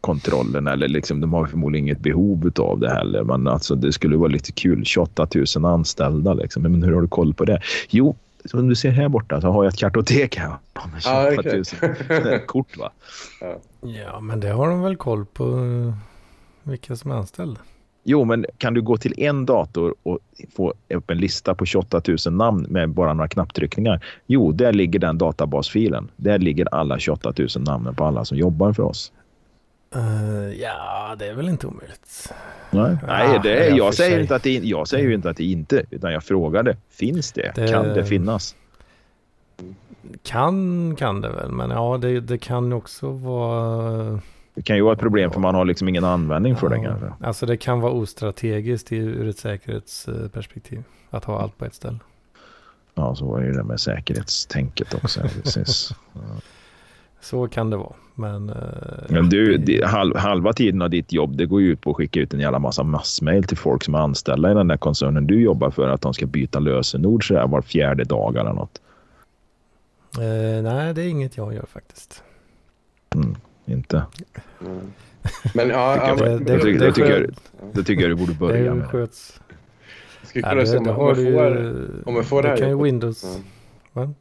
kontrollen 0.00 0.66
eller 0.66 0.88
liksom, 0.88 1.20
de 1.20 1.32
har 1.32 1.46
förmodligen 1.46 1.86
inget 1.86 2.00
behov 2.00 2.52
av 2.58 2.80
det 2.80 2.90
heller. 2.90 3.24
Men 3.24 3.48
alltså, 3.48 3.74
det 3.74 3.92
skulle 3.92 4.16
vara 4.16 4.28
lite 4.28 4.52
kul. 4.52 4.84
28 4.84 5.28
000 5.56 5.64
anställda. 5.64 6.34
Liksom. 6.34 6.62
Men 6.62 6.82
hur 6.82 6.94
har 6.94 7.02
du 7.02 7.08
koll 7.08 7.34
på 7.34 7.44
det? 7.44 7.60
Jo, 7.88 8.16
som 8.44 8.68
du 8.68 8.74
ser 8.74 8.90
här 8.90 9.08
borta 9.08 9.40
så 9.40 9.48
har 9.48 9.64
jag 9.64 9.72
ett 9.72 9.78
kartotek 9.78 10.36
här. 10.36 10.56
Med 10.92 11.02
28 11.02 12.30
000 12.30 12.40
kort 12.46 12.76
va? 12.78 12.90
Ja. 13.40 13.56
ja, 13.80 14.20
men 14.20 14.40
det 14.40 14.48
har 14.48 14.68
de 14.68 14.82
väl 14.82 14.96
koll 14.96 15.26
på 15.26 15.44
eh, 15.44 15.94
vilka 16.62 16.96
som 16.96 17.10
är 17.10 17.14
anställda. 17.14 17.60
Jo, 18.04 18.24
men 18.24 18.46
kan 18.58 18.74
du 18.74 18.82
gå 18.82 18.96
till 18.96 19.14
en 19.16 19.46
dator 19.46 19.94
och 20.02 20.18
få 20.56 20.74
upp 20.94 21.10
en 21.10 21.18
lista 21.18 21.54
på 21.54 21.66
28 21.66 22.02
000 22.26 22.34
namn 22.34 22.66
med 22.70 22.90
bara 22.90 23.14
några 23.14 23.28
knapptryckningar? 23.28 24.04
Jo, 24.26 24.52
där 24.52 24.72
ligger 24.72 24.98
den 24.98 25.18
databasfilen. 25.18 26.10
Där 26.16 26.38
ligger 26.38 26.74
alla 26.74 26.98
28 26.98 27.32
000 27.38 27.48
namnen 27.56 27.94
på 27.94 28.04
alla 28.04 28.24
som 28.24 28.38
jobbar 28.38 28.72
för 28.72 28.82
oss. 28.82 29.12
Uh, 29.96 30.54
ja, 30.60 31.16
det 31.18 31.26
är 31.26 31.34
väl 31.34 31.48
inte 31.48 31.66
omöjligt. 31.66 32.32
Nej, 32.70 32.96
Nej 33.06 33.40
det 33.42 33.66
är, 33.66 33.76
jag, 33.76 33.94
säger 33.94 34.20
inte 34.20 34.36
att 34.36 34.42
det, 34.42 34.50
jag 34.50 34.88
säger 34.88 35.08
ju 35.08 35.14
inte 35.14 35.30
att 35.30 35.36
det 35.36 35.44
inte, 35.44 35.84
utan 35.90 36.12
jag 36.12 36.24
frågade. 36.24 36.76
Finns 36.90 37.32
det? 37.32 37.52
det 37.54 37.68
kan 37.68 37.88
det 37.88 38.04
finnas? 38.04 38.56
Kan, 40.22 40.96
kan 40.96 41.20
det 41.20 41.28
väl, 41.28 41.50
men 41.50 41.70
ja, 41.70 41.98
det, 41.98 42.20
det 42.20 42.38
kan 42.38 42.72
också 42.72 43.10
vara 43.10 44.20
det 44.54 44.62
kan 44.62 44.76
ju 44.76 44.82
vara 44.82 44.92
ett 44.92 45.00
problem 45.00 45.30
för 45.30 45.40
man 45.40 45.54
har 45.54 45.64
liksom 45.64 45.88
ingen 45.88 46.04
användning 46.04 46.56
för 46.56 46.70
ja, 46.70 46.76
det 46.76 46.84
kanske. 46.84 47.26
Alltså 47.26 47.46
det 47.46 47.56
kan 47.56 47.80
vara 47.80 47.92
ostrategiskt 47.92 48.92
ur 48.92 49.28
ett 49.28 49.38
säkerhetsperspektiv 49.38 50.82
att 51.10 51.24
ha 51.24 51.40
allt 51.40 51.58
på 51.58 51.64
ett 51.64 51.74
ställe. 51.74 51.98
Ja, 52.94 53.14
så 53.14 53.26
var 53.26 53.40
det 53.40 53.46
ju 53.46 53.52
det 53.52 53.64
med 53.64 53.80
säkerhetstänket 53.80 54.94
också. 54.94 55.20
precis. 55.20 55.90
Ja. 56.12 56.20
Så 57.20 57.48
kan 57.48 57.70
det 57.70 57.76
vara. 57.76 57.92
Men, 58.14 58.50
eh, 58.50 58.56
Men 59.08 59.28
du, 59.28 59.56
det, 59.56 59.84
halv, 59.84 60.16
halva 60.16 60.52
tiden 60.52 60.82
av 60.82 60.90
ditt 60.90 61.12
jobb 61.12 61.36
det 61.36 61.46
går 61.46 61.60
ju 61.60 61.72
ut 61.72 61.80
på 61.80 61.90
att 61.90 61.96
skicka 61.96 62.20
ut 62.20 62.34
en 62.34 62.40
jävla 62.40 62.58
massa 62.58 62.82
massmail 62.82 63.44
till 63.44 63.56
folk 63.56 63.84
som 63.84 63.94
är 63.94 63.98
anställda 63.98 64.50
i 64.50 64.54
den 64.54 64.68
där 64.68 64.76
koncernen 64.76 65.26
du 65.26 65.40
jobbar 65.42 65.70
för 65.70 65.88
att 65.88 66.00
de 66.00 66.14
ska 66.14 66.26
byta 66.26 66.58
lösenord 66.58 67.28
så 67.28 67.46
var 67.46 67.62
fjärde 67.62 68.04
dag 68.04 68.36
eller 68.36 68.52
något. 68.52 68.80
Eh, 70.18 70.62
nej, 70.62 70.94
det 70.94 71.02
är 71.02 71.08
inget 71.08 71.36
jag 71.36 71.54
gör 71.54 71.66
faktiskt. 71.66 72.22
Mm 73.14 73.36
inte. 73.66 74.06
Mm. 74.60 74.92
Men 75.54 75.68
ja, 75.68 76.14
det, 76.16 76.38
det, 76.38 76.38
det, 76.38 76.78
det, 76.78 76.92
tycker 76.92 77.20
jag, 77.20 77.30
det 77.72 77.82
tycker 77.84 78.02
jag 78.02 78.10
du 78.10 78.14
borde 78.14 78.34
börja 78.34 78.74
med. 78.74 78.90
Sköts. 78.90 79.40
Ja, 80.32 80.54
det, 80.54 80.64
det 80.64 81.22
ju, 81.22 82.02
om 82.04 82.16
jag 82.16 82.26
får 82.26 82.42
det, 82.42 82.50
det 82.50 82.56
kan 82.56 82.68
ju 82.68 82.82
Windows. 82.82 83.38
Ja. 83.92 84.12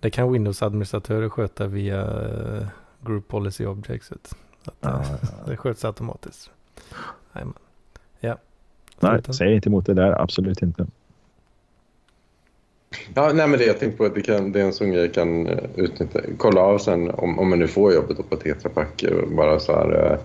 Det 0.00 0.10
kan 0.10 0.32
Windows-administratörer 0.32 1.28
sköta 1.28 1.66
via 1.66 2.04
uh, 2.04 2.66
Group 3.00 3.28
Policy 3.28 3.66
Objects. 3.66 4.12
Att, 4.12 4.34
ja, 4.64 4.76
ja. 4.80 5.28
Det 5.46 5.56
sköts 5.56 5.84
automatiskt. 5.84 6.50
Nej, 7.32 7.44
ja. 8.20 8.38
Nej, 9.00 9.20
säg 9.34 9.54
inte 9.54 9.68
emot 9.68 9.86
det 9.86 9.94
där. 9.94 10.22
Absolut 10.22 10.62
inte. 10.62 10.86
Ja, 13.14 13.32
nej, 13.32 13.48
men 13.48 13.58
det 13.58 13.64
jag 13.64 13.78
tänkte 13.78 13.98
på 13.98 14.04
att 14.04 14.14
det, 14.14 14.20
kan, 14.20 14.52
det 14.52 14.60
är 14.60 14.64
en 14.64 14.72
sån 14.72 14.90
grej 14.90 15.00
jag 15.00 15.14
kan 15.14 15.46
uh, 15.46 15.58
utnyttja. 15.76 16.20
Kolla 16.38 16.60
av 16.60 16.78
sen 16.78 17.10
om, 17.10 17.38
om 17.38 17.50
man 17.50 17.58
nu 17.58 17.68
får 17.68 17.92
jobbet 17.92 18.30
på 18.30 18.36
Tetra 18.36 18.68
Pak. 18.68 19.04
Bara 19.26 19.60
så 19.60 19.72
här, 19.72 20.12
uh, 20.12 20.18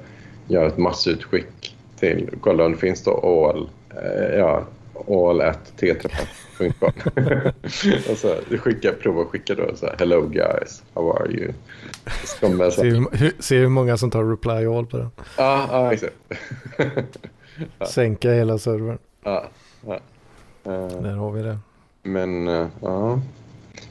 göra 0.48 0.68
ett 0.68 0.78
massutskick 0.78 1.76
till, 2.00 2.30
kolla 2.42 2.66
om 2.66 2.72
det 2.72 2.78
finns 2.78 3.04
då 3.04 3.12
all, 3.12 3.70
uh, 4.04 4.38
ja, 4.38 4.64
all 5.08 5.42
at 5.42 5.78
tetrapak.com. 5.78 6.92
och 8.12 8.18
så 8.18 8.36
skicka, 8.58 8.92
prova 8.92 9.22
att 9.22 9.28
skicka 9.28 9.56
då 9.56 9.76
så 9.76 9.86
här, 9.86 9.96
hello 10.00 10.22
guys, 10.22 10.84
how 10.94 11.12
are 11.12 11.32
you? 11.32 11.52
Se 12.72 12.84
hur, 12.90 13.42
se 13.42 13.58
hur 13.58 13.70
många 13.70 13.98
som 13.98 14.12
tar 14.12 14.24
reply 14.24 14.66
all 14.66 14.86
på 14.86 14.98
den. 14.98 15.12
Ja, 15.38 15.68
ja 15.72 15.94
exakt. 15.94 16.16
ja. 17.80 17.86
Sänka 17.86 18.34
hela 18.34 18.58
servern. 18.58 18.98
Ja, 19.24 19.50
ja. 19.88 20.00
Där 21.02 21.16
har 21.16 21.32
vi 21.32 21.42
det. 21.42 21.58
Men, 22.06 22.48
uh, 22.48 22.68
ja. 22.82 23.20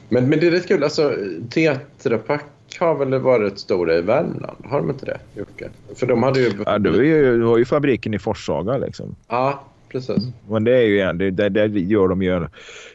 Men, 0.09 0.29
men 0.29 0.39
det 0.39 0.47
är 0.47 0.51
rätt 0.51 0.67
kul. 0.67 0.83
Alltså, 0.83 1.15
Tetrapak 1.49 2.43
har 2.79 2.95
väl 2.95 3.19
varit 3.19 3.59
stora 3.59 3.95
i 3.97 4.01
Värmland? 4.01 4.65
Har 4.65 4.79
de 4.79 4.89
inte 4.89 5.05
det, 5.05 5.19
Jocke? 5.33 5.69
För 5.95 6.07
de 6.07 6.23
hade 6.23 6.39
ju... 6.39 6.51
Ja, 6.65 6.79
du, 6.79 7.07
ju, 7.07 7.37
du 7.37 7.45
har 7.45 7.57
ju 7.57 7.65
fabriken 7.65 8.13
i 8.13 8.19
Forshaga 8.19 8.77
liksom. 8.77 9.15
Ja, 9.27 9.63
precis. 9.89 10.23
Men 10.49 10.63
det 10.63 10.77
är 10.77 10.81
ju 10.81 11.13
det, 11.13 11.31
det, 11.31 11.49
det 11.49 11.79
gör 11.79 12.07
de 12.07 12.21
ju... 12.21 12.47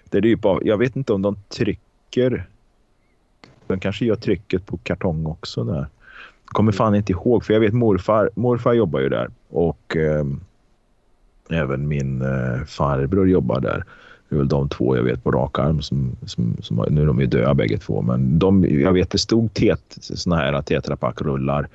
Det 0.05 0.19
är 0.19 0.23
ju 0.23 0.37
bara, 0.37 0.61
jag 0.63 0.79
vet 0.79 0.97
inte 0.97 1.13
om 1.13 1.23
de 1.23 1.37
trycker... 1.49 2.47
De 3.67 3.81
kanske 3.81 4.05
gör 4.05 4.17
trycket 4.17 4.67
på 4.67 4.77
kartong 4.77 5.27
också 5.27 5.65
där. 5.65 5.87
Kommer 6.45 6.73
fan 6.73 6.95
inte 6.95 7.13
ihåg, 7.13 7.45
för 7.45 7.53
jag 7.55 7.61
vet 7.61 7.75
morfar, 7.75 8.31
morfar 8.35 8.73
jobbar 8.73 9.01
ju 9.01 9.09
där 9.09 9.31
och 9.49 9.97
eh, 9.97 10.25
även 11.51 11.89
min 11.89 12.23
eh, 12.23 12.65
farbror 12.67 13.29
jobbar 13.29 13.61
där. 13.61 13.85
Det 14.31 14.37
är 14.37 14.39
väl 14.39 14.49
de 14.49 14.69
två 14.69 14.97
jag 14.97 15.03
vet 15.03 15.25
på 15.25 15.31
rak 15.31 15.59
arm. 15.59 15.83
Som, 15.83 16.17
som, 16.27 16.57
som, 16.63 16.85
nu 16.91 17.03
är 17.03 17.07
de 17.07 17.21
ju 17.21 17.27
döda 17.27 17.55
bägge 17.55 17.79
två, 17.79 18.03
men 18.03 18.39
de, 18.39 18.65
jag 18.65 18.93
vet 18.93 19.11
det 19.11 19.19
stod 19.19 19.55
tet, 19.55 19.83
såna 20.01 20.37
här 20.37 20.63
tetrapack-rullar 20.63 21.69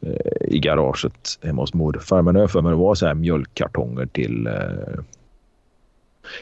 eh, 0.00 0.48
i 0.48 0.58
garaget 0.58 1.38
hemma 1.42 1.62
hos 1.62 1.74
morfar. 1.74 2.22
Men 2.22 2.36
jag 2.36 2.50
för 2.50 2.62
mig 2.62 2.70
det 2.70 2.76
var 2.76 2.94
så 2.94 3.06
här 3.06 3.14
mjölkkartonger 3.14 4.06
till 4.06 4.46
eh, 4.46 5.00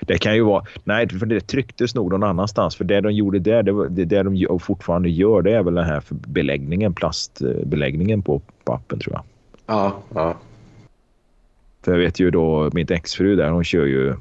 det 0.00 0.18
kan 0.18 0.34
ju 0.34 0.42
vara... 0.42 0.64
Nej, 0.84 1.08
för 1.08 1.26
det 1.26 1.40
trycktes 1.40 1.94
nog 1.94 2.10
någon 2.10 2.22
annanstans. 2.22 2.76
För 2.76 2.84
det 2.84 3.00
de 3.00 3.12
gjorde 3.12 3.38
där, 3.38 3.62
det, 3.62 3.88
det, 3.88 4.04
det 4.04 4.22
de 4.22 4.58
fortfarande 4.58 5.08
gör, 5.08 5.42
det 5.42 5.52
är 5.52 5.62
väl 5.62 5.74
den 5.74 5.84
här 5.84 6.02
beläggningen, 6.08 6.94
plastbeläggningen 6.94 8.22
på 8.22 8.42
pappen 8.64 8.98
tror 8.98 9.14
jag. 9.14 9.22
Ja, 9.66 10.02
ja. 10.14 10.36
För 11.82 11.92
jag 11.92 11.98
vet 11.98 12.20
ju 12.20 12.30
då, 12.30 12.70
mitt 12.72 12.90
exfru 12.90 13.36
där, 13.36 13.50
hon 13.50 13.64
kör 13.64 13.86
ju 13.86 14.14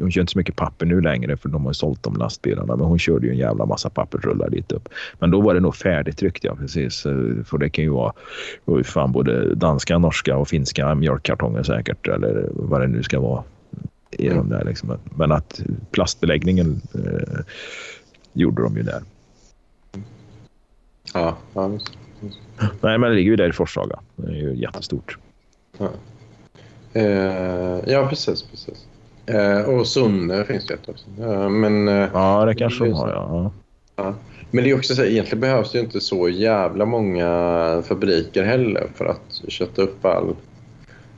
hon 0.00 0.10
kör 0.10 0.20
inte 0.20 0.32
så 0.32 0.38
mycket 0.38 0.56
papper 0.56 0.86
nu 0.86 1.00
längre 1.00 1.36
för 1.36 1.48
de 1.48 1.66
har 1.66 1.72
sålt 1.72 2.02
de 2.02 2.16
lastbilarna. 2.16 2.76
Men 2.76 2.86
hon 2.86 2.98
körde 2.98 3.26
ju 3.26 3.32
en 3.32 3.38
jävla 3.38 3.66
massa 3.66 3.90
pappersrullar 3.90 4.50
dit 4.50 4.72
upp. 4.72 4.88
Men 5.18 5.30
då 5.30 5.40
var 5.40 5.54
det 5.54 5.60
nog 5.60 5.74
färdigtryckt, 5.74 6.44
ja 6.44 6.56
precis. 6.56 7.02
För 7.44 7.58
det 7.58 7.70
kan 7.70 7.84
ju 7.84 7.90
vara 7.90 8.12
fan, 8.84 9.12
både 9.12 9.54
danska, 9.54 9.98
norska 9.98 10.36
och 10.36 10.48
finska 10.48 10.94
mjölkkartonger 10.94 11.62
säkert. 11.62 12.08
Eller 12.08 12.48
vad 12.52 12.80
det 12.80 12.86
nu 12.86 13.02
ska 13.02 13.20
vara. 13.20 13.44
I 14.10 14.26
mm. 14.26 14.38
de 14.38 14.48
där, 14.48 14.64
liksom. 14.64 14.98
Men 15.04 15.32
att 15.32 15.60
plastbeläggningen 15.90 16.80
eh, 16.94 17.40
gjorde 18.32 18.62
de 18.62 18.76
ju 18.76 18.82
där. 18.82 19.02
Ja, 21.14 21.36
ja. 21.54 21.78
Nej, 22.80 22.98
men 22.98 23.00
det 23.00 23.14
ligger 23.14 23.30
ju 23.30 23.36
där 23.36 23.48
i 23.48 23.52
Forshaga. 23.52 24.00
Det 24.16 24.32
är 24.32 24.36
ju 24.36 24.54
jättestort. 24.54 25.18
Ja, 25.78 25.90
eh, 26.92 27.02
ja 27.86 28.06
precis. 28.08 28.42
precis. 28.42 28.86
Eh, 29.30 29.62
och 29.62 29.86
Sunne 29.86 30.44
finns 30.44 30.66
det 30.66 30.74
också. 30.74 31.06
Eh, 31.20 31.48
men, 31.48 31.88
eh, 31.88 32.08
ja, 32.12 32.44
det 32.44 32.54
kanske 32.54 32.84
de 32.84 32.92
har, 32.92 33.08
ja. 33.08 33.52
ja. 33.96 34.14
Men 34.50 34.64
det 34.64 34.70
är 34.70 34.76
också 34.76 34.94
så 34.94 35.02
här, 35.02 35.08
egentligen 35.08 35.40
behövs 35.40 35.72
det 35.72 35.78
ju 35.78 35.84
inte 35.84 36.00
så 36.00 36.28
jävla 36.28 36.84
många 36.84 37.82
fabriker 37.86 38.44
heller 38.44 38.86
för 38.94 39.04
att 39.04 39.42
köta 39.48 39.82
upp 39.82 40.04
all, 40.04 40.36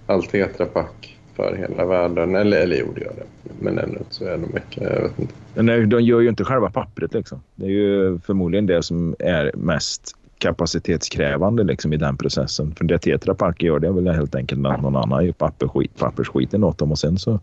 all 0.06 0.22
tetrapack 0.22 1.16
för 1.36 1.56
hela 1.56 1.84
världen. 1.84 2.34
Eller, 2.34 2.60
eller 2.60 2.76
jo, 2.76 2.92
det 2.94 3.00
gör 3.00 3.12
det. 3.16 3.52
Men 3.60 3.78
ändå 3.78 4.00
så 4.10 4.24
är 4.24 4.30
det 4.30 4.38
mycket. 4.38 4.82
Jag 4.82 5.02
vet 5.02 5.18
inte. 5.18 5.34
Nej, 5.54 5.86
de 5.86 6.00
gör 6.00 6.20
ju 6.20 6.28
inte 6.28 6.44
själva 6.44 6.70
pappret 6.70 7.14
liksom. 7.14 7.42
Det 7.54 7.66
är 7.66 7.70
ju 7.70 8.18
förmodligen 8.18 8.66
det 8.66 8.82
som 8.82 9.16
är 9.18 9.50
mest 9.54 10.16
kapacitetskrävande 10.42 11.64
liksom, 11.64 11.92
i 11.92 11.96
den 11.96 12.16
processen. 12.16 12.74
För 12.74 12.84
det 12.84 12.98
Tetra 12.98 13.34
Pak 13.34 13.62
gör 13.62 13.78
det 13.78 13.86
är 13.86 13.92
väl 13.92 14.08
helt 14.08 14.34
enkelt 14.34 14.66
att 14.66 14.82
någon 14.82 14.96
annan 14.96 15.26
gör 15.26 15.32
pappersskit, 15.32 15.98
pappersskiten 15.98 16.64
åt 16.64 16.78
dem 16.78 16.90
och 16.90 16.98
sen 16.98 17.18
så, 17.18 17.40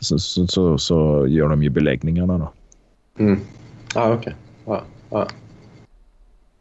så, 0.00 0.18
så, 0.18 0.46
så, 0.46 0.78
så 0.78 1.26
gör 1.26 1.48
de 1.48 1.62
ju 1.62 1.70
beläggningarna. 1.70 2.38
Då. 2.38 2.52
Mm. 3.18 3.40
Ah, 3.94 4.12
okay. 4.12 4.32
ah, 4.66 4.80
ah. 5.10 5.26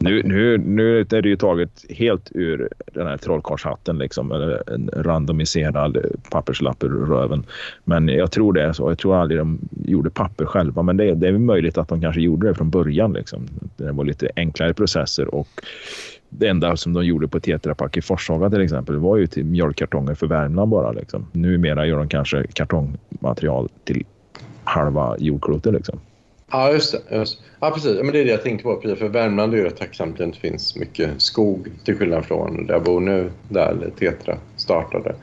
Nu, 0.04 0.24
nu, 0.24 0.58
nu 0.58 1.00
är 1.00 1.22
det 1.22 1.30
ju 1.30 1.36
taget 1.36 1.86
helt 1.90 2.32
ur 2.34 2.70
den 2.94 3.08
här 3.08 3.18
trollkarlshatten, 3.18 3.98
liksom, 3.98 4.32
eller 4.32 4.74
en 4.74 4.90
randomiserad 4.94 5.98
papperslapp 6.32 6.84
ur 6.84 6.90
röven. 6.90 7.44
Men 7.84 8.08
jag 8.08 8.32
tror 8.32 8.54
det 8.54 8.64
är 8.64 8.74
så. 8.74 8.90
Jag 8.90 8.98
tror 8.98 9.16
aldrig 9.16 9.40
de 9.40 9.60
gjorde 9.86 10.10
papper 10.10 10.46
själva, 10.46 10.82
men 10.82 10.98
det, 10.98 11.14
det 11.14 11.28
är 11.28 11.38
möjligt 11.38 11.78
att 11.78 11.88
de 11.88 12.02
kanske 12.02 12.22
gjorde 12.22 12.48
det 12.48 12.56
från 12.56 12.70
början. 12.70 13.14
Liksom. 13.14 13.48
Det 13.78 13.92
var 13.92 14.06
lite 14.06 14.30
enklare 14.36 14.74
processer 14.74 15.36
och 15.36 15.48
det 16.30 16.48
enda 16.48 16.78
som 16.78 16.94
de 16.94 17.06
gjorde 17.06 17.28
på 17.28 17.40
Tetra 17.40 17.76
Pak 17.76 17.98
i 17.98 18.02
Forshaga 18.02 18.50
till 18.50 18.62
exempel 18.62 18.96
var 18.96 19.18
ju 19.18 19.28
till 19.28 19.46
mjölkkartonger 19.46 20.16
för 20.16 20.28
Värmland 20.28 20.72
bara. 20.72 20.92
Liksom. 20.92 21.26
Numera 21.32 21.86
gör 21.86 21.98
de 21.98 22.08
kanske 22.10 22.48
kartongmaterial 22.54 23.70
till 23.84 24.06
halva 24.64 25.16
jordklotet. 25.18 25.74
Liksom. 25.74 26.00
Ja, 26.52 26.72
just 26.72 26.92
det. 26.92 27.16
Just. 27.16 27.42
Ja, 27.60 27.72
precis. 27.72 27.98
Men 28.04 28.12
det 28.12 28.20
är 28.20 28.26
det 28.26 28.32
jag 28.32 28.44
tänkte 28.44 28.64
på. 28.64 28.82
För 28.82 29.10
Värmland 29.10 29.54
är 29.54 29.58
ju 29.58 29.70
tacksamt 29.70 30.12
att 30.12 30.18
det 30.18 30.24
inte 30.24 30.40
finns 30.40 30.76
mycket 30.76 31.22
skog 31.22 31.72
till 31.84 31.98
skillnad 31.98 32.26
från 32.26 32.66
där 32.66 32.74
jag 32.74 32.84
bor 32.84 33.00
nu, 33.00 33.32
där 33.50 33.92
Tetra 34.00 34.38
startade. 34.56 35.16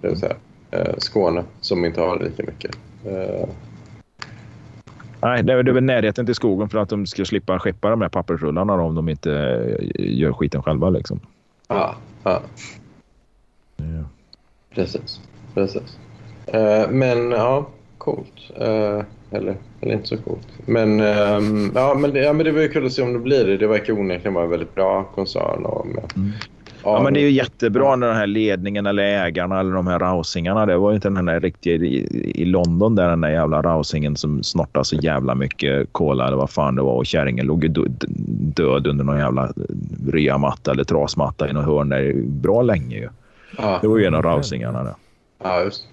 Det 0.00 0.08
vill 0.08 0.18
säga 0.18 0.36
eh, 0.70 0.94
Skåne, 0.98 1.44
som 1.60 1.84
inte 1.84 2.00
har 2.00 2.18
lika 2.18 2.42
mycket. 2.42 2.76
Eh. 3.06 3.48
Nej, 5.20 5.42
det 5.42 5.52
är, 5.52 5.72
väl 5.72 5.84
närheten 5.84 6.26
till 6.26 6.34
skogen 6.34 6.68
för 6.68 6.78
att 6.78 6.88
de 6.88 7.06
ska 7.06 7.24
slippa 7.24 7.58
skeppa 7.58 7.90
de 7.90 8.00
här 8.00 8.08
pappersrullarna 8.08 8.72
om 8.72 8.94
de 8.94 9.08
inte 9.08 9.32
eh, 9.32 10.18
gör 10.18 10.32
skiten 10.32 10.62
själva. 10.62 10.90
Liksom. 10.90 11.20
Ja, 11.68 11.94
ja. 12.24 12.42
Ja. 13.76 14.04
Precis. 14.74 15.20
Precis. 15.54 15.98
Men 16.88 17.30
ja, 17.30 17.66
coolt. 17.98 18.50
Eller, 19.34 19.54
eller 19.80 19.92
inte 19.94 20.06
så 20.08 20.16
coolt. 20.16 20.48
Men, 20.66 21.00
ehm, 21.00 21.70
ja, 21.74 21.94
men, 22.00 22.10
det, 22.12 22.18
ja, 22.20 22.32
men 22.32 22.44
det 22.46 22.52
var 22.52 22.60
ju 22.60 22.68
kul 22.68 22.86
att 22.86 22.92
se 22.92 23.02
om 23.02 23.12
det 23.12 23.18
blir 23.18 23.44
det. 23.46 23.56
Det 23.56 23.66
verkar 23.66 23.92
onekligen 23.92 24.34
vara 24.34 24.44
en 24.44 24.50
väldigt 24.50 24.74
bra 24.74 25.04
koncern. 25.14 25.64
Och 25.64 25.86
med, 25.86 26.04
Mm. 26.16 26.30
Ja, 26.86 27.02
men 27.02 27.14
det 27.14 27.20
är 27.20 27.22
ju 27.22 27.30
jättebra 27.30 27.96
när 27.96 28.06
den 28.06 28.16
här 28.16 28.26
ledningen 28.26 28.86
eller 28.86 29.02
ägarna 29.02 29.60
eller 29.60 29.72
de 29.72 29.86
här 29.86 29.98
rausingarna. 29.98 30.66
Det 30.66 30.76
var 30.76 30.90
ju 30.90 30.94
inte 30.94 31.08
den 31.08 31.24
där 31.24 31.40
riktiga 31.40 31.74
i, 31.74 32.06
i 32.34 32.44
London 32.44 32.94
där 32.94 33.08
den 33.08 33.20
där 33.20 33.30
jävla 33.30 33.62
rausingen 33.62 34.16
som 34.16 34.42
snortade 34.42 34.84
så 34.84 34.96
jävla 34.96 35.34
mycket 35.34 35.88
cola 35.92 36.26
eller 36.26 36.36
vad 36.36 36.50
fan 36.50 36.76
det 36.76 36.82
var 36.82 36.92
och 36.94 37.06
kärringen 37.06 37.46
låg 37.46 37.62
ju 37.64 37.68
dö- 37.68 37.88
död 38.56 38.86
under 38.86 39.04
någon 39.04 39.18
jävla 39.18 39.52
reamatta 40.08 40.70
eller 40.70 40.84
trasmatta 40.84 41.50
i 41.50 41.52
något 41.52 41.64
hörn 41.64 41.88
där 41.88 42.12
bra 42.26 42.62
länge 42.62 42.96
ju. 42.96 43.08
ja, 43.58 43.78
Det 43.82 43.88
var 43.88 43.98
ju 43.98 44.04
en 44.04 44.14
av 44.14 44.22
rausingarna 44.22 44.82
där. 44.84 44.94
Ja, 45.42 45.62
just. 45.62 45.86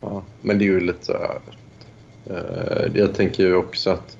Ja, 0.00 0.22
men 0.40 0.58
det 0.58 0.64
är 0.64 0.66
ju 0.66 0.80
lite 0.80 1.12
Jag 2.94 3.14
tänker 3.14 3.42
ju 3.42 3.54
också 3.54 3.90
att 3.90 4.16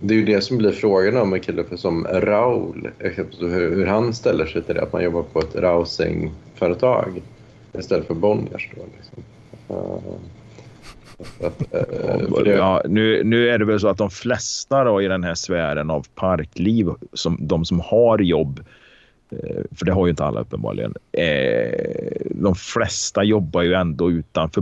det 0.00 0.14
är 0.14 0.18
ju 0.18 0.24
det 0.24 0.40
som 0.40 0.58
blir 0.58 0.72
frågan 0.72 1.16
om 1.16 1.32
en 1.32 1.40
kille 1.40 1.64
som 1.76 2.06
Raul. 2.06 2.90
exempelvis 2.98 3.52
Hur, 3.52 3.86
han 3.86 4.14
ställer 4.14 4.46
sig 4.46 4.62
till 4.62 4.74
det. 4.74 4.82
Att 4.82 4.92
man 4.92 5.04
jobbar 5.04 5.22
på 5.22 5.38
ett 5.38 5.54
rousing-företag 5.54 7.22
istället 7.78 8.06
för 8.06 8.14
Bonniers. 8.14 8.70
Då, 8.76 8.82
liksom. 8.96 9.22
Eh, 9.68 11.46
att, 11.46 11.74
eh, 11.74 12.42
det, 12.44 12.50
Ja, 12.50 12.82
nu, 12.88 13.24
nu 13.24 13.48
är 13.48 13.58
det 13.58 13.64
väl 13.64 13.80
så 13.80 13.88
att 13.88 13.98
de 13.98 14.10
flesta 14.10 14.84
då 14.84 15.02
i 15.02 15.08
den 15.08 15.24
här 15.24 15.34
sfären 15.34 15.90
av 15.90 16.06
parkliv, 16.14 16.88
som, 17.12 17.38
de 17.40 17.64
som 17.64 17.80
har 17.80 18.18
jobb, 18.18 18.60
eh, 19.30 19.62
för 19.76 19.86
det 19.86 19.92
har 19.92 20.06
ju 20.06 20.10
inte 20.10 20.24
alla 20.24 20.40
uppenbarligen, 20.40 20.94
eh, 21.12 22.26
de 22.30 22.54
flesta 22.54 23.24
jobbar 23.24 23.62
ju 23.62 23.74
ändå 23.74 24.10
utanför 24.10 24.60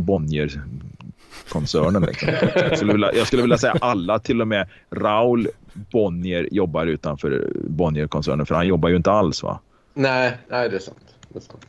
Bonnier-koncernen. 1.53 2.03
Liksom. 2.03 2.29
Jag, 2.55 2.77
skulle 2.77 2.93
vilja, 2.93 3.15
jag 3.15 3.27
skulle 3.27 3.43
vilja 3.43 3.59
säga 3.59 3.77
alla, 3.81 4.19
till 4.19 4.41
och 4.41 4.49
med 4.49 4.69
Raul 4.91 5.49
Bonnier 5.73 6.49
jobbar 6.53 6.87
utanför 6.87 7.53
Bonnier-koncernen, 7.55 8.47
för 8.47 8.55
han 8.55 8.67
jobbar 8.67 8.89
ju 8.89 8.97
inte 8.97 9.11
alls. 9.11 9.43
va? 9.43 9.61
nej, 9.95 10.39
nej, 10.49 10.69
det 10.69 10.77
är 10.77 10.81
sant. 10.81 10.99
Det 11.29 11.39
är 11.39 11.41
sant. 11.41 11.67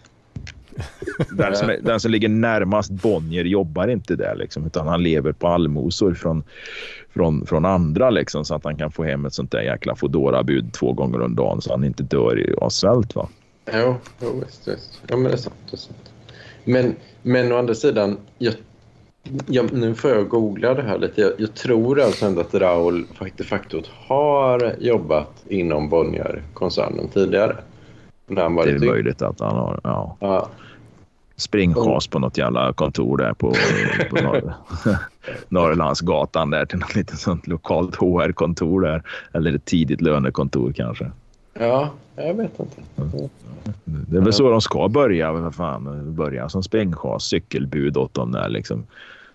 Den 1.32 1.56
som, 1.56 1.76
den 1.82 2.00
som 2.00 2.12
ligger 2.12 2.30
närmast 2.30 2.92
Bonnier 2.92 3.46
jobbar 3.46 3.88
inte 3.88 4.16
där, 4.16 4.36
liksom, 4.36 4.66
utan 4.66 4.88
han 4.88 5.04
lever 5.04 5.32
på 5.32 5.48
allmosor 5.48 6.14
från, 6.14 6.44
från, 7.14 7.46
från 7.46 7.66
andra 7.66 8.10
liksom, 8.10 8.46
så 8.46 8.56
att 8.56 8.64
han 8.64 8.78
kan 8.78 8.92
få 8.92 9.04
hem 9.04 9.26
ett 9.26 9.34
sånt 9.34 9.52
där 9.52 9.62
jäkla 9.62 9.96
foodora 9.96 10.44
bud 10.44 10.74
två 10.74 10.94
gånger 10.94 11.22
om 11.22 11.36
dagen 11.36 11.62
så 11.62 11.72
han 11.72 11.84
inte 11.84 12.04
dör 12.04 12.56
av 12.58 12.70
svält. 12.70 13.16
Va? 13.16 13.30
Jo, 13.74 13.96
jo 14.22 14.44
visst, 14.46 14.68
visst. 14.68 15.02
Ja, 15.08 15.18
men 15.18 15.24
det 15.24 15.38
är 15.38 15.38
sant. 15.38 15.56
Det 15.70 15.76
är 15.76 15.78
sant. 15.78 16.12
Men, 16.64 16.96
men 17.22 17.52
å 17.52 17.58
andra 17.58 17.76
sidan, 17.76 18.18
jag, 18.38 18.54
jag, 19.46 19.74
nu 19.74 19.96
får 19.96 20.12
jag 20.12 20.30
googla 20.30 20.74
det 20.74 20.82
här 20.82 20.98
lite. 20.98 21.22
Jag, 21.22 21.32
jag 21.38 21.56
tror 21.56 22.02
alltså 22.02 22.26
ändå 22.26 22.42
att 22.42 22.54
Raul 22.54 23.06
de 23.38 23.44
facto 23.44 23.82
har 24.08 24.76
jobbat 24.80 25.44
inom 25.48 25.90
Bonnier-koncernen 25.90 27.08
tidigare. 27.08 27.56
Det 28.28 28.42
är 28.42 28.86
möjligt 28.86 29.22
att 29.22 29.40
han 29.40 29.56
har 29.56 29.80
ja, 29.84 30.18
Ja, 30.20 30.50
springchas 31.36 32.08
på 32.08 32.20
något 32.20 32.38
jävla 32.38 32.74
kontor 32.74 33.18
där 33.18 33.34
på, 33.34 33.54
på 34.10 34.16
Norr, 34.16 34.54
Norrlandsgatan 35.50 36.50
där 36.50 36.66
till 36.66 36.80
något 36.80 36.96
litet 36.96 37.20
sånt 37.20 37.48
lokalt 37.48 37.96
HR-kontor 37.96 38.82
där. 38.82 39.04
Eller 39.34 39.56
ett 39.56 39.66
tidigt 39.66 40.02
lönekontor 40.02 40.74
kanske. 40.74 41.12
Ja, 41.54 41.94
jag 42.16 42.34
vet 42.34 42.60
inte. 42.60 42.82
Det 43.86 44.18
är 44.18 44.22
väl 44.22 44.34
så 44.34 44.50
de 44.50 44.62
ska 44.62 44.88
börja. 44.90 45.32
Vad 45.32 45.56
fan, 45.56 46.14
börja 46.16 46.50
som 46.50 46.64
springchas, 46.64 47.24
cykelbud 47.24 47.98
åt 47.98 48.14
dem 48.14 48.32
där 48.32 48.50
liksom. 48.50 48.84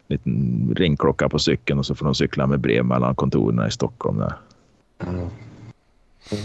Liten 0.07 0.75
ringklocka 0.77 1.29
på 1.29 1.39
cykeln 1.39 1.79
och 1.79 1.87
så 1.87 1.95
får 1.95 2.05
de 2.05 2.15
cykla 2.15 2.47
med 2.47 2.61
brev 2.61 2.85
mellan 2.85 3.15
kontoren 3.15 3.69
i 3.69 3.71
Stockholm 3.71 4.19
där. 4.19 4.35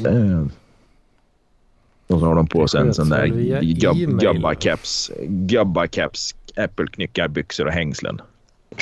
Det 0.03 0.09
är- 0.09 0.47
Och 2.07 2.19
så 2.19 2.25
har 2.25 2.35
de 2.35 2.47
på 2.47 2.67
sig 2.67 2.81
en 2.81 2.93
sån 2.93 3.09
där 3.09 3.27
gubbakeps, 4.19 5.11
gubbakeps, 5.27 6.35
äppelknyckarbyxor 6.55 7.65
och 7.65 7.71
hängslen. 7.71 8.21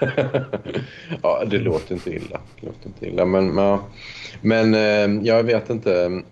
ja, 1.22 1.44
det 1.46 1.58
låter 1.58 1.94
inte 1.94 2.10
illa. 2.10 2.40
Det 2.60 2.66
låter 2.66 2.86
inte 2.86 3.06
illa. 3.06 3.24
Men, 3.24 3.46
men, 3.54 3.78
men 4.40 4.74
eh, 4.74 5.26
jag 5.26 5.42
vet 5.42 5.70
inte. 5.70 6.22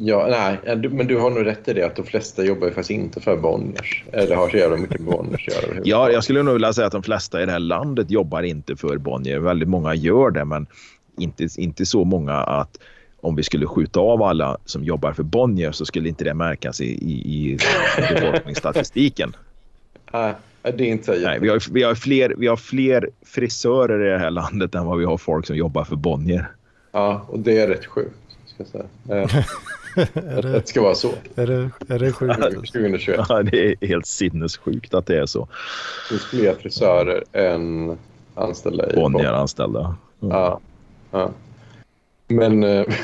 Ja, 0.00 0.26
nej, 0.64 0.76
du- 0.76 0.88
men 0.88 1.06
du 1.06 1.18
har 1.18 1.30
nog 1.30 1.46
rätt 1.46 1.68
i 1.68 1.72
det 1.72 1.82
att 1.82 1.96
de 1.96 2.06
flesta 2.06 2.44
jobbar 2.44 2.66
faktiskt 2.66 2.90
inte 2.90 3.20
för 3.20 3.36
Bonniers. 3.36 4.04
Eller 4.12 4.36
har 4.36 4.48
så 4.48 4.56
jävla 4.56 4.76
mycket 4.76 5.00
med 5.00 5.12
Bonniers 5.12 5.48
att 5.48 5.54
göra. 5.54 5.80
Ja, 5.84 6.10
jag 6.10 6.24
skulle 6.24 6.42
nog 6.42 6.52
vilja 6.54 6.72
säga 6.72 6.86
att 6.86 6.92
de 6.92 7.02
flesta 7.02 7.42
i 7.42 7.46
det 7.46 7.52
här 7.52 7.58
landet 7.58 8.10
jobbar 8.10 8.42
inte 8.42 8.76
för 8.76 8.96
Bonnier. 8.98 9.38
Väldigt 9.38 9.68
många 9.68 9.94
gör 9.94 10.30
det, 10.30 10.44
men 10.44 10.66
inte, 11.18 11.48
inte 11.56 11.86
så 11.86 12.04
många 12.04 12.32
att 12.34 12.78
om 13.20 13.36
vi 13.36 13.42
skulle 13.42 13.66
skjuta 13.66 14.00
av 14.00 14.22
alla 14.22 14.58
som 14.64 14.84
jobbar 14.84 15.12
för 15.12 15.22
Bonnier 15.22 15.72
så 15.72 15.86
skulle 15.86 16.08
inte 16.08 16.24
det 16.24 16.34
märkas 16.34 16.80
i, 16.80 16.84
i, 16.84 17.12
i 17.52 17.58
befolkningsstatistiken. 18.14 19.36
Nej, 20.64 20.72
det 20.76 20.84
är 20.84 20.88
inte 20.88 21.18
Nej, 21.18 21.38
vi, 21.40 21.48
har, 21.48 21.72
vi, 21.72 21.82
har 21.82 21.94
fler, 21.94 22.34
vi 22.38 22.46
har 22.46 22.56
fler 22.56 23.10
frisörer 23.22 24.06
i 24.06 24.10
det 24.10 24.18
här 24.18 24.30
landet 24.30 24.74
än 24.74 24.86
vad 24.86 24.98
vi 24.98 25.04
har 25.04 25.18
folk 25.18 25.46
som 25.46 25.56
jobbar 25.56 25.84
för 25.84 25.96
Bonnier. 25.96 26.50
Ja, 26.92 27.26
och 27.28 27.38
det 27.38 27.60
är 27.60 27.68
rätt 27.68 27.86
sjukt. 27.86 28.16
Ska 28.46 28.62
jag 28.62 28.68
säga. 28.68 29.22
Eh, 29.22 29.36
Är 29.96 30.36
att 30.36 30.42
det, 30.42 30.52
det 30.52 30.68
ska 30.68 30.82
vara 30.82 30.94
så. 30.94 31.12
är 31.34 31.46
det, 31.46 31.70
är 31.94 31.98
det 31.98 32.12
sjukt? 32.12 32.40
2021. 32.42 33.20
Ja, 33.28 33.42
det 33.42 33.72
är 33.72 33.86
helt 33.86 34.06
sinnessjukt 34.06 34.94
att 34.94 35.06
det 35.06 35.18
är 35.18 35.26
så. 35.26 35.40
Det 35.40 36.08
finns 36.08 36.24
fler 36.24 36.54
frisörer 36.54 37.24
än 37.32 37.98
anställda 38.34 38.92
i 38.92 38.94
Bonnier-anställda. 38.94 39.96
Ja. 40.20 40.60
ja. 41.10 41.30
Men... 42.28 42.64
eh, 42.64 42.84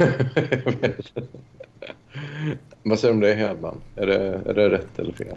Vad 2.82 2.98
säger 2.98 3.14
du 3.14 3.16
om 3.16 3.20
det 3.20 3.34
Hedman? 3.34 3.76
Är 3.96 4.06
det, 4.06 4.40
är 4.46 4.54
det 4.54 4.70
rätt 4.70 4.98
eller 4.98 5.12
fel? 5.12 5.36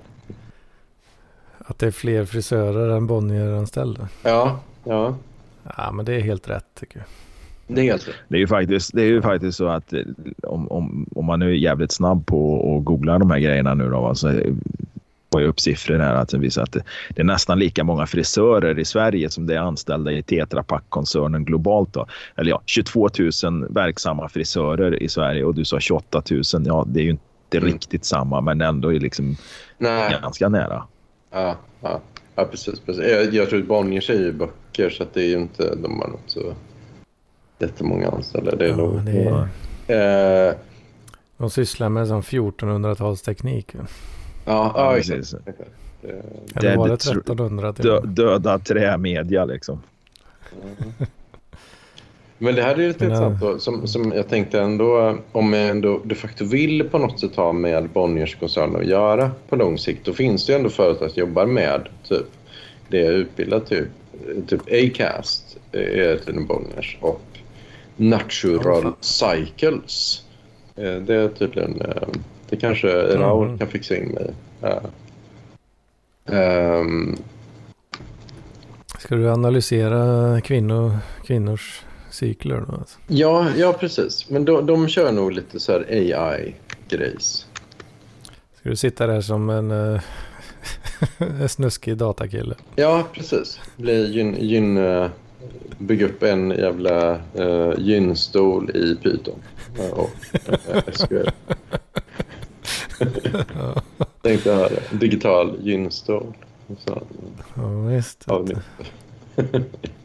Att 1.65 1.79
det 1.79 1.87
är 1.87 1.91
fler 1.91 2.25
frisörer 2.25 2.97
än 2.97 3.07
Bonnier-anställda? 3.07 4.07
Ja, 4.23 4.59
ja. 4.83 5.15
Ja, 5.77 5.91
men 5.91 6.05
det 6.05 6.13
är 6.15 6.21
helt 6.21 6.49
rätt 6.49 6.65
tycker 6.79 6.97
jag. 6.99 7.05
Det 7.75 7.81
är 7.81 7.85
helt 7.85 8.07
rätt. 8.07 8.15
Det 8.27 8.35
är 8.35 8.39
ju 8.39 8.47
faktiskt, 8.47 8.91
det 8.93 9.01
är 9.01 9.05
ju 9.05 9.21
faktiskt 9.21 9.57
så 9.57 9.67
att 9.67 9.93
eh, 9.93 9.99
om, 10.43 10.71
om, 10.71 11.05
om 11.15 11.25
man 11.25 11.39
nu 11.39 11.49
är 11.49 11.55
jävligt 11.55 11.91
snabb 11.91 12.25
på 12.25 12.75
att 12.77 12.85
googla 12.85 13.19
de 13.19 13.31
här 13.31 13.39
grejerna 13.39 13.73
nu 13.73 13.89
då, 13.89 14.05
alltså, 14.07 14.31
får 15.31 15.41
jag 15.41 15.49
upp 15.49 15.59
siffror 15.59 15.99
här 15.99 16.15
att 16.15 16.33
visar 16.33 16.63
att 16.63 16.71
det, 16.71 16.83
det 17.09 17.21
är 17.21 17.25
nästan 17.25 17.59
lika 17.59 17.83
många 17.83 18.05
frisörer 18.05 18.79
i 18.79 18.85
Sverige 18.85 19.29
som 19.29 19.47
det 19.47 19.55
är 19.55 19.59
anställda 19.59 20.11
i 20.11 20.23
Tetra 20.23 20.63
Pak-koncernen 20.63 21.45
globalt. 21.45 21.93
Då. 21.93 22.05
Eller 22.35 22.49
ja, 22.49 22.61
22 22.65 23.09
000 23.43 23.67
verksamma 23.69 24.29
frisörer 24.29 25.03
i 25.03 25.09
Sverige 25.09 25.43
och 25.43 25.55
du 25.55 25.65
sa 25.65 25.79
28 25.79 26.21
000. 26.31 26.41
Ja, 26.65 26.85
det 26.87 26.99
är 26.99 27.03
ju 27.03 27.09
inte 27.09 27.23
Mm. 27.57 27.65
riktigt 27.65 28.05
samma, 28.05 28.41
men 28.41 28.61
ändå 28.61 28.93
är 28.93 28.99
liksom 28.99 29.35
Nej. 29.77 30.17
ganska 30.21 30.49
nära. 30.49 30.83
Ja, 31.33 31.55
ja. 31.81 32.01
ja 32.35 32.45
precis. 32.45 32.79
precis. 32.79 33.03
Jag, 33.05 33.33
jag 33.33 33.49
tror 33.49 33.59
att 33.61 33.67
Bonniers 33.67 34.09
är 34.09 34.13
ju 34.19 34.31
böcker 34.33 34.89
så 34.89 35.03
att 35.03 35.13
det 35.13 35.21
är 35.21 35.27
ju 35.27 35.37
inte... 35.37 35.75
De 35.75 35.99
har 35.99 36.07
nog 36.07 36.19
så 36.27 36.53
jättemånga 37.59 38.07
anställda. 38.09 38.55
Det 38.55 38.65
är 38.65 38.69
Ja, 38.69 38.75
nog... 38.75 39.01
det 39.05 39.23
är, 39.23 39.47
Eh, 39.87 40.53
de 41.37 41.49
sysslar 41.49 41.89
med 41.89 42.07
sån 42.07 42.21
1400-talsteknik. 42.21 43.65
ja, 43.75 43.85
ja, 44.45 44.71
Ja, 44.75 44.93
precis. 44.95 45.33
exakt. 45.33 45.59
Det- 46.01 46.21
Eller 46.55 46.77
var 46.77 46.87
det 46.87 46.95
tr- 46.95 47.17
1300 47.19 47.73
till 47.73 47.85
Dö, 47.85 47.97
och 47.97 48.05
med? 48.05 48.15
döda 48.15 48.59
trämedia 48.59 49.45
liksom. 49.45 49.81
Men 52.43 52.55
det 52.55 52.61
här 52.61 52.73
är 52.73 52.87
lite 52.87 53.05
intressant 53.05 53.39
då, 53.41 53.59
som, 53.59 53.87
som 53.87 54.11
jag 54.15 54.27
tänkte 54.29 54.61
ändå, 54.61 55.17
om 55.31 55.53
jag 55.53 55.69
ändå 55.69 56.01
de 56.03 56.15
facto 56.15 56.45
vill 56.45 56.83
på 56.89 56.97
något 56.97 57.19
sätt 57.19 57.35
ha 57.35 57.51
med 57.53 57.89
Bonniers-koncernen 57.89 58.75
att 58.75 58.85
göra 58.87 59.31
på 59.49 59.55
lång 59.55 59.77
sikt, 59.77 60.05
då 60.05 60.13
finns 60.13 60.45
det 60.45 60.51
ju 60.53 60.57
ändå 60.57 60.69
företag 60.69 61.11
som 61.11 61.19
jobbar 61.19 61.45
med 61.45 61.87
typ 62.07 62.25
det 62.89 62.97
jag 62.97 63.07
är 63.07 63.11
utbildad 63.17 63.65
typ, 63.65 63.87
typ 64.47 64.61
Acast 64.71 65.57
är 65.71 66.17
tydligen 66.17 66.47
Bonniers 66.47 66.97
och 67.01 67.21
Natural 67.97 68.83
Ja, 68.83 68.93
Cycles. 69.01 70.23
Eh, 70.75 70.83
Det 70.95 71.15
är 71.15 71.27
tydligen, 71.27 71.81
eh, 71.81 72.07
det 72.49 72.55
kanske 72.55 72.87
Raul 73.17 73.47
Mhm. 73.47 73.57
kan 73.57 73.67
fixa 73.67 73.95
in 73.97 74.07
mig. 74.09 74.29
Ja. 74.61 74.81
Ehm, 76.35 77.15
Ska 78.99 79.15
du 79.15 79.29
analysera 79.31 80.41
kvinnor, 80.41 80.97
kvinnors 81.25 81.81
cykler 82.13 82.63
då? 82.67 82.75
Alltså? 82.75 82.99
Ja, 83.07 83.47
ja 83.57 83.73
precis. 83.73 84.29
Men 84.29 84.45
de, 84.45 84.65
de 84.65 84.87
kör 84.87 85.11
nog 85.11 85.31
lite 85.31 85.59
så 85.59 85.71
här 85.71 85.85
AI-grejs. 85.89 87.47
Ska 88.59 88.69
du 88.69 88.75
sitta 88.75 89.07
där 89.07 89.21
som 89.21 89.49
en 89.49 89.71
uh, 91.41 91.47
snuskig 91.47 91.97
datakille? 91.97 92.55
Ja, 92.75 93.03
precis. 93.13 93.59
Bli 93.77 94.11
gyn, 94.13 94.35
gyn, 94.39 94.77
eh, 94.77 95.07
bygga 95.77 96.05
upp 96.05 96.23
en 96.23 96.49
jävla 96.49 97.21
uh, 97.39 97.73
gynstol 97.77 98.69
i 98.69 98.95
Python. 98.95 99.39
Eh, 99.79 99.89
och, 99.89 100.09
eh, 100.69 100.83
SQL. 100.91 101.29
Tänkte 104.21 104.53
ha 104.53 104.69
digital 104.91 105.57
gynstol. 105.61 106.33
Ja, 106.85 107.01
visst. 107.87 108.25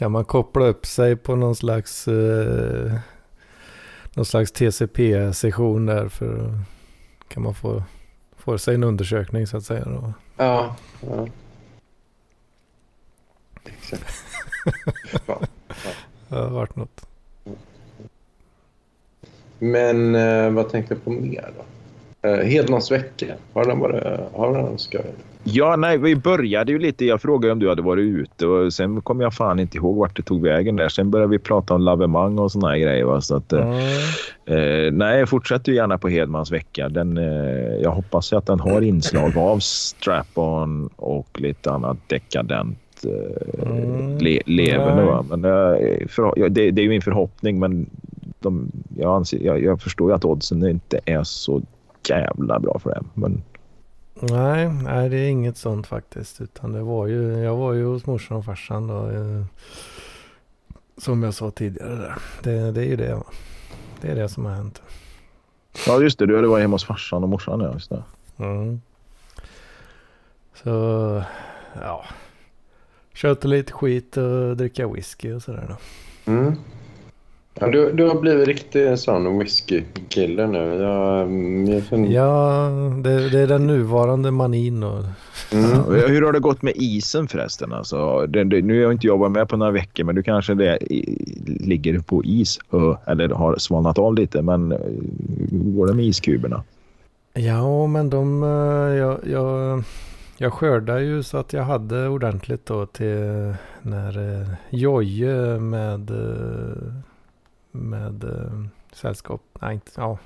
kan 0.00 0.12
man 0.12 0.24
koppla 0.24 0.66
upp 0.66 0.86
sig 0.86 1.16
på 1.16 1.36
någon 1.36 1.56
slags, 1.56 2.08
eh, 2.08 2.92
någon 4.14 4.24
slags 4.24 4.52
TCP-session 4.52 5.86
där 5.86 6.08
för 6.08 6.58
kan 7.28 7.42
man 7.42 7.54
få, 7.54 7.82
få 8.36 8.58
sig 8.58 8.74
en 8.74 8.84
undersökning 8.84 9.46
så 9.46 9.56
att 9.56 9.64
säga. 9.64 9.84
Då. 9.84 10.12
Ja, 10.36 10.76
ja. 11.00 11.26
Exakt. 13.64 14.24
ja. 15.26 15.40
Det 16.28 16.36
har 16.36 16.50
varit 16.50 16.76
något. 16.76 17.06
Men 19.58 20.14
eh, 20.14 20.50
vad 20.50 20.68
tänkte 20.68 20.94
jag 20.94 21.04
på 21.04 21.10
mer 21.10 21.52
då? 21.56 22.28
Eh, 22.28 22.46
Hedmans 22.46 22.90
vecka, 22.90 23.34
har 23.52 23.64
den 23.64 23.78
varit, 23.78 24.04
har 24.34 24.52
den 24.54 24.78
skoj? 24.78 25.14
Ja, 25.44 25.76
nej, 25.76 25.98
vi 25.98 26.16
började 26.16 26.72
ju 26.72 26.78
lite. 26.78 27.04
Jag 27.04 27.22
frågade 27.22 27.52
om 27.52 27.58
du 27.58 27.68
hade 27.68 27.82
varit 27.82 28.02
ute 28.02 28.46
och 28.46 28.72
sen 28.72 29.00
kom 29.00 29.20
jag 29.20 29.34
fan 29.34 29.58
inte 29.58 29.76
ihåg 29.76 29.96
vart 29.96 30.16
det 30.16 30.22
tog 30.22 30.42
vägen 30.42 30.76
där. 30.76 30.88
Sen 30.88 31.10
började 31.10 31.30
vi 31.30 31.38
prata 31.38 31.74
om 31.74 31.80
lavemang 31.80 32.38
och 32.38 32.52
såna 32.52 32.68
här 32.68 32.78
grejer. 32.78 33.04
Va? 33.04 33.20
Så 33.20 33.36
att, 33.36 33.52
mm. 33.52 33.72
eh, 34.46 34.92
nej, 34.92 35.18
jag 35.18 35.28
fortsätter 35.28 35.72
gärna 35.72 35.98
på 35.98 36.08
Hedmans 36.08 36.52
vecka. 36.52 36.88
Den, 36.88 37.18
eh, 37.18 37.74
jag 37.82 37.90
hoppas 37.90 38.32
att 38.32 38.46
den 38.46 38.60
har 38.60 38.80
inslag 38.80 39.38
av 39.38 39.58
strap-on 39.58 40.90
och 40.96 41.40
lite 41.40 41.70
annat 41.70 41.96
dekadent 42.06 43.04
eh, 43.04 43.70
mm. 43.70 44.18
le 44.18 44.40
leverne. 44.46 45.02
Va? 45.02 45.24
Men, 45.30 45.44
eh, 45.44 46.06
för, 46.08 46.48
det, 46.48 46.70
det, 46.70 46.80
är 46.80 46.84
ju 46.84 46.88
min 46.88 47.02
förhoppning, 47.02 47.58
men 47.58 47.86
de, 48.40 48.70
jag, 48.96 49.16
anser, 49.16 49.38
jag, 49.42 49.62
jag 49.62 49.82
förstår 49.82 50.10
ju 50.10 50.14
att 50.14 50.24
oddsen 50.24 50.68
inte 50.68 51.00
är 51.04 51.24
så 51.24 51.62
jävla 52.08 52.58
bra 52.58 52.78
för 52.78 52.90
det. 52.90 53.00
Men... 53.14 53.42
Nej, 54.20 54.68
nej, 54.68 55.08
det 55.08 55.16
är 55.16 55.28
inget 55.28 55.56
sånt 55.56 55.86
faktiskt. 55.86 56.40
Utan 56.40 56.72
det 56.72 56.82
var 56.82 57.06
ju, 57.06 57.38
jag 57.38 57.56
var 57.56 57.72
ju 57.72 57.84
hos 57.84 58.06
morsan 58.06 58.36
och 58.36 58.44
farsan 58.44 58.86
då. 58.86 59.10
Eh, 59.10 59.44
som 60.96 61.22
jag 61.22 61.34
sa 61.34 61.50
tidigare 61.50 61.94
där. 61.94 62.18
Det, 62.42 62.72
det 62.72 62.80
är 62.80 62.86
ju 62.86 62.96
det. 62.96 63.14
Va? 63.14 63.24
Det 64.00 64.08
är 64.08 64.14
det 64.14 64.28
som 64.28 64.44
har 64.44 64.52
hänt. 64.52 64.82
Ja, 65.86 66.00
just 66.00 66.18
det. 66.18 66.26
Du 66.26 66.36
hade 66.36 66.48
varit 66.48 66.62
hemma 66.62 66.74
hos 66.74 66.84
farsan 66.84 67.22
och 67.22 67.28
morsan. 67.28 67.60
Ja, 67.60 67.72
just 67.72 67.90
det. 67.90 68.02
Mm. 68.38 68.80
Så, 70.54 71.22
ja. 71.80 72.04
Köta 73.14 73.48
lite 73.48 73.72
skit 73.72 74.16
och 74.16 74.56
dricka 74.56 74.88
whisky 74.88 75.32
och 75.32 75.42
sådär 75.42 75.66
då. 75.68 75.76
Mm. 76.32 76.56
Ja, 77.60 77.66
du, 77.66 77.92
du 77.92 78.08
har 78.08 78.20
blivit 78.20 78.48
riktigt 78.48 79.00
sån 79.00 79.38
whiskykille 79.38 80.46
nu. 80.46 80.58
Jag, 80.58 81.32
jag 81.74 81.82
fin- 81.82 82.12
ja, 82.12 82.68
det, 83.04 83.28
det, 83.28 83.38
är 83.38 83.46
den 83.46 83.66
nuvarande 83.66 84.30
manin. 84.30 84.82
Och... 84.82 85.04
Mm. 85.52 85.70
Hur 86.08 86.22
har 86.22 86.32
det 86.32 86.40
gått 86.40 86.62
med 86.62 86.72
isen 86.76 87.28
förresten? 87.28 87.72
Alltså, 87.72 88.26
det, 88.26 88.44
det, 88.44 88.62
nu 88.62 88.74
har 88.74 88.82
jag 88.82 88.92
inte 88.92 89.06
jobbat 89.06 89.32
med 89.32 89.48
på 89.48 89.56
några 89.56 89.72
veckor, 89.72 90.04
men 90.04 90.14
du 90.14 90.22
kanske 90.22 90.54
det, 90.54 90.78
ligger 91.46 91.98
på 91.98 92.24
is 92.24 92.58
eller 93.06 93.28
har 93.28 93.56
svalnat 93.58 93.98
av 93.98 94.14
lite. 94.14 94.42
Men 94.42 94.70
hur 95.50 95.76
går 95.76 95.86
det 95.86 95.94
med 95.94 96.04
iskuberna? 96.04 96.62
Ja, 97.34 97.86
men 97.86 98.10
de... 98.10 98.42
Eh, 98.42 98.96
jag, 98.96 99.18
jag, 99.26 99.82
jag 100.36 100.52
skördade 100.52 101.02
ju 101.02 101.22
så 101.22 101.36
att 101.36 101.52
jag 101.52 101.62
hade 101.62 102.08
ordentligt 102.08 102.66
då 102.66 102.86
till 102.86 103.54
när 103.82 104.40
eh, 104.40 104.48
Jojje 104.70 105.58
med 105.58 106.10
eh, 106.10 106.92
med 107.70 108.24
eh, 108.24 108.64
sällskap. 108.92 109.42
Nej, 109.60 109.74
inte, 109.74 109.90
ja. 109.96 110.18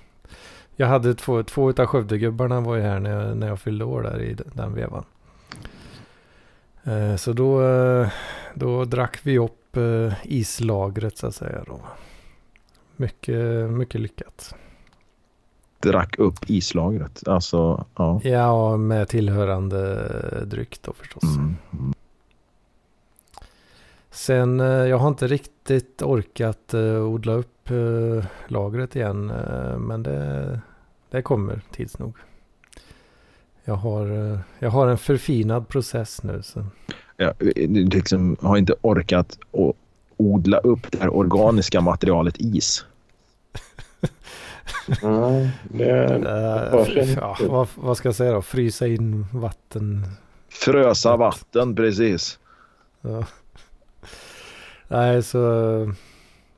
Jag 0.77 0.87
hade 0.87 1.15
två, 1.15 1.43
två 1.43 1.69
av 1.69 1.87
Skövdegubbarna 1.87 2.61
var 2.61 2.77
ju 2.77 2.83
här 2.83 3.01
när 3.01 3.11
jag, 3.11 3.37
när 3.37 3.47
jag 3.47 3.61
fyllde 3.61 3.85
år 3.85 4.03
där 4.03 4.23
i 4.23 4.37
den 4.55 4.75
vevan. 4.75 5.05
Eh, 6.85 7.17
så 7.17 7.33
då, 7.33 7.63
eh, 7.63 8.09
då 8.55 8.85
drack 8.85 9.19
vi 9.23 9.39
upp 9.39 9.77
eh, 9.77 10.13
islagret 10.25 11.19
så 11.19 11.27
att 11.27 11.35
säga 11.35 11.65
då. 11.67 11.81
Mycket, 12.97 13.71
mycket 13.71 14.01
lyckat. 14.01 14.55
Drack 15.81 16.19
upp 16.19 16.51
islagret? 16.51 17.29
Alltså, 17.29 17.85
ja. 17.97 18.21
Ja, 18.25 18.77
med 18.77 19.09
tillhörande 19.09 20.11
dryck 20.47 20.79
då 20.83 20.93
förstås. 20.93 21.37
Mm. 21.37 21.94
Sen, 24.15 24.61
eh, 24.61 24.67
jag 24.67 24.99
har 24.99 25.09
inte 25.09 25.27
riktigt 25.27 26.03
orkat 26.03 26.75
uh, 26.75 27.03
odla 27.03 27.33
upp 27.33 27.71
uh, 27.71 28.25
lagret 28.49 28.97
igen. 28.97 29.27
Men 29.79 30.03
det, 30.03 30.61
det 31.11 31.23
kommer 31.23 31.61
tids 31.71 31.99
nog. 31.99 32.17
Jag 33.65 33.75
har, 33.75 34.39
jag 34.59 34.71
har 34.71 34.89
en 34.89 34.99
förfinad 34.99 35.69
process 35.69 36.23
nu. 36.23 36.43
Så. 36.43 36.67
Ja, 37.17 37.33
du 37.39 37.85
liksom 37.85 38.37
har 38.41 38.57
inte 38.57 38.75
orkat 38.83 39.39
att 39.53 39.77
odla 40.17 40.59
upp 40.59 40.93
det 40.93 40.99
här 40.99 41.17
organiska 41.17 41.81
materialet 41.81 42.35
is. 42.39 42.85
Nej, 45.03 45.51
det 45.63 45.91
är 45.91 47.17
ja, 47.17 47.37
vad, 47.49 47.69
vad, 47.75 47.97
ska 47.97 48.09
jag 48.09 48.17
säga 48.17 48.33
då? 48.33 48.43
Frysa 48.43 48.87
in 48.87 49.27
vatten. 49.33 50.07
Frösa 50.49 51.17
vatten, 51.17 51.77
precis. 51.77 52.39
Ja. 53.01 53.25
Nej, 54.89 55.23
så 55.23 55.95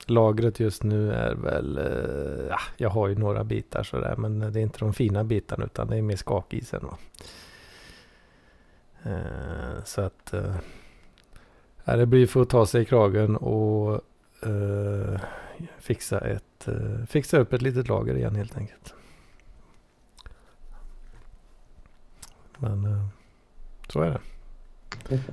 lagret 0.07 0.61
just 0.61 0.83
nu 0.83 1.13
är 1.13 1.35
väl, 1.35 1.79
eh, 1.79 2.47
ja, 2.49 2.59
jag 2.77 2.91
har 2.91 3.09
ju 3.09 3.15
några 3.15 3.45
bitar 3.45 3.83
sådär, 3.83 4.17
men 4.17 4.39
det 4.39 4.61
är 4.61 4.63
inte 4.63 4.79
de 4.79 4.95
fina 4.95 5.25
bitarna 5.25 5.65
utan 5.65 5.89
det 5.89 5.97
är 5.97 6.03
mer 6.03 6.17
skakisen. 6.17 6.87
Va? 6.87 6.99
Eh, 9.03 9.85
så 9.85 10.01
att 10.01 10.33
eh, 10.33 10.57
det 11.85 12.07
blir 12.07 12.27
för 12.27 12.43
att 12.43 12.51
ta 12.51 12.67
sig 12.67 12.83
i 12.83 12.85
kragen 12.85 13.37
och 13.37 14.01
eh, 14.43 15.21
fixa, 15.79 16.21
ett, 16.21 16.69
eh, 16.69 17.05
fixa 17.07 17.39
upp 17.39 17.53
ett 17.53 17.63
litet 17.63 17.89
lager 17.89 18.15
igen 18.17 18.37
helt 18.37 18.57
enkelt. 18.57 18.95
Men 22.59 22.85
eh, 22.85 23.07
så 23.89 24.01
är 24.01 24.11
det. 24.11 24.21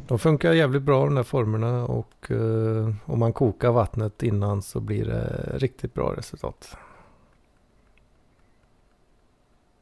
De 0.08 0.20
funkar 0.20 0.54
jävligt 0.54 0.82
bra 0.84 1.06
de 1.06 1.16
där 1.16 1.24
formerna 1.24 1.86
och 1.86 2.32
uh, 2.32 2.96
om 3.06 3.20
man 3.20 3.34
kokar 3.34 3.72
vattnet 3.72 4.24
innan 4.24 4.62
så 4.62 4.80
blir 4.80 5.06
det 5.06 5.52
riktigt 5.58 5.94
bra 5.94 6.14
resultat. 6.18 6.78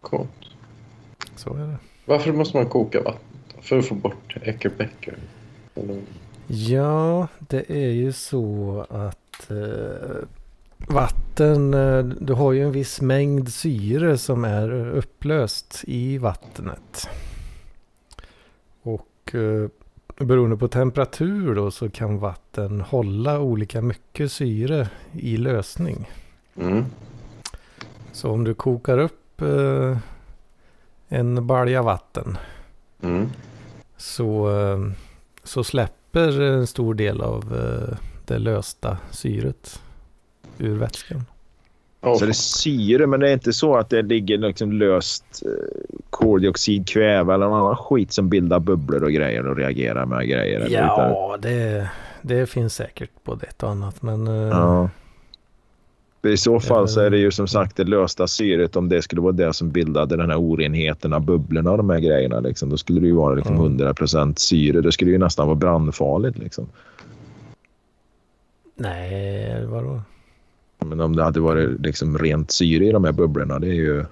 Coolt. 0.01 0.29
Så 1.35 1.53
är 1.53 1.67
det. 1.67 1.77
Varför 2.05 2.31
måste 2.31 2.57
man 2.57 2.65
koka 2.65 3.01
vattnet? 3.01 3.21
För 3.61 3.77
att 3.79 3.85
få 3.85 3.95
bort 3.95 4.37
äckelpäckor? 4.41 5.15
Ja, 6.47 7.27
det 7.39 7.71
är 7.71 7.89
ju 7.89 8.11
så 8.11 8.85
att 8.89 9.51
uh, 9.51 10.23
vatten, 10.77 11.73
uh, 11.73 12.05
du 12.05 12.33
har 12.33 12.51
ju 12.51 12.63
en 12.63 12.71
viss 12.71 13.01
mängd 13.01 13.53
syre 13.53 14.17
som 14.17 14.45
är 14.45 14.89
upplöst 14.89 15.83
i 15.87 16.17
vattnet. 16.17 17.09
Och 18.81 19.35
beroende 20.23 20.57
på 20.57 20.67
temperatur 20.67 21.55
då 21.55 21.71
så 21.71 21.89
kan 21.89 22.19
vatten 22.19 22.81
hålla 22.81 23.39
olika 23.39 23.81
mycket 23.81 24.31
syre 24.31 24.89
i 25.11 25.37
lösning. 25.37 26.11
Mm. 26.55 26.85
Så 28.11 28.31
om 28.31 28.43
du 28.43 28.53
kokar 28.53 28.97
upp 28.97 29.41
eh, 29.41 29.97
en 31.07 31.47
balja 31.47 31.81
vatten 31.81 32.37
mm. 33.01 33.29
så, 33.97 34.59
eh, 34.59 34.91
så 35.43 35.63
släpper 35.63 36.41
en 36.41 36.67
stor 36.67 36.93
del 36.93 37.21
av 37.21 37.55
eh, 37.55 37.97
det 38.25 38.39
lösta 38.39 38.97
syret 39.11 39.81
ur 40.57 40.77
vätskan. 40.77 41.25
Oh, 42.01 42.17
så 42.17 42.25
det 42.25 42.31
är 42.31 42.33
syre, 42.33 43.07
men 43.07 43.19
det 43.19 43.29
är 43.29 43.33
inte 43.33 43.53
så 43.53 43.75
att 43.75 43.89
det 43.89 44.01
ligger 44.01 44.37
liksom 44.37 44.71
löst 44.71 45.43
eh, 45.45 45.51
koldioxid, 46.09 46.89
kväve 46.89 47.33
eller 47.33 47.45
någon 47.45 47.59
annan 47.59 47.75
skit 47.75 48.13
som 48.13 48.29
bildar 48.29 48.59
bubblor 48.59 49.03
och 49.03 49.11
grejer 49.11 49.47
och 49.47 49.57
reagerar 49.57 50.05
med 50.05 50.27
grejer? 50.27 50.67
Ja, 50.69 51.37
det, 51.41 51.89
det 52.21 52.45
finns 52.45 52.75
säkert 52.75 53.09
både 53.23 53.45
ett 53.45 53.63
och 53.63 53.69
annat, 53.69 54.01
men... 54.01 54.27
Eh, 54.27 54.33
ja. 54.33 54.89
I 56.23 56.37
så 56.37 56.59
fall 56.59 56.87
så 56.87 57.01
är 57.01 57.09
det 57.09 57.17
ju 57.17 57.31
som 57.31 57.47
sagt 57.47 57.77
det 57.77 57.83
lösta 57.83 58.27
syret 58.27 58.75
om 58.75 58.89
det 58.89 59.01
skulle 59.01 59.21
vara 59.21 59.31
det 59.31 59.53
som 59.53 59.71
bildade 59.71 60.17
den 60.17 60.29
här 60.29 60.39
orenheten 60.39 61.13
av 61.13 61.21
bubblorna 61.21 61.71
och 61.71 61.77
de 61.77 61.89
här 61.89 61.99
grejerna. 61.99 62.39
Liksom, 62.39 62.69
då 62.69 62.77
skulle 62.77 62.99
det 62.99 63.07
ju 63.07 63.13
vara 63.13 63.35
liksom 63.35 63.79
100% 63.79 64.33
syre. 64.35 64.81
Det 64.81 64.91
skulle 64.91 65.11
ju 65.11 65.17
nästan 65.17 65.47
vara 65.47 65.55
brandfarligt. 65.55 66.37
Liksom. 66.37 66.67
Nej, 68.75 69.65
vadå? 69.65 70.01
Men 70.85 71.01
om 71.01 71.15
det 71.15 71.23
hade 71.23 71.39
varit 71.39 71.79
liksom 71.79 72.17
rent 72.17 72.51
syre 72.51 72.85
i 72.85 72.91
de 72.91 73.03
här 73.03 73.11
bubblorna, 73.11 73.59
det 73.59 73.67
är 73.67 73.73
ju 73.73 74.05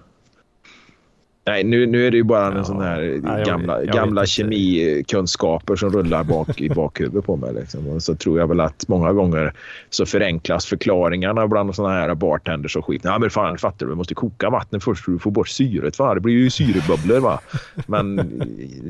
Nej, 1.50 1.64
nu, 1.64 1.86
nu 1.86 2.08
är 2.08 2.12
det 2.12 2.18
ju 2.18 2.24
bara 2.24 2.58
en 2.58 2.66
sån 2.66 2.82
här 2.82 3.02
gamla, 3.46 3.84
jag, 3.84 3.96
gamla 3.96 4.26
kemikunskaper 4.26 5.76
som 5.76 5.90
rullar 5.90 6.24
bak 6.24 6.62
i 6.62 6.70
bakhuvudet 6.76 7.26
på 7.26 7.36
mig. 7.36 7.54
Liksom. 7.54 7.88
Och 7.88 8.04
så 8.04 8.16
tror 8.16 8.40
jag 8.40 8.48
väl 8.48 8.60
att 8.60 8.88
många 8.88 9.14
gånger 9.14 9.54
så 9.90 10.06
förenklas 10.06 10.66
förklaringarna 10.66 11.48
bland 11.48 11.76
såna 11.76 11.90
här 11.90 12.16
bartenders 12.16 12.76
och 12.76 12.86
skit. 12.86 13.02
Ja, 13.04 13.20
men 13.20 13.30
fan, 13.30 13.58
fattar 13.58 13.86
du? 13.86 13.92
Du 13.92 13.96
måste 13.96 14.16
koka 14.16 14.50
vattnet 14.50 14.84
först 14.84 15.06
för 15.06 15.16
att 15.16 15.22
få 15.22 15.32
bort 15.32 15.50
syret. 15.50 16.00
Va? 16.00 16.14
Det 16.14 16.20
blir 16.20 16.34
ju 16.34 16.50
syrebubblor. 16.50 17.20
Va? 17.20 17.40
Men 17.88 18.32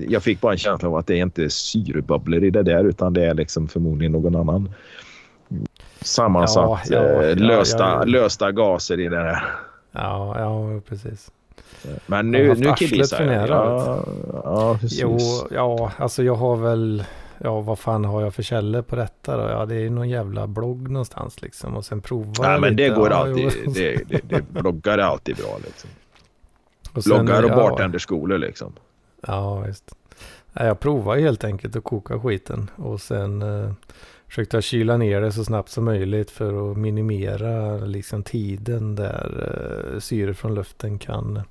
jag 0.09 0.23
fick 0.23 0.41
bara 0.41 0.51
en 0.51 0.57
känsla 0.57 0.87
av 0.87 0.95
att 0.95 1.07
det 1.07 1.13
är 1.13 1.23
inte 1.23 1.49
syrebubblor 1.49 2.43
i 2.43 2.49
det 2.49 2.63
där 2.63 2.83
utan 2.83 3.13
det 3.13 3.25
är 3.25 3.33
liksom 3.33 3.67
förmodligen 3.67 4.11
någon 4.11 4.35
annan 4.35 4.69
sammansatt 6.01 6.89
ja, 6.89 7.23
ja, 7.23 7.35
lösta, 7.35 8.03
lösta 8.03 8.51
gaser 8.51 8.99
i 8.99 9.03
det 9.03 9.23
där. 9.23 9.43
Ja, 9.91 10.39
ja 10.39 10.81
precis. 10.89 11.31
Men 12.05 12.31
nu, 12.31 12.55
nu 12.55 12.73
killgissar 12.73 13.23
jag. 13.23 13.49
Ja, 13.49 14.03
ja, 14.43 14.77
precis. 14.81 14.99
Jo, 15.01 15.17
ja, 15.51 15.91
alltså 15.97 16.23
jag 16.23 16.35
har 16.35 16.55
väl, 16.55 17.03
ja 17.37 17.61
vad 17.61 17.79
fan 17.79 18.05
har 18.05 18.21
jag 18.21 18.33
för 18.33 18.43
källor 18.43 18.81
på 18.81 18.95
detta 18.95 19.37
då? 19.37 19.49
Ja, 19.49 19.65
det 19.65 19.75
är 19.75 19.89
någon 19.89 20.09
jävla 20.09 20.47
blogg 20.47 20.89
någonstans 20.89 21.41
liksom 21.41 21.75
och 21.75 21.85
sen 21.85 22.01
prova 22.01 22.33
Nej, 22.39 22.59
men 22.59 22.75
det 22.75 22.89
går 22.89 23.11
ja, 23.11 23.15
alltid, 23.15 23.51
det, 23.73 24.09
det, 24.09 24.21
det, 24.29 24.41
bloggar 24.41 24.97
är 24.97 25.03
alltid 25.03 25.35
bra 25.35 25.57
liksom. 25.65 25.89
Och 26.93 27.03
sen, 27.03 27.25
bloggar 27.25 27.43
och 27.43 27.49
ja, 27.49 27.55
bartenderskolor 27.55 28.37
liksom. 28.37 28.73
Ja, 29.27 29.59
visst. 29.59 29.95
Jag 30.53 30.79
provar 30.79 31.17
helt 31.17 31.43
enkelt 31.43 31.75
att 31.75 31.83
koka 31.83 32.19
skiten 32.19 32.69
och 32.75 33.01
sen 33.01 33.41
eh, 33.41 33.71
försökte 34.29 34.61
kyla 34.61 34.97
ner 34.97 35.21
det 35.21 35.31
så 35.31 35.45
snabbt 35.45 35.69
som 35.69 35.85
möjligt 35.85 36.31
för 36.31 36.71
att 36.71 36.77
minimera 36.77 37.77
liksom 37.77 38.23
tiden 38.23 38.95
där 38.95 39.53
eh, 39.93 39.99
syre 39.99 40.33
från 40.33 40.55
luften 40.55 40.99
kan 40.99 41.41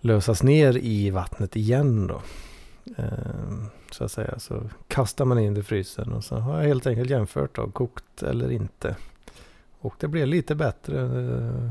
lösas 0.00 0.42
ner 0.42 0.76
i 0.76 1.10
vattnet 1.10 1.56
igen 1.56 2.06
då. 2.06 2.22
Eh, 2.96 3.66
så 3.90 4.04
att 4.04 4.12
säga. 4.12 4.38
Så 4.38 4.62
kastar 4.88 5.24
man 5.24 5.38
in 5.38 5.54
det 5.54 5.60
i 5.60 5.62
frysen 5.62 6.12
och 6.12 6.24
så 6.24 6.36
har 6.36 6.58
jag 6.58 6.66
helt 6.68 6.86
enkelt 6.86 7.10
jämfört 7.10 7.56
då, 7.56 7.70
kokt 7.70 8.22
eller 8.22 8.50
inte. 8.50 8.96
Och 9.80 9.94
det 10.00 10.08
blev 10.08 10.26
lite 10.26 10.54
bättre. 10.54 11.00
Eh, 11.00 11.70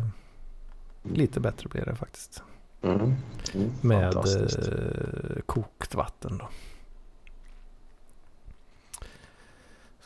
lite 1.14 1.40
bättre 1.40 1.70
blev 1.70 1.86
det 1.86 1.96
faktiskt. 1.96 2.44
Mm. 2.82 3.00
Mm. 3.54 3.72
Med 3.82 4.16
eh, 4.16 5.42
kokt 5.46 5.96
vatten 5.96 6.38
då. 6.38 6.50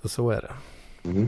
Så 0.02 0.10
så 0.10 0.30
är 0.32 0.42
det. 0.42 0.54
Mm. 1.10 1.28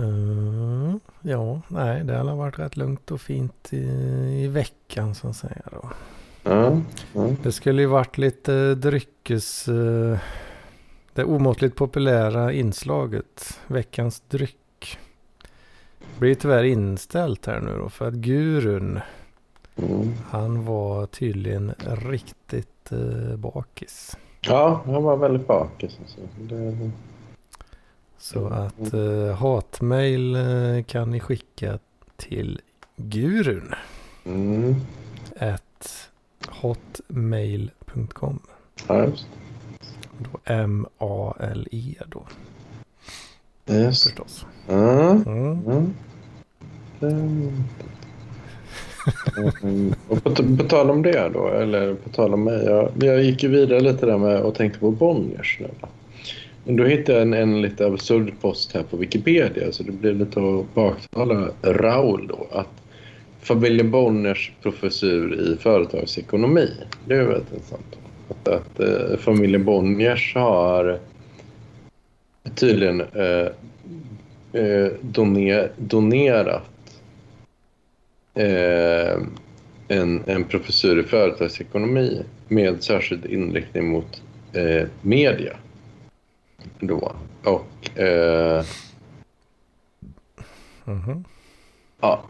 Uh, 0.00 0.96
ja, 1.22 1.60
nej, 1.68 2.04
det 2.04 2.16
har 2.16 2.36
varit 2.36 2.58
rätt 2.58 2.76
lugnt 2.76 3.10
och 3.10 3.20
fint 3.20 3.72
i, 3.72 3.86
i 4.44 4.48
veckan 4.48 5.14
så 5.14 5.28
att 5.28 5.36
säga 5.36 5.62
då. 5.72 5.90
Mm. 6.50 6.84
Mm. 7.14 7.36
Det 7.42 7.52
skulle 7.52 7.82
ju 7.82 7.88
varit 7.88 8.18
lite 8.18 8.74
dryckes... 8.74 9.68
Uh, 9.68 10.18
det 11.12 11.24
omåttligt 11.24 11.76
populära 11.76 12.52
inslaget, 12.52 13.60
veckans 13.66 14.22
dryck. 14.28 14.98
Blir 16.18 16.34
tyvärr 16.34 16.64
inställt 16.64 17.46
här 17.46 17.60
nu 17.60 17.78
då 17.78 17.88
för 17.88 18.08
att 18.08 18.14
gurun, 18.14 19.00
mm. 19.76 20.14
han 20.30 20.64
var 20.64 21.06
tydligen 21.06 21.74
riktigt 21.86 22.92
uh, 22.92 23.36
bakis. 23.36 24.16
Ja, 24.46 24.80
han 24.84 25.02
var 25.02 25.16
väldigt 25.16 25.46
bakis. 25.46 25.98
Alltså. 26.00 26.20
Det... 26.40 26.90
Så 28.18 28.46
att 28.46 28.94
uh, 28.94 29.32
hatmail 29.32 30.36
uh, 30.36 30.82
kan 30.82 31.10
ni 31.10 31.20
skicka 31.20 31.78
till 32.16 32.60
gurun. 32.96 33.74
Mm. 34.24 34.74
At 35.40 36.08
hotmail.com. 36.48 38.38
Ja, 38.86 39.04
just 39.04 39.26
Då 40.18 40.38
M-A-L-E 40.44 41.94
då. 42.06 42.26
Yes. 43.66 44.04
Förstås. 44.04 44.46
Mm. 44.68 45.22
Mm. 45.22 45.94
Mm. 47.00 47.64
Mm. 49.62 49.94
Och 50.08 50.24
på, 50.24 50.30
på, 50.30 50.64
tal 50.68 50.90
om 50.90 51.02
det 51.02 51.30
då, 51.34 51.48
eller 51.48 51.94
på 51.94 52.08
tal 52.10 52.34
om 52.34 52.44
mig. 52.44 52.64
Jag, 52.64 52.90
jag 53.00 53.22
gick 53.22 53.42
ju 53.42 53.48
vidare 53.48 53.80
lite 53.80 54.06
där 54.06 54.18
med 54.18 54.40
och 54.40 54.54
tänkte 54.54 54.78
på 54.78 54.90
Bonniers 54.90 55.58
nu. 55.60 55.68
Då 56.64 56.84
hittade 56.84 57.18
jag 57.18 57.22
en, 57.22 57.34
en 57.34 57.62
lite 57.62 57.86
absurd 57.86 58.32
post 58.40 58.72
här 58.72 58.82
på 58.82 58.96
Wikipedia 58.96 59.72
så 59.72 59.82
det 59.82 59.92
blir 59.92 60.12
lite 60.12 60.40
att 60.40 60.74
baktala 60.74 61.48
Raul 61.62 62.26
då. 62.26 62.46
Att 62.52 62.82
familjen 63.40 63.90
Bonniers 63.90 64.52
professur 64.62 65.40
i 65.40 65.56
företagsekonomi. 65.62 66.70
Det 67.04 67.14
är 67.14 67.22
väldigt 67.22 67.52
intressant. 67.52 67.96
Att, 68.28 68.48
att 68.48 68.80
eh, 68.80 69.18
familjen 69.18 69.64
Bonniers 69.64 70.34
har 70.34 70.98
tydligen 72.54 73.00
eh, 73.00 73.48
eh, 74.62 74.92
doner, 75.00 75.70
donerat 75.76 76.70
eh, 78.36 79.22
en, 79.88 80.22
en 80.26 80.44
professur 80.44 80.98
i 81.00 81.02
företagsekonomi 81.02 82.22
med 82.48 82.82
särskild 82.82 83.26
inriktning 83.26 83.88
mot 83.88 84.22
eh, 84.52 84.88
media. 85.02 85.56
Då. 86.78 87.12
Och... 87.44 87.98
Eh, 87.98 88.64
mm 90.86 91.00
-hmm. 91.00 91.24
Ja. 92.00 92.22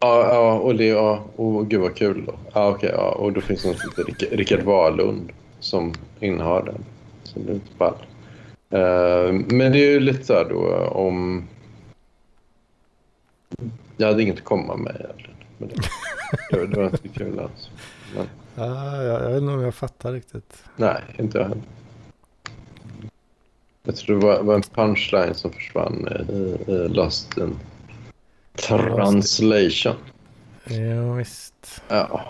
Ja, 0.00 0.28
ja, 0.34 0.58
och 0.58 0.76
det, 0.76 0.86
ja, 0.86 1.24
och 1.36 1.70
gud 1.70 1.80
vad 1.80 1.94
kul 1.94 2.24
då. 2.26 2.34
Ja, 2.52 2.70
okej, 2.70 2.90
ja, 2.94 3.10
och 3.10 3.32
då 3.32 3.40
finns 3.40 3.62
det 3.62 3.68
någon 3.68 3.78
som 3.78 3.90
heter 4.06 4.36
Rickard 4.36 4.62
Wahlund 4.62 5.32
som 5.60 5.94
innehar 6.20 6.62
den. 6.62 6.84
Så 7.22 7.38
det 7.38 7.52
är 7.52 7.54
inte 7.54 7.76
fall. 7.76 7.94
Uh, 8.74 9.40
men 9.48 9.72
det 9.72 9.78
är 9.78 9.90
ju 9.90 10.00
lite 10.00 10.24
så 10.24 10.34
här 10.34 10.44
då 10.44 10.76
om 10.86 11.48
jag 13.96 14.06
hade 14.06 14.22
inget 14.22 14.36
att 14.36 14.44
komma 14.44 14.76
med 14.76 14.96
egentligen. 15.00 15.36
Men 15.58 15.68
det, 15.68 16.66
det 16.66 16.76
var 16.76 16.84
inte 16.84 17.08
kul 17.08 17.38
alls. 17.38 17.70
Men... 18.16 18.26
Ah, 18.56 19.02
jag, 19.02 19.22
jag 19.22 19.30
vet 19.30 19.42
inte 19.42 19.52
om 19.52 19.60
jag 19.60 19.74
fattar 19.74 20.12
riktigt. 20.12 20.64
Nej, 20.76 21.02
inte 21.18 21.38
jag 21.38 21.44
heller. 21.44 21.62
Jag 23.82 23.96
tror 23.96 24.20
det 24.20 24.26
var, 24.26 24.42
var 24.42 24.54
en 24.54 24.62
punchline 24.62 25.34
som 25.34 25.52
försvann 25.52 26.08
i, 26.28 26.72
i 26.72 26.88
Lost 26.88 27.38
in 27.38 27.58
translation. 28.54 29.96
Ja, 30.64 31.12
visst. 31.12 31.82
Ja. 31.88 32.24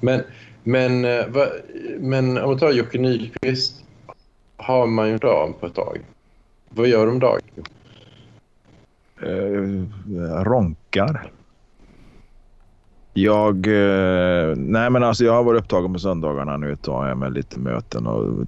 Men, 0.00 0.22
men, 0.62 1.04
eh, 1.04 1.26
va, 1.26 1.46
men 1.98 2.38
om 2.38 2.54
vi 2.54 2.60
tar 2.60 2.72
Jocke 2.72 2.98
Nyqvist 2.98 3.84
har 4.56 4.86
man 4.86 5.08
ju 5.08 5.18
av 5.18 5.52
på 5.60 5.66
ett 5.66 5.74
tag. 5.74 6.00
Vad 6.68 6.88
gör 6.88 7.06
de 7.06 7.18
dag? 7.18 7.40
Eh, 9.22 10.44
ronkar. 10.44 11.30
Jag, 13.18 13.66
eh, 13.66 14.56
nej 14.56 14.90
men 14.90 15.02
alltså 15.02 15.24
jag 15.24 15.32
har 15.32 15.42
varit 15.42 15.60
upptagen 15.60 15.92
på 15.92 15.98
söndagarna 15.98 16.56
nu 16.56 16.72
ett 16.72 16.82
tag 16.82 17.18
med 17.18 17.32
lite 17.32 17.58
möten 17.58 18.06
och 18.06 18.40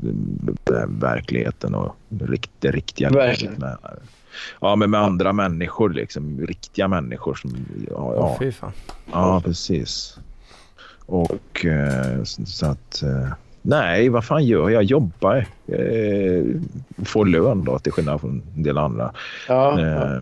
eh, 0.74 0.86
verkligheten 0.88 1.74
och 1.74 1.96
rikt, 2.20 2.50
det 2.60 2.70
riktiga 2.70 3.08
livet. 3.08 3.58
Med, 3.58 3.76
ja, 4.60 4.76
men 4.76 4.90
med 4.90 5.00
andra 5.00 5.32
människor 5.32 5.90
liksom. 5.90 6.40
Riktiga 6.40 6.88
människor. 6.88 7.34
Som, 7.34 7.50
ja, 7.90 8.14
ja. 8.14 8.36
fy 8.38 8.52
fan. 8.52 8.72
ja 9.12 9.42
precis. 9.44 10.18
Och 11.06 11.64
eh, 11.64 12.22
så 12.24 12.66
att... 12.66 13.02
Eh, 13.02 13.28
nej, 13.62 14.08
vad 14.08 14.24
fan 14.24 14.44
gör 14.44 14.60
jag? 14.60 14.72
Jag 14.72 14.82
jobbar. 14.82 15.46
Eh, 15.66 16.44
får 17.04 17.26
lön 17.26 17.64
då 17.64 17.78
till 17.78 17.92
skillnad 17.92 18.20
från 18.20 18.42
en 18.56 18.62
del 18.62 18.78
andra. 18.78 19.12
Ja, 19.48 19.80
ja. 19.80 20.20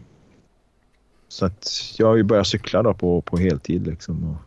Så 1.37 1.47
att 1.47 1.95
jag 1.99 2.07
har 2.07 2.17
ju 2.17 2.23
börjat 2.23 2.47
cykla 2.47 2.83
då 2.83 2.95
på, 2.95 3.21
på 3.21 3.37
heltid. 3.37 3.87
Liksom. 3.87 4.39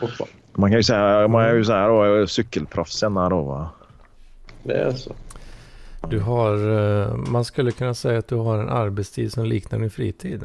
Och, 0.00 0.10
man 0.52 0.70
kan 0.70 0.78
ju 0.78 0.82
säga, 0.82 1.28
man 1.28 1.44
är 1.44 1.54
ju 1.54 1.64
så 1.64 1.72
här 1.72 1.88
då, 1.88 2.26
cykelproffsen 2.26 3.14
då 3.14 3.42
va. 3.42 3.70
Det 4.62 4.74
är 4.74 4.92
så. 4.92 5.14
Du 6.10 6.20
har, 6.20 6.52
eh, 6.54 7.16
man 7.16 7.44
skulle 7.44 7.70
kunna 7.70 7.94
säga 7.94 8.18
att 8.18 8.28
du 8.28 8.34
har 8.34 8.58
en 8.58 8.68
arbetstid 8.68 9.32
som 9.32 9.44
liknar 9.44 9.78
din 9.78 9.90
fritid. 9.90 10.44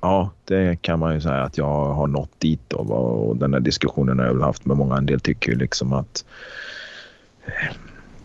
Ja, 0.00 0.30
det 0.44 0.82
kan 0.82 0.98
man 0.98 1.14
ju 1.14 1.20
säga 1.20 1.42
att 1.42 1.58
jag 1.58 1.84
har 1.94 2.06
nått 2.06 2.40
dit 2.40 2.60
då. 2.68 2.76
Och 2.78 3.36
den 3.36 3.52
här 3.52 3.60
diskussionen 3.60 4.18
har 4.18 4.26
jag 4.26 4.34
väl 4.34 4.42
haft 4.42 4.64
med 4.64 4.76
många. 4.76 4.96
En 4.96 5.06
del 5.06 5.20
tycker 5.20 5.52
ju 5.52 5.58
liksom 5.58 5.92
att 5.92 6.24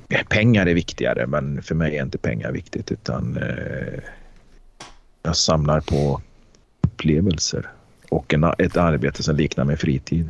eh, 0.10 0.24
pengar 0.30 0.66
är 0.66 0.74
viktigare, 0.74 1.28
men 1.28 1.62
för 1.62 1.76
mig 1.76 1.98
är 1.98 2.04
inte 2.04 2.18
pengar 2.18 2.52
viktigt 2.52 2.92
utan 2.92 3.38
eh, 3.38 4.00
jag 5.24 5.36
samlar 5.36 5.82
på 5.82 6.22
upplevelser 7.02 7.70
och 8.10 8.34
en, 8.34 8.44
ett 8.58 8.78
arbete 8.78 9.24
som 9.24 9.36
liknar 9.36 9.66
min 9.66 9.78
fritid. 9.78 10.30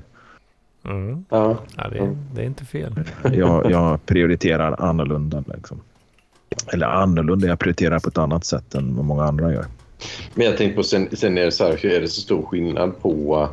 Mm. 0.85 1.25
Ja. 1.29 1.57
ja 1.77 1.87
det, 1.89 2.17
det, 2.35 2.41
är 2.41 2.45
inte 2.45 2.65
fel. 2.65 2.93
Jag, 3.33 3.71
jag 3.71 4.05
prioriterar 4.05 4.75
annorlunda. 4.79 5.43
Liksom. 5.53 5.81
Eller 6.73 6.87
annorlunda, 6.87 7.47
jag 7.47 7.59
prioriterar 7.59 7.99
på 7.99 8.09
ett 8.09 8.17
annat 8.17 8.45
sätt 8.45 8.75
än 8.75 8.95
vad 8.95 9.05
många 9.05 9.23
andra 9.23 9.53
gör. 9.53 9.65
Men 10.33 10.45
jag 10.45 10.57
tänkte 10.57 10.75
på 10.75 10.83
sen, 10.83 11.07
sen 11.13 11.37
är 11.37 11.45
det 11.45 11.51
så 11.51 11.63
här, 11.63 11.85
är 11.85 12.01
det 12.01 12.07
så 12.07 12.21
stor 12.21 12.45
skillnad 12.45 13.01
på 13.01 13.49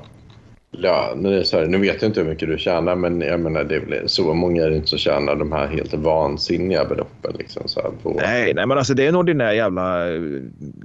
löner? 0.70 1.42
Så 1.42 1.58
här, 1.58 1.66
nu 1.66 1.78
vet 1.78 2.02
jag 2.02 2.08
inte 2.08 2.20
hur 2.20 2.28
mycket 2.28 2.48
du 2.48 2.58
tjänar 2.58 2.96
men 2.96 3.20
jag 3.20 3.40
menar 3.40 3.64
det 3.64 3.76
är 3.76 3.80
väl 3.80 4.08
så 4.08 4.34
många 4.34 4.64
är 4.64 4.70
det 4.70 4.76
inte 4.76 4.88
som 4.88 4.98
tjänar 4.98 5.36
de 5.36 5.52
här 5.52 5.66
helt 5.66 5.94
vansinniga 5.94 6.84
beloppen. 6.84 7.34
Liksom, 7.38 7.62
så 7.66 7.82
här, 7.82 7.90
på... 8.02 8.20
nej, 8.20 8.54
nej, 8.54 8.66
men 8.66 8.78
alltså 8.78 8.94
det 8.94 9.04
är 9.04 9.08
en 9.08 9.16
ordinär 9.16 9.52
jävla 9.52 10.04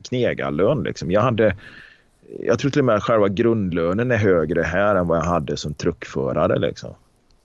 knegarlön. 0.04 0.84
Liksom. 0.84 1.12
Jag 1.12 1.22
hade 1.22 1.56
jag 2.40 2.60
tror 2.60 2.72
till 2.72 2.82
och 2.82 2.86
med 2.86 2.96
att 2.96 3.04
själva 3.04 3.28
grundlönen 3.28 4.12
är 4.12 4.18
högre 4.18 4.62
här 4.62 4.96
än 4.96 5.08
vad 5.08 5.18
jag 5.18 5.24
hade 5.24 5.58
som 5.58 5.74
truckförare. 5.74 6.60
Liksom. 6.60 6.90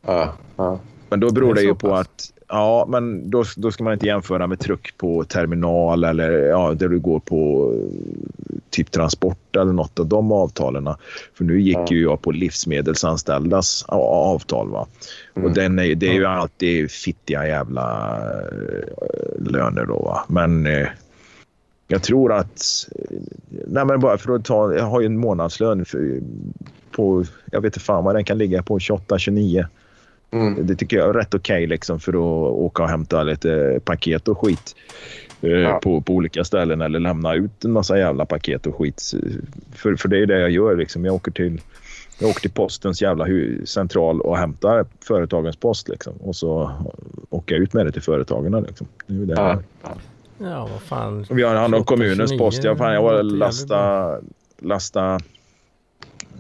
Ja, 0.07 0.35
ja. 0.57 0.81
Men 1.09 1.21
då 1.21 1.33
beror 1.33 1.55
det, 1.55 1.61
det 1.61 1.67
ju 1.67 1.75
på 1.75 1.95
att 1.95 2.33
Ja, 2.51 2.87
men 2.89 3.31
då, 3.31 3.45
då 3.57 3.71
ska 3.73 3.85
man 3.85 3.93
inte 3.93 4.07
jämföra 4.07 4.47
med 4.47 4.59
truck 4.61 4.95
på 4.97 5.25
terminal 5.25 6.05
eller 6.05 6.31
ja, 6.31 6.75
där 6.75 6.89
du 6.89 6.99
går 6.99 7.21
på 7.21 7.73
typ 8.71 8.91
transport 8.91 9.57
eller 9.57 9.73
något 9.73 9.99
av 9.99 10.07
de 10.07 10.33
avtalen. 10.33 10.89
För 11.35 11.45
nu 11.45 11.61
gick 11.61 11.77
ja. 11.77 11.87
ju 11.91 12.03
jag 12.03 12.23
på 12.23 12.31
livsmedelsanställdas 12.31 13.85
avtal. 13.89 14.71
Va? 14.71 14.87
Mm. 15.35 15.49
Och 15.49 15.55
den 15.55 15.79
är, 15.79 15.95
det 15.95 16.09
är 16.09 16.15
ju 16.15 16.27
alltid 16.27 16.91
fittiga 16.91 17.49
jävla 17.49 18.17
eh, 18.37 19.43
löner 19.53 19.85
då. 19.85 19.99
Va? 19.99 20.25
Men 20.29 20.67
eh, 20.67 20.89
jag 21.89 22.03
tror 22.03 22.33
att... 22.33 22.89
Nej, 23.67 23.85
men 23.85 24.01
bara 24.01 24.19
för 24.19 24.35
att 24.35 24.45
ta... 24.45 24.75
Jag 24.75 24.85
har 24.85 25.01
ju 25.01 25.07
en 25.07 25.19
månadslön 25.19 25.85
för, 25.85 26.21
på... 26.91 27.25
Jag 27.53 27.61
vet 27.61 27.75
inte 27.75 27.81
fan 27.81 28.05
vad 28.05 28.15
den 28.15 28.25
kan 28.25 28.39
ligga 28.39 28.63
på. 28.63 28.79
28, 28.79 29.19
29. 29.19 29.67
Mm. 30.31 30.67
Det 30.67 30.75
tycker 30.75 30.97
jag 30.97 31.09
är 31.09 31.13
rätt 31.13 31.35
okej 31.35 31.57
okay, 31.57 31.67
liksom, 31.67 32.01
för 32.01 32.13
att 32.13 32.53
åka 32.53 32.83
och 32.83 32.89
hämta 32.89 33.23
lite 33.23 33.81
paket 33.85 34.29
och 34.29 34.39
skit 34.39 34.77
eh, 35.41 35.51
ja. 35.51 35.81
på, 35.83 36.01
på 36.01 36.13
olika 36.13 36.45
ställen 36.45 36.81
eller 36.81 37.01
lämna 37.01 37.35
ut 37.35 37.65
en 37.65 37.73
massa 37.73 37.99
jävla 37.99 38.27
paket 38.27 38.67
och 38.67 38.77
skit. 38.77 39.13
För, 39.73 39.97
för 39.97 40.09
det 40.09 40.19
är 40.19 40.27
det 40.27 40.41
jag 40.41 40.51
gör. 40.51 40.77
Liksom. 40.77 41.05
Jag, 41.05 41.15
åker 41.15 41.31
till, 41.31 41.61
jag 42.19 42.31
åker 42.31 42.41
till 42.41 42.51
postens 42.51 43.03
jävla 43.03 43.27
central 43.65 44.21
och 44.21 44.39
hämtar 44.39 44.87
företagens 45.01 45.57
post. 45.57 45.89
Liksom. 45.89 46.13
Och 46.17 46.37
så 46.37 46.73
åker 47.31 47.55
jag 47.55 47.63
ut 47.63 47.73
med 47.73 47.87
det 47.87 47.93
till 47.93 48.03
företagen. 48.03 48.65
Liksom. 48.69 48.87
Det 49.07 49.23
är 49.23 49.27
det 49.27 49.35
ja. 49.35 49.63
Ja, 50.39 50.69
vad 50.73 50.83
fan. 50.83 51.27
Vi 51.31 51.43
har 51.43 51.55
hand 51.55 51.75
om 51.75 51.85
kommunens 51.85 52.31
29, 52.31 52.39
post. 52.39 52.65
Jag, 52.65 52.79
fan, 52.79 52.95
jag 52.95 53.03
var 53.03 53.23
lasta, 53.23 54.15
lasta... 54.59 55.15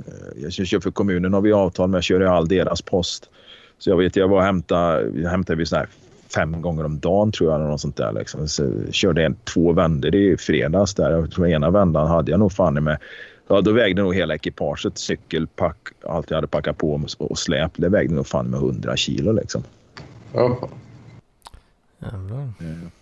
Eh, 0.06 0.42
jag 0.42 0.52
kör 0.52 0.80
för 0.80 0.90
kommunen 0.90 1.34
har 1.34 1.40
vi 1.40 1.52
avtal 1.52 1.88
med. 1.88 1.96
Jag 1.96 2.04
kör 2.04 2.20
all 2.20 2.48
deras 2.48 2.82
post. 2.82 3.30
Så 3.78 3.90
jag 3.90 3.96
vet, 3.96 4.16
jag 4.16 4.28
var 4.28 4.36
och 4.36 4.44
hämtade, 4.44 5.10
jag 5.20 5.30
hämtade 5.30 5.56
vid 5.56 5.72
här 5.72 5.88
fem 6.34 6.62
gånger 6.62 6.84
om 6.84 6.98
dagen 6.98 7.32
tror 7.32 7.50
jag. 7.50 7.60
Eller 7.60 7.70
något 7.70 7.80
sånt 7.80 7.96
där, 7.96 8.12
liksom. 8.12 8.48
Så 8.48 8.72
körde 8.90 9.22
jag 9.22 9.34
två 9.44 9.72
vändor 9.72 10.14
i 10.14 10.36
fredags. 10.36 10.94
Där. 10.94 11.10
Jag 11.10 11.30
tror 11.30 11.48
ena 11.48 11.70
vändan 11.70 12.08
hade 12.08 12.30
jag 12.30 12.40
nog 12.40 12.52
fan 12.52 12.84
med. 12.84 12.98
Ja, 13.48 13.60
då 13.60 13.72
vägde 13.72 14.02
nog 14.02 14.14
hela 14.14 14.34
ekipaget, 14.34 14.98
cykelpack, 14.98 15.76
allt 16.04 16.30
jag 16.30 16.36
hade 16.36 16.46
packat 16.46 16.78
på 16.78 17.02
och 17.18 17.38
släp. 17.38 17.72
Det 17.76 17.88
vägde 17.88 18.14
nog 18.14 18.26
fan 18.26 18.46
med 18.46 18.58
100 18.58 18.96
kilo 18.96 19.32
liksom. 19.32 19.62
Ja. 20.32 20.68
Jävlar. 22.02 22.48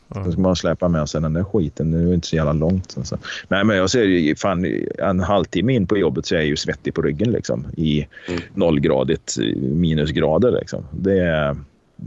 Då 0.09 0.33
ska 0.33 0.41
man 0.41 0.57
släpa 0.57 0.89
med 0.89 1.09
sig 1.09 1.21
den 1.21 1.33
där 1.33 1.45
skiten. 1.45 1.91
Nu 1.91 2.03
är 2.03 2.09
det 2.09 2.15
inte 2.15 2.27
så 2.27 2.37
jävla 2.37 2.53
långt. 2.53 2.95
Alltså. 2.97 3.19
Nej, 3.49 3.65
men 3.65 3.77
jag 3.77 3.91
ser 3.91 4.03
ju 4.03 4.37
fan 4.37 4.67
en 4.99 5.21
halvtimme 5.21 5.75
in 5.75 5.87
på 5.87 5.97
jobbet 5.97 6.27
så 6.27 6.35
är 6.35 6.39
jag 6.39 6.47
ju 6.47 6.57
svettig 6.57 6.95
på 6.95 7.03
ryggen 7.03 7.33
liksom. 7.33 7.67
I 7.77 8.07
mm. 8.29 8.41
nollgradigt 8.55 9.37
minusgrader 9.57 10.53
liksom. 10.53 10.85
Det 10.91 11.21
är, 11.21 11.57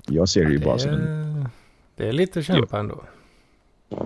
jag 0.07 0.29
ser 0.29 0.45
det 0.45 0.51
ju 0.51 0.57
det 0.57 0.65
bara 0.65 0.77
som 0.77 0.91
en... 0.91 1.47
Det 1.95 2.07
är 2.07 2.13
lite 2.13 2.43
kämpa 2.43 2.79
ändå. 2.79 3.03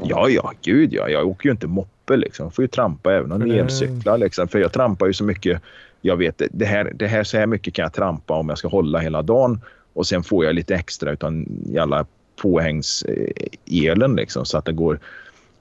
Ja, 0.04 0.30
ja, 0.30 0.54
gud 0.62 0.94
ja. 0.94 1.10
Jag 1.10 1.28
åker 1.28 1.46
ju 1.46 1.52
inte 1.52 1.68
moppe 1.68 2.18
liksom. 2.18 2.46
Jag 2.46 2.54
får 2.54 2.64
ju 2.64 2.68
trampa 2.68 3.14
även 3.14 3.32
om 3.32 3.50
det 3.50 3.60
elcyklar 3.60 4.18
liksom. 4.18 4.48
För 4.48 4.60
jag 4.60 4.74
trampar 4.74 5.08
ju 5.08 5.14
så 5.14 5.24
mycket. 5.24 5.62
Jag 6.02 6.18
vet, 6.18 6.42
det 6.52 6.66
här, 6.66 6.92
det 6.96 7.08
här, 7.08 7.24
så 7.24 7.38
här 7.38 7.48
mycket 7.48 7.74
kan 7.74 7.84
jag 7.84 7.94
trampa 7.94 8.34
om 8.34 8.50
jag 8.50 8.58
ska 8.58 8.68
hålla 8.68 9.00
hela 9.00 9.22
dagen. 9.22 9.62
Och 9.94 10.08
sen 10.08 10.24
får 10.24 10.46
jag 10.46 10.56
lite 10.56 10.76
extra 10.76 11.12
utan 11.12 11.48
jävla 11.66 12.06
påhängselen 12.36 14.16
liksom, 14.16 14.46
så 14.46 14.58
att 14.58 14.66
det 14.66 14.74
går, 14.74 15.00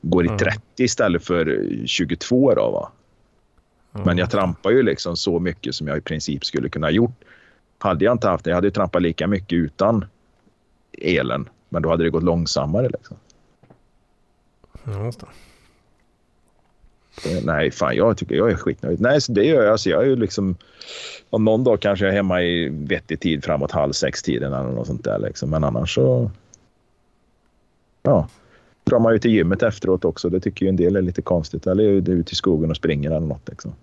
går 0.00 0.24
i 0.24 0.28
30 0.28 0.44
mm. 0.44 0.60
istället 0.76 1.24
för 1.24 1.66
22. 1.86 2.54
Då, 2.54 2.70
va? 2.70 2.92
Men 4.04 4.18
jag 4.18 4.30
trampar 4.30 4.70
ju 4.70 4.82
liksom 4.82 5.16
så 5.16 5.38
mycket 5.38 5.74
som 5.74 5.88
jag 5.88 5.98
i 5.98 6.00
princip 6.00 6.44
skulle 6.44 6.68
kunna 6.68 6.90
gjort. 6.90 7.24
Hade 7.78 8.04
jag 8.04 8.14
inte 8.14 8.28
haft 8.28 8.44
det, 8.44 8.50
jag 8.50 8.54
hade 8.54 8.66
ju 8.66 8.70
trampat 8.70 9.02
lika 9.02 9.26
mycket 9.26 9.56
utan 9.56 10.04
elen. 10.98 11.48
Men 11.68 11.82
då 11.82 11.88
hade 11.88 12.04
det 12.04 12.10
gått 12.10 12.22
långsammare. 12.22 12.88
Liksom. 12.88 13.16
Just 15.04 15.20
det. 15.20 15.26
Nej, 17.44 17.70
fan 17.70 17.96
jag 17.96 18.16
tycker 18.16 18.34
jag 18.34 18.50
är 18.50 18.56
skitnöjd. 18.56 19.00
Nej, 19.00 19.20
så 19.20 19.32
det 19.32 19.44
gör 19.44 19.62
jag. 19.62 19.72
Alltså, 19.72 19.90
jag 19.90 20.02
är 20.02 20.06
ju 20.06 20.16
liksom... 20.16 20.56
Om 21.30 21.44
någon 21.44 21.64
dag 21.64 21.80
kanske 21.80 22.04
jag 22.04 22.12
är 22.12 22.16
hemma 22.16 22.42
i 22.42 22.68
vettig 22.68 23.20
tid 23.20 23.44
framåt 23.44 23.70
halv 23.70 23.92
sex 23.92 24.22
tiden 24.22 24.52
eller 24.52 24.70
något 24.70 24.86
sånt 24.86 25.04
där. 25.04 25.18
Liksom. 25.18 25.50
Men 25.50 25.64
annars 25.64 25.94
så 25.94 26.30
ja, 28.02 28.28
drar 28.84 28.98
man 28.98 29.12
ju 29.12 29.18
till 29.18 29.30
gymmet 29.30 29.62
efteråt 29.62 30.04
också. 30.04 30.28
Det 30.28 30.40
tycker 30.40 30.66
ju 30.66 30.68
en 30.68 30.76
del 30.76 30.96
är 30.96 31.02
lite 31.02 31.22
konstigt. 31.22 31.66
Eller 31.66 31.84
är 31.84 32.10
ute 32.10 32.32
i 32.32 32.34
skogen 32.34 32.70
och 32.70 32.76
springer 32.76 33.10
eller 33.10 33.26
något. 33.26 33.48
Liksom. 33.48 33.74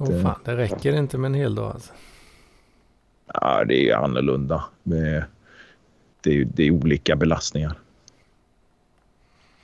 Åh 0.00 0.10
oh, 0.10 0.22
fan, 0.22 0.40
det 0.44 0.56
räcker 0.56 0.92
inte 0.92 1.18
med 1.18 1.28
en 1.28 1.34
hel 1.34 1.54
dag 1.54 1.72
alltså. 1.72 1.92
Ja, 3.34 3.64
det 3.64 3.74
är 3.74 3.84
ju 3.84 3.92
annorlunda. 3.92 4.64
Det 4.82 5.26
är, 6.22 6.44
det 6.44 6.66
är 6.66 6.70
olika 6.70 7.16
belastningar. 7.16 7.78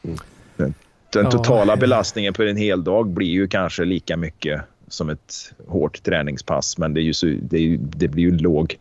Mm. 0.02 0.18
Den, 0.56 0.74
den 1.12 1.30
totala 1.30 1.72
ja. 1.72 1.76
belastningen 1.76 2.32
på 2.32 2.42
en 2.42 2.56
hel 2.56 2.84
dag 2.84 3.08
blir 3.08 3.26
ju 3.26 3.48
kanske 3.48 3.84
lika 3.84 4.16
mycket 4.16 4.60
som 4.88 5.10
ett 5.10 5.54
hårt 5.66 6.02
träningspass. 6.02 6.78
Men 6.78 6.94
det, 6.94 7.00
är 7.00 7.02
ju 7.02 7.14
så, 7.14 7.26
det, 7.26 7.58
är, 7.58 7.78
det 7.80 8.08
blir 8.08 8.22
ju 8.22 8.38
låg 8.38 8.78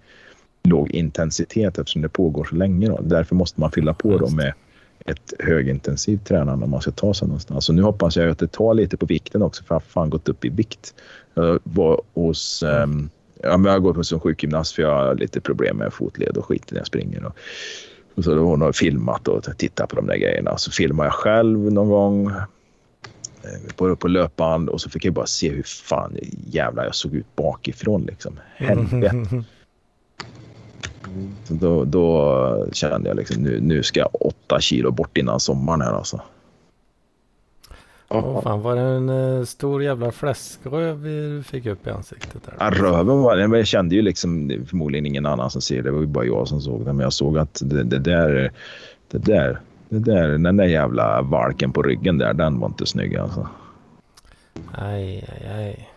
låg 0.65 0.91
intensitet 0.91 1.77
eftersom 1.77 2.01
det 2.01 2.09
pågår 2.09 2.43
så 2.43 2.55
länge. 2.55 2.87
Då. 2.87 3.01
Därför 3.01 3.35
måste 3.35 3.59
man 3.59 3.71
fylla 3.71 3.93
på 3.93 4.17
då 4.17 4.29
med 4.29 4.53
ett 5.05 5.33
högintensivt 5.39 6.25
tränande 6.27 6.65
om 6.65 6.71
man 6.71 6.81
ska 6.81 6.91
ta 6.91 7.13
sig 7.13 7.27
någonstans. 7.27 7.65
Så 7.65 7.73
nu 7.73 7.81
hoppas 7.81 8.17
jag 8.17 8.29
att 8.29 8.39
det 8.39 8.51
tar 8.51 8.73
lite 8.73 8.97
på 8.97 9.05
vikten 9.05 9.41
också 9.41 9.63
för 9.63 9.75
jag 9.75 9.79
har 9.79 9.85
fan 9.87 10.09
gått 10.09 10.29
upp 10.29 10.45
i 10.45 10.49
vikt. 10.49 10.93
Jag 11.33 11.59
var 11.63 12.01
hos 12.13 12.63
um, 12.63 13.09
ja, 13.43 13.57
men 13.57 13.71
jag 13.71 13.83
går 13.83 13.93
på 13.93 14.03
som 14.03 14.19
sjukgymnast 14.19 14.75
för 14.75 14.81
jag 14.81 14.89
har 14.89 15.15
lite 15.15 15.41
problem 15.41 15.77
med 15.77 15.93
fotled 15.93 16.37
och 16.37 16.45
skit 16.45 16.71
när 16.71 16.77
jag 16.77 16.87
springer. 16.87 17.25
Och, 17.25 17.37
och 18.15 18.23
så 18.23 18.37
hon 18.37 18.61
har 18.61 18.71
filmat 18.71 19.27
och 19.27 19.57
tittat 19.57 19.89
på 19.89 19.95
de 19.95 20.07
där 20.07 20.17
grejerna. 20.17 20.57
Så 20.57 20.71
filmar 20.71 21.03
jag 21.03 21.13
själv 21.13 21.59
någon 21.59 21.89
gång 21.89 22.27
eh, 22.27 23.73
på, 23.75 23.95
på 23.95 24.07
löpband 24.07 24.69
och 24.69 24.81
så 24.81 24.89
fick 24.89 25.05
jag 25.05 25.13
bara 25.13 25.25
se 25.25 25.49
hur 25.49 25.63
fan 25.63 26.17
jävlar 26.47 26.83
jag 26.83 26.95
såg 26.95 27.13
ut 27.13 27.35
bakifrån. 27.35 28.05
Liksom. 28.05 28.39
Helvete. 28.55 29.43
Så 31.43 31.53
då, 31.53 31.85
då 31.85 32.67
kände 32.71 33.09
jag 33.09 33.17
liksom 33.17 33.43
nu, 33.43 33.59
nu 33.61 33.83
ska 33.83 33.99
jag 33.99 34.09
åtta 34.25 34.59
kilo 34.59 34.91
bort 34.91 35.17
innan 35.17 35.39
sommaren 35.39 35.81
här 35.81 35.93
alltså. 35.93 36.21
Åh 38.07 38.19
oh, 38.19 38.41
fan, 38.41 38.61
var 38.61 38.75
det 38.75 38.81
en 38.81 39.09
uh, 39.09 39.45
stor 39.45 39.83
jävla 39.83 40.11
fläskröv 40.11 41.03
du 41.03 41.43
fick 41.43 41.65
upp 41.65 41.87
i 41.87 41.89
ansiktet? 41.89 42.43
Där? 42.45 42.53
Ja, 42.59 42.69
röven 42.69 43.21
var 43.21 43.37
det. 43.37 43.47
Men 43.47 43.59
jag 43.59 43.67
kände 43.67 43.95
ju 43.95 44.01
liksom 44.01 44.51
förmodligen 44.69 45.05
ingen 45.05 45.25
annan 45.25 45.51
som 45.51 45.61
ser 45.61 45.75
det. 45.75 45.81
Det 45.81 45.91
var 45.91 45.99
ju 45.99 46.07
bara 46.07 46.25
jag 46.25 46.47
som 46.47 46.61
såg 46.61 46.85
det. 46.85 46.93
Men 46.93 47.03
jag 47.03 47.13
såg 47.13 47.37
att 47.37 47.61
det, 47.63 47.83
det 47.83 47.99
där, 47.99 48.51
det 49.11 49.17
där, 49.17 49.59
det 49.89 49.99
där, 49.99 50.27
den 50.37 50.57
där 50.57 50.65
jävla 50.65 51.21
valken 51.21 51.71
på 51.71 51.81
ryggen 51.81 52.17
där, 52.17 52.33
den 52.33 52.59
var 52.59 52.67
inte 52.67 52.85
snygg 52.85 53.15
alltså. 53.15 53.47
Aj, 54.71 55.29
aj, 55.29 55.51
aj. 55.53 55.89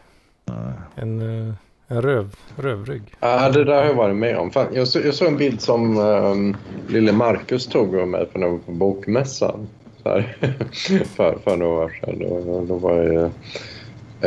Nej. 0.45 0.73
En... 0.95 1.23
Uh... 1.23 1.55
En 1.91 2.03
röv, 2.03 2.34
rövrygg. 2.57 3.03
Ja, 3.20 3.51
det 3.51 3.64
där 3.64 3.74
har 3.74 3.84
jag 3.84 3.95
varit 3.95 4.16
med 4.16 4.36
om. 4.36 4.51
Fan, 4.51 4.66
jag, 4.74 4.89
så, 4.89 5.01
jag 5.01 5.14
såg 5.14 5.28
en 5.28 5.36
bild 5.36 5.61
som 5.61 5.99
um, 5.99 6.57
lille 6.89 7.12
Marcus 7.12 7.66
tog 7.66 7.97
av 7.97 8.09
mig 8.09 8.26
på, 8.26 8.59
på 8.66 8.72
bokmässan. 8.72 9.68
för, 11.05 11.39
för 11.45 11.57
några 11.57 11.84
år 11.84 12.01
sedan. 12.01 12.18
Då, 12.18 12.64
då 12.68 12.74
var 12.74 13.03
jag, 13.03 13.30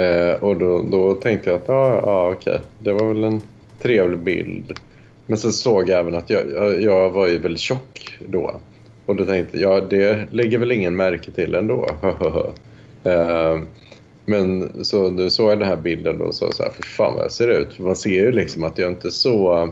eh, 0.03 0.35
och 0.35 0.57
då, 0.57 0.81
då 0.91 1.13
tänkte 1.13 1.49
jag 1.49 1.61
att 1.61 1.67
ja, 1.67 2.01
ja, 2.05 2.31
okej, 2.31 2.59
det 2.79 2.93
var 2.93 3.07
väl 3.07 3.23
en 3.23 3.41
trevlig 3.81 4.19
bild. 4.19 4.79
Men 5.25 5.37
sen 5.37 5.51
såg 5.51 5.89
jag 5.89 5.99
även 5.99 6.15
att 6.15 6.29
jag, 6.29 6.51
jag, 6.51 6.81
jag 6.81 7.09
var 7.09 7.27
ju 7.27 7.37
väldigt 7.37 7.61
tjock 7.61 8.19
då. 8.27 8.59
Och 9.05 9.15
då 9.15 9.25
tänkte 9.25 9.59
jag, 9.59 9.77
ja, 9.77 9.85
det 9.89 10.27
lägger 10.31 10.57
väl 10.57 10.71
ingen 10.71 10.95
märke 10.95 11.31
till 11.31 11.55
ändå. 11.55 11.87
eh, 13.03 13.59
men 14.31 14.85
så 14.85 15.09
nu 15.09 15.29
såg 15.29 15.59
den 15.59 15.67
här 15.67 15.75
bilden 15.75 16.21
och 16.21 16.35
sa 16.35 16.51
så 16.51 16.63
här, 16.63 16.71
för 16.71 16.83
fan 16.83 17.13
vad 17.13 17.23
jag 17.23 17.31
ser 17.31 17.47
ut. 17.47 17.73
För 17.73 17.83
man 17.83 17.95
ser 17.95 18.09
ju 18.09 18.31
liksom 18.31 18.63
att 18.63 18.77
jag 18.77 18.91
inte 18.91 19.07
är 19.07 19.11
så 19.11 19.63
eh, 19.63 19.69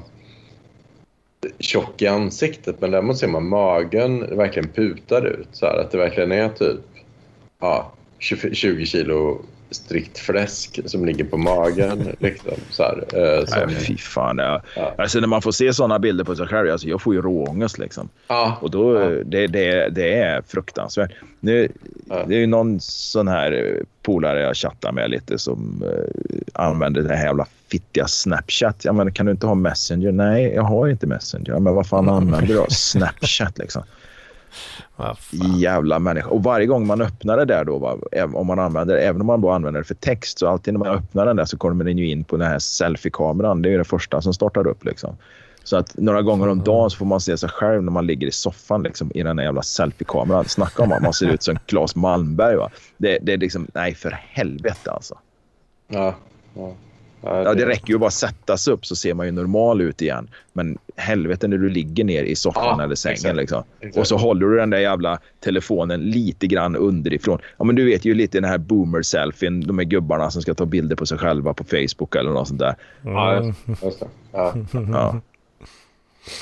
tjock 1.60 2.02
i 2.02 2.08
ansiktet 2.08 2.82
men 2.82 2.92
däremot 2.92 3.18
ser 3.18 3.28
man 3.28 3.48
magen 3.48 4.38
verkligen 4.38 4.70
putar 4.70 5.26
ut. 5.26 5.48
Så 5.52 5.66
här, 5.66 5.78
att 5.78 5.92
det 5.92 5.98
verkligen 5.98 6.32
är 6.32 6.50
typ 6.50 6.80
ja, 7.60 7.92
20 8.20 8.86
kilo 8.86 9.42
strikt 9.72 10.18
fläsk 10.18 10.80
som 10.86 11.06
ligger 11.06 11.26
på 11.26 11.38
magen. 11.38 12.16
Liksom, 12.20 12.54
så 12.70 12.84
här, 12.84 13.04
eh, 13.14 13.46
som, 13.46 13.60
Nej, 13.68 13.76
fy 13.76 13.98
fan. 13.98 14.38
Ja. 14.38 14.62
Ja. 14.76 14.94
Alltså, 14.98 15.20
när 15.20 15.28
man 15.28 15.42
får 15.42 15.52
se 15.52 15.74
sådana 15.74 16.00
bilder 16.00 16.24
på 16.24 16.36
sig 16.36 16.48
själv, 16.48 16.72
alltså, 16.72 16.88
jag 16.88 17.02
får 17.02 17.14
ju 17.14 17.22
råångest. 17.22 17.78
Liksom. 17.78 18.10
Ja. 18.28 18.58
Och 18.62 18.72
då, 18.72 19.02
ja. 19.02 19.10
det, 19.10 19.48
det, 19.48 19.90
det 19.90 20.14
är 20.14 20.42
fruktansvärt. 20.48 21.12
Nu, 21.40 21.72
det 22.06 22.36
är 22.36 22.40
ju 22.40 22.48
någon 22.48 22.80
sån 22.80 23.28
här 23.28 23.80
polare 24.02 24.42
jag 24.42 24.56
chattar 24.56 24.92
med 24.92 25.10
lite 25.10 25.38
som 25.38 25.84
uh, 25.84 26.42
använder 26.54 27.02
det 27.02 27.16
här 27.16 27.26
jävla 27.26 27.46
fittiga 27.72 28.08
Snapchat. 28.08 28.86
Jag 28.86 28.96
menar, 28.96 29.12
kan 29.12 29.26
du 29.26 29.32
inte 29.32 29.48
ha 29.48 29.56
Messenger? 29.56 30.12
Nej, 30.12 30.54
jag 30.56 30.64
har 30.64 30.88
inte 30.88 31.08
Messenger. 31.08 31.60
Men 31.60 31.76
vad 31.76 31.88
fan 31.88 32.10
använder 32.10 32.48
du 32.48 32.54
då? 32.54 32.66
Snapchat 32.70 33.58
liksom. 33.58 33.84
Jävla 35.58 36.00
människa. 36.00 36.30
Och 36.30 36.44
varje 36.44 36.66
gång 36.66 36.88
man 36.88 37.02
öppnar 37.02 37.38
det 37.38 37.46
där 37.46 37.66
då, 37.66 37.78
va, 37.78 37.98
om 38.34 38.48
man 38.48 38.60
använder, 38.60 38.96
även 38.96 39.22
om 39.22 39.28
man 39.28 39.42
då 39.42 39.50
använder 39.50 39.82
det 39.82 39.88
för 39.88 39.96
text, 39.96 40.40
så 40.40 40.48
alltid 40.48 40.74
när 40.74 40.80
man 40.80 40.88
öppnar 40.88 41.26
den 41.26 41.36
där 41.36 41.46
så 41.46 41.58
kommer 41.58 41.86
den 41.86 41.98
ju 41.98 42.10
in 42.10 42.24
på 42.24 42.38
den 42.38 42.48
här 42.48 42.60
selfie-kameran. 42.60 43.62
Det 43.62 43.70
är 43.70 43.72
ju 43.72 43.78
det 43.78 43.84
första 43.84 44.22
som 44.22 44.34
startar 44.34 44.68
upp 44.68 44.86
liksom. 44.86 45.18
Så 45.64 45.78
att 45.78 45.98
några 45.98 46.22
gånger 46.22 46.48
om 46.48 46.64
dagen 46.64 46.90
så 46.90 46.98
får 46.98 47.06
man 47.06 47.22
se 47.22 47.38
sig 47.38 47.50
själv 47.50 47.84
när 47.84 47.92
man 47.92 48.08
ligger 48.08 48.28
i 48.28 48.32
soffan 48.32 48.84
liksom, 48.84 49.12
i 49.14 49.24
den 49.24 49.36
där 49.36 49.44
jävla 49.44 49.62
selfie-kameran. 49.62 50.46
Snacka 50.46 50.84
om 50.84 50.92
att 50.92 51.02
man 51.02 51.14
ser 51.14 51.28
ut 51.28 51.44
som 51.44 51.60
Claes 51.66 51.96
Malmberg. 51.96 52.56
Va? 52.56 52.70
Det, 52.98 53.18
det 53.22 53.34
är 53.34 53.38
liksom, 53.38 53.68
nej 53.74 53.96
för 53.96 54.12
helvete 54.12 54.92
alltså. 54.92 55.18
Ja, 55.88 56.16
ja. 56.54 56.74
Ja, 57.22 57.54
det 57.54 57.66
räcker 57.66 57.94
ju 57.94 57.98
bara 57.98 58.08
att 58.08 58.14
sätta 58.14 58.58
sig 58.58 58.74
upp 58.74 58.86
så 58.86 58.96
ser 58.96 59.14
man 59.14 59.26
ju 59.26 59.32
normal 59.32 59.82
ut 59.82 60.02
igen. 60.02 60.30
Men 60.54 60.78
helvete 60.96 61.48
när 61.48 61.58
du 61.58 61.70
ligger 61.70 62.04
ner 62.04 62.24
i 62.24 62.36
soffan 62.36 62.78
ja, 62.78 62.84
eller 62.84 62.96
sängen. 62.96 63.14
Exakt, 63.14 63.36
liksom. 63.36 63.64
exakt. 63.80 63.98
Och 63.98 64.08
så 64.08 64.18
håller 64.18 64.48
du 64.48 64.58
den 64.58 64.70
där 64.70 64.80
jävla 64.80 65.20
telefonen 65.40 66.02
lite 66.02 66.48
grann 66.48 66.76
underifrån. 66.76 67.40
Ja, 67.58 67.66
men 67.66 67.76
du 67.76 67.86
vet 67.86 68.06
ju 68.06 68.14
lite 68.14 68.38
den 68.38 68.50
här 68.50 68.58
boomer-selfien. 68.58 69.62
De 69.62 69.78
här 69.78 69.86
gubbarna 69.86 70.32
som 70.32 70.42
ska 70.42 70.54
ta 70.54 70.66
bilder 70.66 70.96
på 70.96 71.06
sig 71.06 71.18
själva 71.18 71.54
på 71.54 71.64
Facebook 71.64 72.16
eller 72.16 72.32
något 72.32 72.48
sånt 72.48 72.60
där. 72.60 72.76
Ja, 73.02 73.44
just 73.82 74.00
det. 74.00 74.08
Ja. 74.32 74.54
ja. 74.72 75.22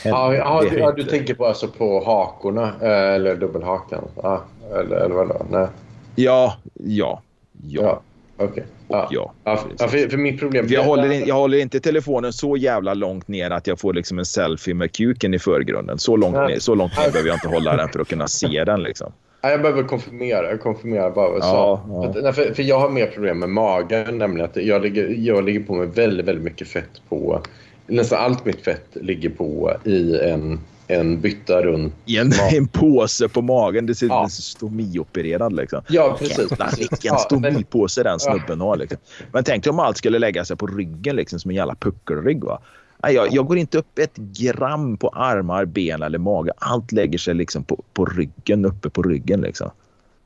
Ja, 0.03 0.93
du, 0.95 1.03
tänker 1.03 1.33
på, 1.33 1.45
alltså 1.45 1.67
på 1.67 2.03
hakorna 2.05 2.71
eh, 2.81 3.15
eller 3.15 3.35
dubbelhakan? 3.35 4.03
Ja, 4.23 4.43
eller, 4.71 4.97
eller 4.97 5.15
vadå? 5.15 5.45
Nej. 5.49 5.67
Ja, 6.15 6.57
ja, 6.73 7.21
ja. 7.67 8.01
Okay. 8.37 8.63
Ja. 8.87 9.07
ja. 9.11 9.33
ja, 9.43 9.87
för, 9.87 10.09
för 10.09 10.17
mitt 10.17 10.39
problem... 10.39 10.65
Jag, 10.69 10.83
håller 10.83 11.11
in, 11.11 11.25
jag 11.25 11.35
håller 11.35 11.57
inte 11.57 11.79
telefonen 11.79 12.33
så 12.33 12.57
jävla 12.57 12.93
långt 12.93 13.27
ner 13.27 13.51
att 13.51 13.67
jag 13.67 13.79
får 13.79 13.93
liksom 13.93 14.19
en 14.19 14.25
selfie 14.25 14.73
med 14.73 14.91
kuken 14.91 15.33
i 15.33 15.39
förgrunden. 15.39 15.97
Så 15.99 16.15
långt 16.15 16.35
ner, 16.35 16.59
så 16.59 16.75
långt 16.75 16.97
ner 16.97 17.11
behöver 17.11 17.29
jag 17.29 17.35
inte 17.35 17.47
hålla 17.47 17.75
den 17.75 17.89
för 17.89 17.99
att 17.99 18.07
kunna 18.07 18.27
se 18.27 18.63
den. 18.63 18.83
Liksom. 18.83 19.11
Jag 19.41 19.61
behöver 19.61 19.83
konfirmera. 19.83 20.57
konfirmera 20.57 21.09
bara. 21.09 21.37
Ja, 21.39 21.81
så, 21.87 22.13
ja. 22.23 22.33
För, 22.33 22.53
för 22.53 22.63
jag 22.63 22.79
har 22.79 22.89
mer 22.89 23.07
problem 23.07 23.39
med 23.39 23.49
magen. 23.49 24.17
Nämligen 24.17 24.49
att 24.49 24.55
jag 24.55 24.81
ligger, 24.81 25.15
jag 25.17 25.43
ligger 25.43 25.59
på 25.59 25.75
med 25.75 25.89
väldigt, 25.95 26.25
väldigt 26.25 26.43
mycket 26.43 26.67
fett 26.67 27.01
på... 27.09 27.41
Nästan 27.87 28.19
allt 28.19 28.45
mitt 28.45 28.63
fett 28.63 28.87
ligger 28.93 29.29
på 29.29 29.73
i 29.83 30.19
en 30.19 30.59
en 30.87 31.21
bytta 31.21 31.61
runt. 31.61 31.93
I 32.05 32.17
en, 32.17 32.31
en 32.51 32.67
påse 32.67 33.27
på 33.27 33.41
magen. 33.41 33.85
Det 33.85 33.95
ser 33.95 34.05
ut 34.05 34.11
ja. 34.11 34.29
stomiopererad. 34.29 35.53
Liksom. 35.53 35.81
Ja, 35.87 36.15
precis. 36.19 36.37
Jävlar 36.37 36.77
vilken 36.77 37.17
stomipåse 37.17 38.03
den 38.03 38.19
snubben 38.19 38.61
har. 38.61 38.77
Liksom. 38.77 38.97
Men 39.31 39.43
tänk 39.43 39.63
dig 39.63 39.71
om 39.71 39.79
allt 39.79 39.97
skulle 39.97 40.19
lägga 40.19 40.45
sig 40.45 40.57
på 40.57 40.67
ryggen 40.67 41.15
liksom, 41.15 41.39
som 41.39 41.51
en 41.51 41.57
jävla 41.57 41.75
puckelrygg. 41.75 42.43
Va? 42.43 42.59
Jag, 43.01 43.33
jag, 43.33 43.47
går 43.47 43.57
inte 43.57 43.77
upp 43.77 43.99
ett 43.99 44.15
gram 44.15 44.97
på 44.97 45.09
armar, 45.09 45.65
ben 45.65 46.03
eller 46.03 46.17
mage. 46.19 46.51
Allt 46.57 46.91
lägger 46.91 47.17
sig 47.17 47.33
liksom 47.33 47.63
på, 47.63 47.83
på 47.93 48.05
ryggen, 48.05 48.65
uppe 48.65 48.89
på 48.89 49.03
ryggen. 49.03 49.41
Liksom. 49.41 49.71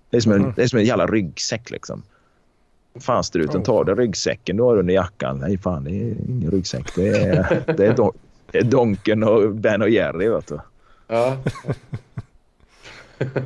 Det, 0.10 0.18
är 0.18 0.22
som 0.22 0.32
en, 0.32 0.42
mm. 0.42 0.54
det 0.56 0.64
är 0.64 0.68
som 0.68 0.80
en 0.80 0.86
jävla 0.86 1.08
ryggsäck. 1.08 1.72
Liksom. 1.72 2.04
Fan 3.00 3.24
struten, 3.24 3.64
tar 3.64 3.84
du 3.84 3.96
ryggsäcken 3.96 4.58
du 4.58 4.64
har 4.64 4.78
under 4.78 4.94
jackan? 4.94 5.38
Nej, 5.38 5.58
fan 5.58 5.84
det 5.84 5.92
är 5.92 6.16
ingen 6.30 6.52
ryggsäck. 6.52 6.96
Det 6.96 7.08
är, 7.08 7.64
det 7.78 7.86
är 7.86 7.96
Donken 8.64 9.24
och 9.24 9.56
Ben 9.56 9.82
och 9.82 9.90
Jerry, 9.90 10.30
vet 10.30 10.48
du. 10.48 10.60
Ja. 11.08 11.38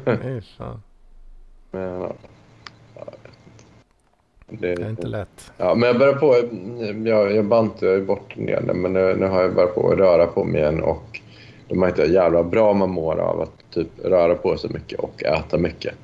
Nej, 0.05 0.41
fan. 0.57 0.81
Men, 1.71 2.01
ja. 2.01 2.15
Det, 4.47 4.75
det, 4.75 4.83
är 4.83 4.89
inte 4.89 5.07
lätt. 5.07 5.51
Ja, 5.57 5.75
men 5.75 5.87
jag 5.87 5.99
börjar 5.99 6.13
på... 6.13 6.35
Jag, 7.09 7.35
jag 7.35 7.45
bantar 7.45 7.87
ju 7.87 8.05
bort 8.05 8.33
en 8.37 8.45
del 8.45 8.73
men 8.73 8.93
nu, 8.93 9.15
nu 9.19 9.25
har 9.25 9.41
jag 9.41 9.55
börjat 9.55 9.75
på 9.75 9.91
att 9.91 9.97
röra 9.97 10.27
på 10.27 10.43
mig 10.43 10.61
igen 10.61 10.83
och 10.83 11.21
de 11.67 11.79
märkte 11.79 12.01
jag 12.01 12.11
jävla 12.11 12.43
bra 12.43 12.73
man 12.73 12.89
mår 12.89 13.19
av 13.19 13.41
att 13.41 13.71
typ 13.73 13.87
röra 14.03 14.35
på 14.35 14.57
sig 14.57 14.69
mycket 14.69 14.99
och 14.99 15.23
äta 15.23 15.57
mycket 15.57 15.95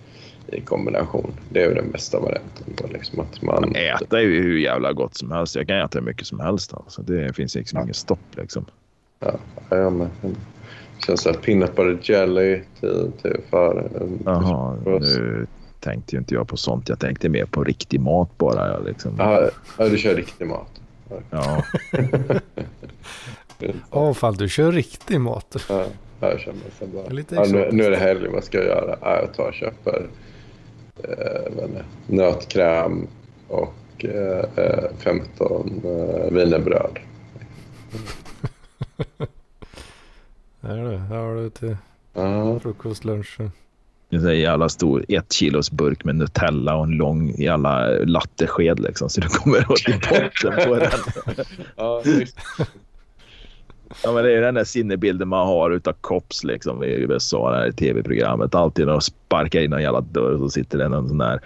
i 0.48 0.62
kombination. 0.62 1.34
Det 1.50 1.64
är 1.64 1.70
ju 1.70 1.76
den 1.76 1.92
bästa 1.92 2.20
varianten. 2.20 2.66
Då, 2.78 2.88
liksom 2.88 3.20
att 3.20 3.42
man... 3.42 3.76
Äta 3.76 4.20
är 4.20 4.24
ju 4.24 4.42
hur 4.42 4.58
jävla 4.58 4.94
gott 4.94 5.18
som 5.18 5.32
helst. 5.32 5.56
Jag 5.56 5.68
kan 5.68 5.78
äta 5.78 6.00
hur 6.00 6.06
mycket 6.06 6.28
som 6.28 6.40
helst. 6.40 6.74
Alltså. 6.74 7.02
Det 7.02 7.36
finns 7.36 7.56
liksom 7.56 7.78
ja. 7.78 7.84
ingen 7.84 7.94
stopp. 7.94 8.20
Liksom. 8.36 8.66
Ja, 9.22 9.32
jag 9.70 9.94
med. 9.94 10.10
Det 10.22 11.06
känns 11.06 11.22
som 11.22 11.34
peanut 11.34 11.76
butter 11.76 12.12
jelly 12.12 12.62
till, 12.80 13.12
till 13.22 13.38
för... 13.50 13.90
Jaha, 14.26 14.76
nu 14.86 15.48
tänkte 15.80 16.16
ju 16.16 16.20
inte 16.20 16.34
jag 16.34 16.48
på 16.48 16.58
sånt. 16.58 16.90
Jag 16.90 17.00
tänkte 17.00 17.30
mer 17.30 17.46
på 17.46 17.64
riktig 17.64 18.00
mat 18.00 18.38
bara. 18.38 18.80
Liksom. 18.80 19.16
ja, 19.18 19.50
du 19.78 19.98
kör 19.98 20.16
riktig 20.16 20.48
mat? 20.48 20.82
Ja. 21.30 21.64
Åh, 23.92 24.10
oh, 24.10 24.14
fall 24.14 24.36
du 24.36 24.50
kör 24.50 24.72
riktig 24.72 25.22
mat. 25.22 25.56
Ja, 25.70 25.86
jag 26.20 26.40
känner 26.40 26.60
mig 26.80 26.90
bara. 26.94 27.08
Lite 27.08 27.36
ja, 27.36 27.46
nu, 27.52 27.70
nu 27.72 27.84
är 27.84 27.92
det 27.92 27.98
helg, 27.98 28.28
vad 28.28 28.44
ska 28.44 28.58
jag 28.58 28.68
göra? 28.68 28.98
Ja, 29.02 29.16
jag 29.22 29.34
tar 29.34 29.48
och 29.48 29.54
köper 29.54 30.08
eh, 31.04 31.82
nötkräm 32.08 33.08
och 33.48 34.06
eh, 34.06 34.46
15 34.98 35.82
eh, 35.84 36.32
wienerbröd. 40.62 40.88
är 40.88 40.92
det? 40.92 40.98
Här 40.98 41.18
har 41.18 41.36
du 41.36 41.50
till 41.50 41.78
frukost, 42.62 43.06
lunch. 43.06 43.38
En 44.10 44.40
jävla 44.40 44.70
stor 44.70 45.06
ett 45.10 45.34
kilos 45.34 45.72
burk 45.72 46.04
med 46.04 46.16
Nutella 46.16 46.76
och 46.76 46.84
en 46.84 46.92
lång 46.92 47.30
jävla 47.30 47.88
lattesked 47.90 48.80
liksom. 48.80 49.10
Så 49.10 49.22
du 49.22 49.28
kommer 49.28 49.72
åt 49.72 49.90
i 49.90 49.94
botten 49.94 50.68
på 50.68 50.76
den. 50.76 50.92
ja, 51.76 52.04
Ja, 54.04 54.12
men 54.12 54.24
det 54.24 54.38
är 54.38 54.42
den 54.42 54.54
där 54.54 54.64
sinnebilden 54.64 55.28
man 55.28 55.48
har 55.48 55.72
utav 55.72 55.94
Cops 56.02 56.44
liksom 56.44 56.84
i 56.84 56.88
USA, 56.88 57.52
det 57.52 57.58
här 57.58 57.72
tv-programmet. 57.72 58.56
Alltid 58.56 58.86
när 58.86 58.94
de 58.94 59.02
sparkar 59.02 59.62
in 59.62 59.74
en 59.74 59.82
jävla 59.82 60.02
dörr 60.02 60.38
så 60.38 60.50
sitter 60.50 60.78
det 60.78 60.88
någon 60.90 61.08
sån 61.08 61.18
där 61.18 61.42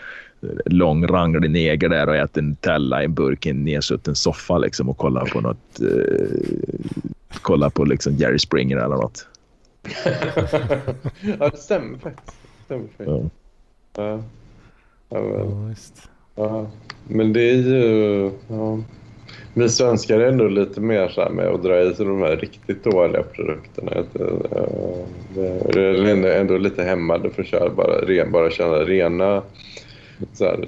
lång 0.66 1.08
ranglig 1.08 1.52
neger 1.52 1.90
där 1.90 2.10
och 2.10 2.16
äter 2.16 2.42
Nutella 2.42 3.02
i 3.02 3.06
en 3.06 3.14
burk 3.14 3.46
i 3.46 3.50
en 3.50 3.64
nedsutten 3.64 4.16
soffa 4.16 4.58
liksom 4.58 4.90
och 4.90 4.98
kollar 4.98 5.26
på 5.26 5.42
något. 5.42 5.82
Eh, 5.82 6.28
kollar 7.42 7.70
på 7.70 7.86
liksom 7.86 8.14
Jerry 8.14 8.40
Springer 8.40 8.78
eller 8.78 8.96
något. 8.96 9.28
ja, 11.40 11.50
det 11.50 11.58
stämmer 11.58 11.98
faktiskt. 11.98 12.38
Det 12.58 12.66
stämmer 12.66 12.88
faktiskt. 12.88 13.10
Ja. 13.10 13.30
Ja. 13.98 14.24
Ja, 15.10 15.22
men, 15.22 15.76
ja, 16.36 16.68
men 17.08 17.34
det 17.34 17.50
är 17.50 17.56
ju... 17.56 18.32
Ja. 18.48 18.80
Vi 19.54 19.70
svenskar 19.70 20.20
är 20.20 20.28
ändå 20.28 20.48
lite 20.48 20.82
mer 20.82 21.08
så 21.08 21.22
här 21.22 21.30
med 21.30 21.48
att 21.48 21.64
dra 21.64 21.82
i 21.82 21.96
sig 21.96 22.06
de 22.06 22.22
här 22.22 22.36
riktigt 22.36 22.84
dåliga 22.84 23.24
produkterna. 23.24 23.92
Det 25.74 25.82
är 25.82 26.40
ändå 26.40 26.58
lite 26.58 26.84
hämmade 26.84 27.30
för 27.30 27.42
att 27.42 27.48
köra 27.48 27.70
bara, 27.70 28.26
bara 28.26 28.52
köra 28.52 28.86
rena 28.86 29.44
så 30.34 30.46
här, 30.46 30.68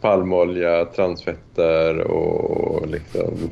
palmolja, 0.00 0.84
transfetter 0.84 2.00
och 2.00 2.88
liksom 2.88 3.50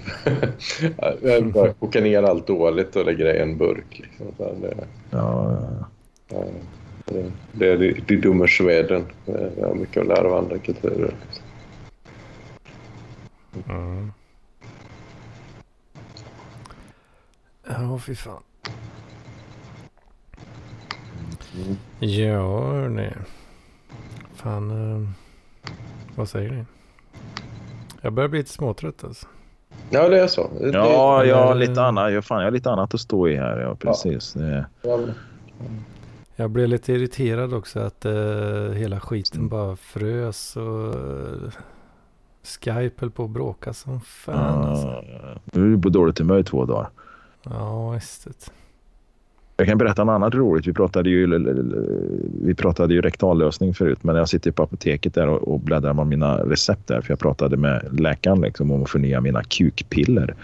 bara 1.52 1.72
koka 1.72 2.00
ner 2.00 2.22
allt 2.22 2.46
dåligt 2.46 2.96
och 2.96 3.06
lägga 3.06 3.24
det 3.24 3.36
i 3.36 3.42
en 3.42 3.58
burk. 3.58 4.02
Liksom. 4.02 4.26
Så 4.36 4.44
här, 4.44 4.54
det, 4.60 4.86
ja, 5.10 5.58
ja. 6.28 6.44
Det, 7.04 7.32
det 7.52 7.68
är 7.68 7.76
det, 7.76 7.92
det 8.06 8.16
dumma 8.16 8.46
Sweden. 8.46 9.04
Jag 9.58 9.68
har 9.68 9.74
mycket 9.74 10.00
att 10.00 10.08
lära 10.08 10.28
av 10.28 10.34
andra 10.34 10.58
kulturer. 10.58 11.14
Mm. 13.68 14.12
Ja, 17.66 17.98
fy 17.98 18.14
fan. 18.14 18.42
Mm. 21.54 21.76
Ja, 22.00 22.72
hörni. 22.72 23.10
Fan. 24.34 24.70
Uh... 24.70 25.23
Vad 26.16 26.28
säger 26.28 26.50
ni? 26.50 26.64
Jag 28.00 28.12
börjar 28.12 28.28
bli 28.28 28.38
lite 28.38 28.50
småtrött 28.50 29.04
alltså. 29.04 29.26
Ja, 29.90 30.08
det 30.08 30.20
är 30.20 30.26
så. 30.26 30.50
Det, 30.60 30.68
ja, 30.68 31.24
jag 31.24 31.36
har 31.36 31.54
lite 31.54 31.82
annat, 31.82 32.12
jag, 32.12 32.24
fan, 32.24 32.38
jag 32.38 32.46
har 32.46 32.52
lite 32.52 32.70
annat 32.70 32.94
att 32.94 33.00
stå 33.00 33.28
i 33.28 33.36
här. 33.36 33.60
Ja, 33.60 33.74
precis. 33.74 34.36
Ja. 34.82 34.98
Jag 36.36 36.50
blev 36.50 36.68
lite 36.68 36.92
irriterad 36.92 37.54
också 37.54 37.80
att 37.80 38.06
uh, 38.06 38.70
hela 38.70 39.00
skiten 39.00 39.48
bara 39.48 39.76
frös 39.76 40.56
och 40.56 40.94
uh, 40.94 41.50
Skype 42.42 42.94
höll 42.98 43.10
på 43.10 43.24
att 43.24 43.30
bråka 43.30 43.72
som 43.72 44.00
fan. 44.00 44.62
Uh, 44.62 44.70
alltså. 44.70 45.04
Nu 45.44 45.62
är 45.62 45.76
du 45.76 45.82
på 45.82 45.88
dåligt 45.88 46.18
humör 46.18 46.38
i 46.38 46.44
två 46.44 46.64
dagar. 46.64 46.90
Ja, 47.42 47.90
visst. 47.90 48.52
Jag 49.56 49.66
kan 49.66 49.78
berätta 49.78 50.04
något 50.04 50.12
annat 50.12 50.34
roligt. 50.34 50.66
Vi 50.66 50.72
pratade 50.72 51.10
ju, 51.10 51.26
vi 52.42 52.54
pratade 52.54 52.94
ju 52.94 53.00
rektallösning 53.00 53.74
förut, 53.74 53.98
men 54.02 54.16
jag 54.16 54.28
sitter 54.28 54.50
på 54.50 54.62
apoteket 54.62 55.14
där 55.14 55.28
och, 55.28 55.60
bläddrar 55.60 55.94
med 55.94 56.06
mina 56.06 56.38
recept 56.38 56.86
där, 56.86 57.00
för 57.00 57.12
jag 57.12 57.18
pratade 57.18 57.56
med 57.56 58.00
läkaren 58.00 58.40
liksom 58.40 58.70
om 58.70 58.82
att 58.82 58.90
förnya 58.90 59.20
mina 59.20 59.42
kukpiller. 59.42 60.34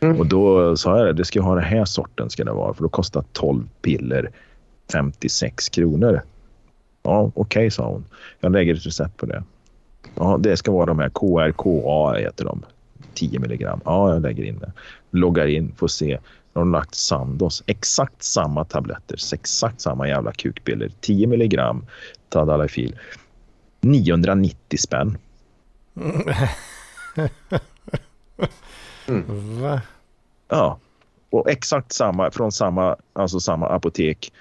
Mm. 0.00 0.20
Och 0.20 0.26
då 0.26 0.76
sa 0.76 1.06
jag 1.06 1.16
det 1.16 1.24
ska 1.24 1.40
ha 1.40 1.54
den 1.54 1.64
här 1.64 1.84
sorten 1.84 2.30
ska 2.30 2.44
det 2.44 2.52
vara, 2.52 2.74
för 2.74 2.82
då 2.82 2.88
kostar 2.88 3.24
12 3.32 3.68
piller 3.82 4.30
56 4.92 5.68
kronor. 5.68 6.22
Ja, 7.02 7.30
okej, 7.34 7.40
okay, 7.42 7.70
sa 7.70 7.88
hon. 7.88 8.04
Jag 8.40 8.52
lägger 8.52 8.74
ett 8.74 8.86
recept 8.86 9.16
på 9.16 9.26
det. 9.26 9.42
Ja, 10.14 10.38
det 10.40 10.56
ska 10.56 10.72
vara 10.72 10.86
de 10.86 10.98
här 10.98 11.08
KRKA 11.08 12.18
heter 12.18 12.44
de. 12.44 12.62
10 13.14 13.38
milligram. 13.38 13.80
Ja, 13.84 14.12
jag 14.12 14.22
lägger 14.22 14.44
in 14.44 14.58
det. 14.58 14.72
Loggar 15.10 15.46
in, 15.46 15.72
får 15.76 15.88
se. 15.88 16.18
Har 16.54 16.60
de 16.60 16.72
lagt 16.72 16.94
Sandos. 16.94 17.62
Exakt 17.66 18.22
samma 18.22 18.64
tabletter, 18.64 19.34
exakt 19.34 19.80
samma 19.80 20.08
jävla 20.08 20.32
kukpiller. 20.32 20.90
10 21.00 21.26
milligram 21.26 21.86
Tadalafil. 22.28 22.96
990 23.80 24.78
spänn. 24.78 25.18
Mm. 25.96 26.22
Va? 29.60 29.80
Ja. 30.48 30.78
Och 31.30 31.50
exakt 31.50 31.92
samma 31.92 32.30
från 32.30 32.52
samma, 32.52 32.96
alltså 33.12 33.40
samma 33.40 33.68
apotek. 33.68 34.32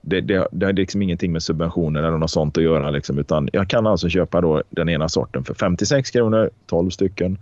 Det, 0.00 0.20
det, 0.20 0.48
det 0.52 0.66
har 0.66 0.72
liksom 0.72 1.02
ingenting 1.02 1.32
med 1.32 1.42
subventioner 1.42 2.02
eller 2.02 2.18
något 2.18 2.30
sånt 2.30 2.58
att 2.58 2.64
göra. 2.64 2.90
Liksom, 2.90 3.18
utan 3.18 3.48
jag 3.52 3.68
kan 3.68 3.86
alltså 3.86 4.08
köpa 4.08 4.40
då 4.40 4.62
den 4.70 4.88
ena 4.88 5.08
sorten 5.08 5.44
för 5.44 5.54
56 5.54 6.10
kronor, 6.10 6.50
12 6.66 6.90
stycken. 6.90 7.38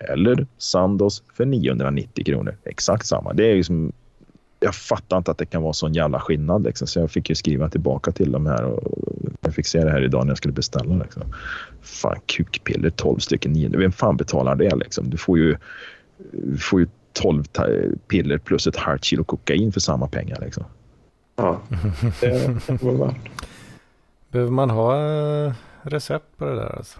Eller 0.00 0.46
Sandos 0.58 1.22
för 1.34 1.46
990 1.46 2.24
kronor. 2.24 2.56
Exakt 2.64 3.06
samma. 3.06 3.32
Det 3.32 3.50
är 3.50 3.54
liksom, 3.54 3.92
jag 4.60 4.74
fattar 4.74 5.16
inte 5.16 5.30
att 5.30 5.38
det 5.38 5.46
kan 5.46 5.62
vara 5.62 5.72
sån 5.72 5.92
jävla 5.92 6.20
skillnad. 6.20 6.64
Liksom. 6.64 6.86
Så 6.86 7.00
jag 7.00 7.10
fick 7.10 7.28
ju 7.28 7.34
skriva 7.34 7.68
tillbaka 7.68 8.12
till 8.12 8.32
dem 8.32 8.46
här. 8.46 8.64
Och 8.64 8.92
jag 9.40 9.54
fick 9.54 9.66
se 9.66 9.84
det 9.84 9.90
här 9.90 10.04
idag 10.04 10.24
när 10.24 10.30
jag 10.30 10.38
skulle 10.38 10.54
beställa. 10.54 10.94
Liksom. 10.94 11.22
Fan, 11.82 12.16
kukpiller 12.26 12.90
12 12.90 13.18
stycken. 13.18 13.52
900. 13.52 13.78
Vem 13.78 13.92
fan 13.92 14.16
betalar 14.16 14.56
det? 14.56 14.76
Liksom? 14.76 15.10
Du 15.10 15.16
får 15.16 15.38
ju, 15.38 15.56
du 16.32 16.58
får 16.58 16.80
ju 16.80 16.86
12 17.12 17.44
piller 18.08 18.38
plus 18.38 18.66
ett 18.66 18.76
halvt 18.76 19.04
kilo 19.04 19.24
kokain 19.24 19.72
för 19.72 19.80
samma 19.80 20.08
pengar. 20.08 20.40
Liksom. 20.40 20.64
Ja, 21.36 21.60
det 22.20 22.82
var 22.82 23.06
värt. 23.06 23.30
Behöver 24.30 24.52
man 24.52 24.70
ha 24.70 24.96
eh, 25.46 25.52
recept 25.82 26.38
på 26.38 26.44
det 26.44 26.54
där 26.54 26.76
alltså? 26.76 26.98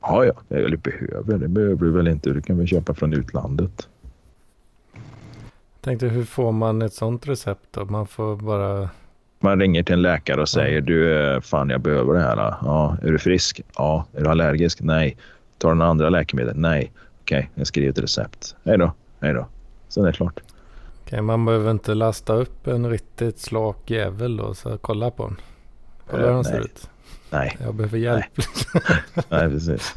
Ja, 0.00 0.24
ja, 0.24 0.56
eller 0.56 0.76
behöver. 0.76 1.38
Det 1.38 1.48
behöver 1.48 1.84
du 1.84 1.90
väl 1.90 2.08
inte. 2.08 2.30
Du 2.30 2.42
kan 2.42 2.58
väl 2.58 2.66
köpa 2.66 2.94
från 2.94 3.12
utlandet. 3.12 3.88
Tänkte 5.80 6.06
hur 6.06 6.24
får 6.24 6.52
man 6.52 6.82
ett 6.82 6.92
sånt 6.92 7.28
recept 7.28 7.66
då? 7.70 7.84
Man 7.84 8.06
får 8.06 8.36
bara... 8.36 8.88
Man 9.40 9.60
ringer 9.60 9.82
till 9.82 9.92
en 9.92 10.02
läkare 10.02 10.40
och 10.40 10.48
säger 10.48 10.74
ja. 10.74 10.80
du, 10.80 11.20
eh, 11.34 11.40
fan 11.40 11.70
jag 11.70 11.80
behöver 11.80 12.14
det 12.14 12.20
här. 12.20 12.36
Ja, 12.36 12.96
är 13.02 13.10
du 13.12 13.18
frisk? 13.18 13.60
Ja. 13.76 14.06
Är 14.12 14.24
du 14.24 14.28
allergisk? 14.28 14.80
Nej. 14.80 15.16
Tar 15.58 15.68
du 15.68 15.74
några 15.74 15.90
andra 15.90 16.10
läkemedel? 16.10 16.56
Nej. 16.56 16.92
Okej, 17.20 17.38
okay, 17.38 17.48
jag 17.54 17.66
skriver 17.66 17.90
ett 17.90 17.98
recept. 17.98 18.56
Hej 18.64 18.78
då, 18.78 18.92
hej 19.20 19.34
då. 19.34 19.46
Sen 19.88 20.02
är 20.02 20.06
det 20.06 20.12
klart. 20.12 20.40
Okej, 20.40 20.52
okay, 21.02 21.20
man 21.20 21.44
behöver 21.44 21.70
inte 21.70 21.94
lasta 21.94 22.34
upp 22.34 22.66
en 22.66 22.90
riktigt 22.90 23.38
slak 23.38 23.90
jävel 23.90 24.36
då, 24.36 24.54
så 24.54 24.78
kolla 24.78 25.10
på 25.10 25.26
den. 25.26 25.36
Kolla 26.10 26.26
hur 26.26 26.34
den 26.34 26.44
ser 26.44 26.60
ut. 26.60 26.90
Nej. 27.30 27.56
Jag 27.60 27.74
behöver 27.74 27.98
hjälp. 27.98 28.24
Nej, 28.74 29.02
Nej 29.28 29.50
precis. 29.50 29.94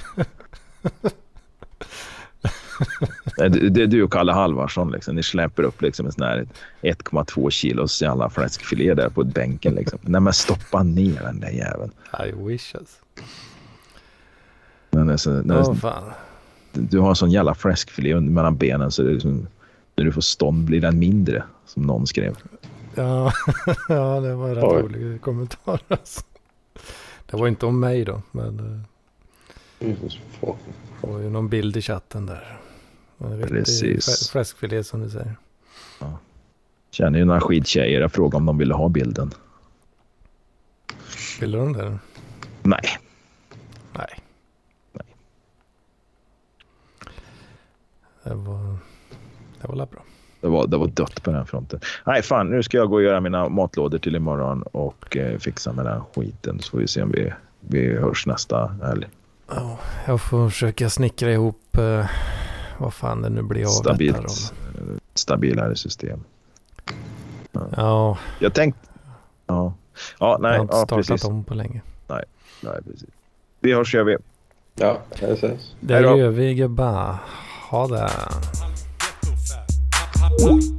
det 3.38 3.82
är 3.84 3.88
du 3.88 4.04
och 4.04 4.14
Kalle 4.14 4.32
Halvarsson. 4.32 4.92
Liksom. 4.92 5.16
Ni 5.16 5.24
släpper 5.24 5.64
upp 5.64 5.82
liksom 5.82 6.06
en 6.06 6.12
sån 6.12 6.24
här 6.24 6.48
1,2 6.82 7.50
kilos 7.50 8.02
jävla 8.02 8.30
fläskfilé 8.30 8.94
där 8.94 9.10
på 9.10 9.24
bänken. 9.24 9.76
Liksom. 9.76 10.00
Nej 10.02 10.22
men 10.22 10.34
stoppa 10.34 10.84
ner 10.84 11.22
den 11.22 11.40
där 11.40 11.50
jäveln. 11.50 11.92
I 12.28 12.32
wish 12.32 12.76
alltså. 12.76 12.98
Men 14.90 15.10
alltså, 15.10 15.30
när, 15.30 15.62
oh, 15.62 15.76
fan. 15.76 16.12
Du 16.72 17.00
har 17.00 17.10
en 17.10 17.16
sån 17.16 17.32
jävla 17.32 17.56
fläskfilé 17.56 18.20
mellan 18.20 18.58
benen 18.58 18.92
så 18.92 19.02
det 19.02 19.10
är 19.10 19.14
liksom, 19.14 19.48
när 19.96 20.06
du 20.06 20.12
får 20.12 20.22
stånd 20.22 20.64
blir 20.64 20.82
den 20.82 21.00
mindre. 21.00 21.44
Som 21.66 21.84
någon 21.84 22.08
skrev. 22.08 22.38
Ja, 22.96 23.34
ja 23.90 24.20
det 24.20 24.36
var 24.36 24.50
en 24.50 24.56
rätt 24.56 24.64
rolig 24.64 25.22
kommentar. 25.22 25.80
Alltså. 25.88 26.22
Det 27.34 27.40
var 27.40 27.48
inte 27.48 27.66
om 27.66 27.80
mig 27.80 28.06
då. 28.06 28.22
Men 28.32 28.58
det 29.80 29.98
var 31.02 31.20
ju 31.20 31.30
någon 31.30 31.50
bild 31.50 31.78
i 31.78 31.82
chatten 31.82 32.26
där. 32.26 32.60
Precis. 33.48 34.30
Fläskfilé 34.30 34.84
som 34.84 35.02
du 35.02 35.10
säger. 35.10 35.36
Ja. 36.00 36.20
Känner 36.92 37.20
ju 37.20 37.26
några 37.26 37.42
skidtjejer. 37.42 38.02
Jag 38.02 38.12
frågade 38.12 38.38
om 38.38 38.46
de 38.46 38.58
ville 38.58 38.74
ha 38.74 38.90
bilden. 38.90 39.32
Ville 41.40 41.58
de 41.58 41.74
det? 41.74 42.00
Nej. 42.64 42.80
Nej. 43.94 44.20
Nej. 44.92 45.06
Det 48.24 48.34
var, 48.34 48.78
det 49.62 49.68
var 49.68 49.86
bra. 49.86 50.04
Det 50.44 50.50
var, 50.50 50.68
det 50.68 50.78
var 50.78 50.88
dött 50.88 51.24
på 51.24 51.32
den 51.32 51.46
fronten. 51.46 51.80
Nej, 52.06 52.22
fan, 52.22 52.50
nu 52.50 52.64
ska 52.64 52.78
jag 52.78 52.89
gå 52.89 52.96
och 52.96 53.04
göra 53.04 53.20
mina 53.20 53.50
matlådor 53.50 53.98
till 53.98 54.16
imorgon 54.16 54.62
och 54.62 55.18
eh, 55.18 55.38
fixa 55.39 55.74
med 55.74 55.86
den 55.86 56.02
skiten. 56.16 56.60
Så 56.60 56.72
får 56.72 56.78
vi 56.78 56.88
se 56.88 57.02
om 57.02 57.12
vi, 57.12 57.34
vi 57.60 57.94
hörs 57.94 58.26
nästa 58.26 58.68
helg. 58.84 59.08
Ja, 59.48 59.78
jag 60.08 60.22
får 60.22 60.50
försöka 60.50 60.89
snickra 60.89 61.32
ihop 61.32 61.78
eh, 61.78 62.06
vad 62.78 62.94
fan 62.94 63.22
det 63.22 63.30
nu 63.30 63.41
blir 63.41 63.64
av 63.64 63.68
Stabilt, 63.68 64.16
detta. 64.16 64.30
Stabilare 65.14 65.76
system. 65.76 66.24
Ja. 67.52 67.62
ja. 67.76 68.18
Jag 68.39 68.54
tänkte... 68.54 68.80
Ja. 69.48 69.74
Ja, 70.20 70.38
nej. 70.41 70.52
Jag 70.52 70.58
har 70.58 70.64
inte 70.64 70.76
ja, 70.76 70.86
startat 70.86 71.08
precis. 71.08 71.26
om 71.26 71.44
på 71.44 71.54
länge. 71.54 71.82
Nej, 72.08 72.24
nej, 72.62 72.80
precis. 72.91 73.10
Vi 73.60 73.74
hörs 73.74 73.94
gör 73.94 74.04
vi. 74.04 74.18
Ja, 74.76 74.98
det 75.20 75.26
ses. 75.26 75.76
Det 75.80 76.02
gör 76.02 76.30
vi 76.30 76.54
gubbar. 76.54 77.18
Ha 77.70 77.88
det. 77.88 78.10
Woo! 80.40 80.73